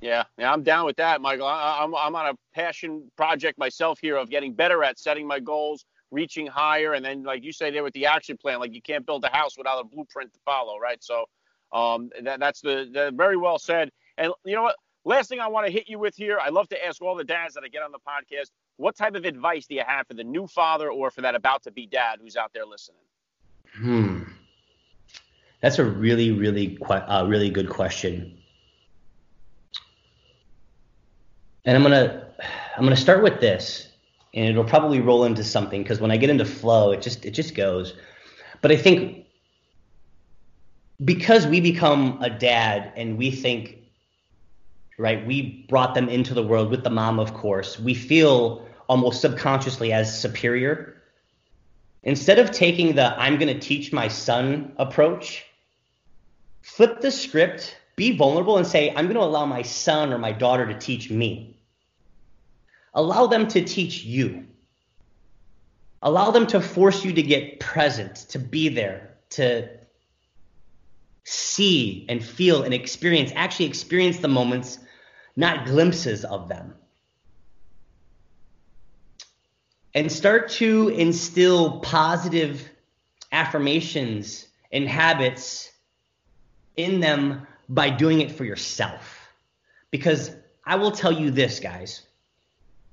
Yeah, 0.00 0.24
yeah, 0.38 0.52
I'm 0.52 0.62
down 0.62 0.86
with 0.86 0.96
that, 0.96 1.20
Michael. 1.20 1.46
I, 1.46 1.82
am 1.82 1.94
I'm, 1.94 2.06
I'm 2.06 2.16
on 2.16 2.34
a 2.34 2.38
passion 2.54 3.10
project 3.16 3.58
myself 3.58 3.98
here 4.00 4.16
of 4.16 4.30
getting 4.30 4.54
better 4.54 4.82
at 4.82 4.98
setting 4.98 5.26
my 5.26 5.40
goals, 5.40 5.84
reaching 6.10 6.46
higher, 6.46 6.94
and 6.94 7.04
then, 7.04 7.22
like 7.22 7.44
you 7.44 7.52
say 7.52 7.70
there 7.70 7.82
with 7.82 7.92
the 7.92 8.06
action 8.06 8.36
plan, 8.38 8.60
like 8.60 8.74
you 8.74 8.80
can't 8.80 9.04
build 9.04 9.24
a 9.24 9.28
house 9.28 9.58
without 9.58 9.78
a 9.78 9.84
blueprint 9.84 10.32
to 10.32 10.38
follow, 10.44 10.78
right? 10.78 11.02
So, 11.02 11.26
um, 11.72 12.10
that, 12.22 12.40
that's 12.40 12.60
the, 12.60 12.88
the 12.92 13.12
very 13.14 13.36
well 13.36 13.58
said. 13.58 13.90
And 14.16 14.32
you 14.44 14.54
know 14.54 14.62
what? 14.62 14.76
Last 15.04 15.28
thing 15.28 15.40
I 15.40 15.48
want 15.48 15.66
to 15.66 15.72
hit 15.72 15.88
you 15.88 15.98
with 15.98 16.14
here, 16.14 16.38
I 16.42 16.50
love 16.50 16.68
to 16.70 16.86
ask 16.86 17.00
all 17.00 17.14
the 17.14 17.24
dads 17.24 17.54
that 17.54 17.64
I 17.64 17.68
get 17.68 17.82
on 17.82 17.90
the 17.90 17.98
podcast, 17.98 18.50
what 18.76 18.96
type 18.96 19.14
of 19.14 19.24
advice 19.24 19.66
do 19.66 19.74
you 19.74 19.82
have 19.86 20.06
for 20.06 20.14
the 20.14 20.24
new 20.24 20.46
father 20.46 20.90
or 20.90 21.10
for 21.10 21.22
that 21.22 21.34
about 21.34 21.62
to 21.64 21.70
be 21.70 21.86
dad 21.86 22.18
who's 22.20 22.36
out 22.36 22.52
there 22.52 22.66
listening? 22.66 23.00
Hmm. 23.74 24.22
That's 25.62 25.78
a 25.78 25.84
really, 25.84 26.32
really, 26.32 26.78
uh, 26.82 27.26
really 27.26 27.50
good 27.50 27.68
question. 27.68 28.39
And 31.64 31.76
I'm 31.76 31.82
gonna, 31.82 32.26
I'm 32.76 32.84
gonna 32.84 32.96
start 32.96 33.22
with 33.22 33.40
this, 33.40 33.88
and 34.34 34.48
it'll 34.48 34.64
probably 34.64 35.00
roll 35.00 35.24
into 35.24 35.44
something 35.44 35.82
because 35.82 36.00
when 36.00 36.10
I 36.10 36.16
get 36.16 36.30
into 36.30 36.44
flow, 36.44 36.92
it 36.92 37.02
just, 37.02 37.24
it 37.24 37.32
just 37.32 37.54
goes. 37.54 37.94
But 38.62 38.70
I 38.70 38.76
think 38.76 39.26
because 41.04 41.46
we 41.46 41.60
become 41.60 42.18
a 42.22 42.30
dad 42.30 42.92
and 42.96 43.16
we 43.16 43.30
think 43.30 43.80
right? 45.00 45.26
We 45.26 45.64
brought 45.68 45.94
them 45.94 46.10
into 46.10 46.34
the 46.34 46.42
world 46.42 46.70
with 46.70 46.84
the 46.84 46.90
mom, 46.90 47.18
of 47.18 47.32
course. 47.32 47.80
We 47.80 47.94
feel 47.94 48.68
almost 48.86 49.22
subconsciously 49.22 49.92
as 49.92 50.20
superior. 50.20 51.02
Instead 52.02 52.38
of 52.38 52.50
taking 52.50 52.94
the 52.94 53.18
I'm 53.18 53.38
going 53.38 53.52
to 53.52 53.58
teach 53.58 53.94
my 53.94 54.08
son 54.08 54.72
approach, 54.76 55.46
flip 56.60 57.00
the 57.00 57.10
script, 57.10 57.78
be 58.00 58.16
vulnerable, 58.16 58.56
and 58.56 58.66
say, 58.66 58.88
I'm 58.88 59.04
going 59.04 59.16
to 59.16 59.22
allow 59.22 59.44
my 59.44 59.60
son 59.60 60.10
or 60.10 60.16
my 60.16 60.32
daughter 60.32 60.64
to 60.64 60.72
teach 60.72 61.10
me. 61.10 61.54
Allow 62.94 63.26
them 63.26 63.46
to 63.48 63.62
teach 63.62 64.04
you. 64.04 64.46
Allow 66.00 66.30
them 66.30 66.46
to 66.46 66.62
force 66.62 67.04
you 67.04 67.12
to 67.12 67.22
get 67.22 67.60
present, 67.60 68.16
to 68.30 68.38
be 68.38 68.70
there, 68.70 69.18
to 69.32 69.68
see 71.24 72.06
and 72.08 72.24
feel 72.24 72.62
and 72.62 72.72
experience, 72.72 73.32
actually 73.34 73.66
experience 73.66 74.16
the 74.16 74.28
moments 74.28 74.78
not 75.36 75.66
glimpses 75.66 76.24
of 76.24 76.48
them. 76.48 76.72
And 79.92 80.10
start 80.10 80.48
to 80.52 80.88
instill 80.88 81.80
positive 81.80 82.66
affirmations 83.30 84.48
and 84.72 84.88
habits 84.88 85.70
in 86.78 87.00
them 87.00 87.46
by 87.70 87.88
doing 87.88 88.20
it 88.20 88.30
for 88.30 88.44
yourself. 88.44 89.28
Because 89.90 90.32
I 90.66 90.76
will 90.76 90.90
tell 90.90 91.12
you 91.12 91.30
this, 91.30 91.60
guys 91.60 92.02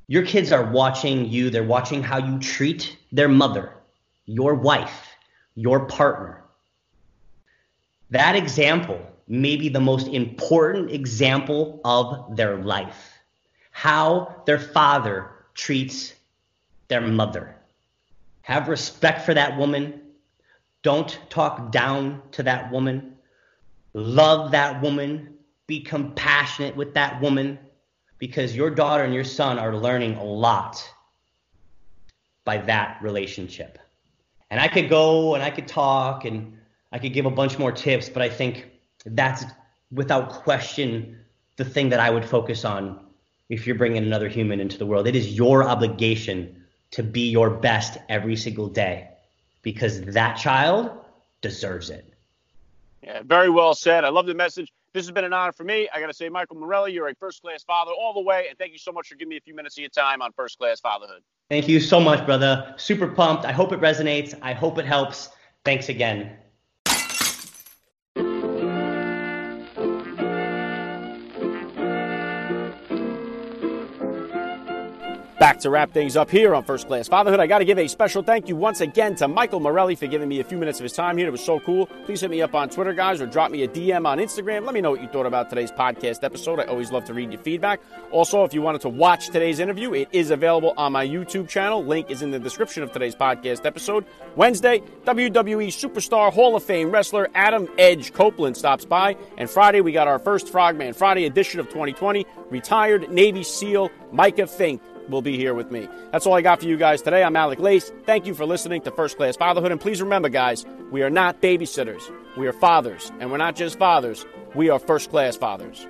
your 0.10 0.26
kids 0.26 0.54
are 0.54 0.64
watching 0.64 1.28
you, 1.28 1.50
they're 1.50 1.66
watching 1.66 2.02
how 2.02 2.18
you 2.18 2.40
treat 2.40 2.98
their 3.12 3.28
mother, 3.28 3.74
your 4.26 4.56
wife, 4.56 5.06
your 5.56 5.82
partner. 5.86 6.42
That 8.12 8.38
example 8.38 9.06
may 9.28 9.58
be 9.58 9.68
the 9.68 9.82
most 9.82 10.08
important 10.08 10.92
example 10.92 11.82
of 11.84 12.38
their 12.38 12.56
life 12.56 13.18
how 13.78 14.42
their 14.48 14.58
father 14.58 15.30
treats 15.54 16.16
their 16.88 17.02
mother. 17.02 17.56
Have 18.42 18.70
respect 18.70 19.24
for 19.24 19.36
that 19.36 19.56
woman. 19.56 20.02
Don't 20.82 21.20
talk 21.30 21.72
down 21.72 22.24
to 22.32 22.42
that 22.42 22.72
woman. 22.72 23.17
Love 23.98 24.52
that 24.52 24.80
woman. 24.80 25.34
Be 25.66 25.82
compassionate 25.82 26.76
with 26.76 26.94
that 26.94 27.20
woman 27.20 27.58
because 28.20 28.56
your 28.56 28.70
daughter 28.70 29.04
and 29.04 29.12
your 29.12 29.24
son 29.24 29.58
are 29.58 29.76
learning 29.76 30.18
a 30.18 30.24
lot 30.24 30.88
by 32.46 32.60
that 32.60 33.02
relationship. 33.02 33.80
And 34.52 34.60
I 34.60 34.68
could 34.68 34.88
go 34.88 35.34
and 35.34 35.44
I 35.44 35.50
could 35.50 35.68
talk 35.68 36.26
and 36.26 36.60
I 36.92 37.00
could 37.00 37.12
give 37.12 37.26
a 37.26 37.32
bunch 37.32 37.58
more 37.58 37.72
tips, 37.72 38.08
but 38.08 38.22
I 38.22 38.30
think 38.30 38.68
that's 39.04 39.46
without 39.92 40.30
question 40.30 41.18
the 41.56 41.66
thing 41.66 41.90
that 41.90 42.00
I 42.00 42.12
would 42.12 42.24
focus 42.24 42.66
on 42.66 43.00
if 43.50 43.66
you're 43.66 43.76
bringing 43.76 44.04
another 44.04 44.30
human 44.30 44.60
into 44.60 44.78
the 44.78 44.86
world. 44.86 45.08
It 45.08 45.16
is 45.16 45.34
your 45.34 45.64
obligation 45.64 46.64
to 46.92 47.02
be 47.02 47.30
your 47.32 47.50
best 47.50 47.98
every 48.10 48.36
single 48.36 48.68
day 48.68 49.10
because 49.64 50.02
that 50.02 50.36
child 50.36 50.92
deserves 51.42 51.90
it. 51.90 52.14
Yeah, 53.08 53.22
very 53.24 53.50
well 53.50 53.74
said. 53.74 54.04
I 54.04 54.10
love 54.10 54.26
the 54.26 54.34
message. 54.34 54.70
This 54.94 55.06
has 55.06 55.12
been 55.12 55.24
an 55.24 55.32
honor 55.32 55.54
for 55.54 55.64
me. 55.64 55.88
I 55.94 56.02
got 56.02 56.08
to 56.08 56.14
say, 56.14 56.28
Michael 56.28 56.58
Morelli, 56.58 56.92
you're 56.92 57.08
a 57.08 57.16
first 57.16 57.42
class 57.42 57.64
father 57.64 57.92
all 57.98 58.14
the 58.14 58.20
way. 58.20 58.48
And 58.50 58.58
thank 58.58 58.74
you 58.74 58.78
so 58.78 58.92
much 58.92 59.08
for 59.08 59.16
giving 59.16 59.30
me 59.30 59.38
a 59.38 59.42
few 59.42 59.56
minutes 59.56 59.78
of 59.78 59.82
your 59.82 59.90
time 59.90 60.22
on 60.22 60.34
first 60.34 60.58
class 60.58 60.82
fatherhood. 60.82 61.22
Thank 61.50 61.70
you 61.70 61.80
so 61.80 62.02
much, 62.02 62.26
brother. 62.26 62.74
Super 62.76 63.08
pumped. 63.08 63.46
I 63.46 63.54
hope 63.54 63.72
it 63.72 63.80
resonates. 63.80 64.38
I 64.42 64.52
hope 64.52 64.78
it 64.78 64.86
helps. 64.86 65.30
Thanks 65.64 65.88
again. 65.88 66.36
To 75.62 75.72
wrap 75.72 75.92
things 75.92 76.16
up 76.16 76.30
here 76.30 76.54
on 76.54 76.64
First 76.64 76.86
Class 76.86 77.08
Fatherhood. 77.08 77.40
I 77.40 77.48
got 77.48 77.60
to 77.60 77.66
give 77.66 77.80
a 77.80 77.88
special 77.88 78.22
thank 78.22 78.48
you 78.48 78.56
once 78.56 78.80
again 78.80 79.16
to 79.16 79.28
Michael 79.28 79.60
Morelli 79.60 79.96
for 79.96 80.06
giving 80.06 80.30
me 80.30 80.40
a 80.40 80.44
few 80.44 80.60
minutes 80.60 80.80
of 80.80 80.84
his 80.84 80.94
time 80.94 81.18
here. 81.18 81.28
It 81.28 81.32
was 81.32 81.44
so 81.44 81.60
cool. 81.60 81.88
Please 82.06 82.22
hit 82.22 82.30
me 82.30 82.44
up 82.44 82.54
on 82.54 82.70
Twitter, 82.70 82.94
guys, 82.94 83.22
or 83.22 83.26
drop 83.26 83.50
me 83.50 83.64
a 83.64 83.68
DM 83.68 84.06
on 84.06 84.20
Instagram. 84.20 84.66
Let 84.66 84.76
me 84.76 84.82
know 84.82 84.92
what 84.92 85.02
you 85.02 85.08
thought 85.08 85.26
about 85.26 85.50
today's 85.50 85.72
podcast 85.72 86.24
episode. 86.24 86.60
I 86.60 86.66
always 86.66 86.92
love 86.92 87.06
to 87.06 87.14
read 87.16 87.32
your 87.32 87.42
feedback. 87.42 87.82
Also, 88.12 88.44
if 88.44 88.54
you 88.54 88.62
wanted 88.62 88.82
to 88.82 88.90
watch 88.90 89.28
today's 89.28 89.58
interview, 89.58 89.96
it 89.96 90.10
is 90.12 90.30
available 90.30 90.76
on 90.78 90.92
my 90.92 91.08
YouTube 91.08 91.50
channel. 91.50 91.84
Link 91.84 92.12
is 92.12 92.22
in 92.22 92.30
the 92.30 92.40
description 92.40 92.84
of 92.84 92.92
today's 92.92 93.16
podcast 93.16 93.66
episode. 93.66 94.06
Wednesday, 94.36 94.84
WWE 95.06 95.70
Superstar 95.70 96.32
Hall 96.32 96.56
of 96.56 96.64
Fame 96.64 96.92
wrestler 96.92 97.30
Adam 97.34 97.68
Edge 97.80 98.14
Copeland 98.14 98.56
stops 98.56 98.86
by. 98.86 99.18
And 99.40 99.50
Friday, 99.50 99.82
we 99.82 99.92
got 99.92 100.08
our 100.08 100.20
first 100.20 100.50
Frogman 100.50 100.94
Friday 100.94 101.26
edition 101.26 101.60
of 101.60 101.66
2020. 101.70 102.28
Retired 102.52 103.10
Navy 103.10 103.44
SEAL 103.44 103.90
Micah 104.12 104.46
Fink 104.46 104.82
will 105.10 105.22
be 105.22 105.38
here 105.38 105.54
with 105.54 105.72
me. 105.72 105.88
That's 106.12 106.26
all 106.26 106.34
I 106.34 106.42
got 106.42 106.60
for 106.60 106.68
you 106.68 106.78
guys 106.78 107.02
today. 107.02 107.24
I'm 107.24 107.36
Alec 107.36 107.60
Lace. 107.60 107.92
Thank 108.06 108.26
you 108.26 108.34
for 108.34 108.46
listening 108.46 108.82
to 108.82 108.92
First 108.92 109.18
Class 109.18 109.38
Fatherhood. 109.38 109.72
And 109.72 109.82
please 109.82 110.02
remember, 110.02 110.30
guys, 110.30 110.66
we 110.92 111.02
are 111.04 111.10
not 111.10 111.42
babysitters. 111.42 112.04
We 112.38 112.48
are 112.48 112.54
fathers. 112.54 113.12
And 113.20 113.32
we're 113.32 113.38
not 113.38 113.56
just 113.56 113.80
fathers, 113.80 114.26
we 114.56 114.70
are 114.70 114.80
first 114.80 115.10
class 115.10 115.36
fathers. 115.36 115.86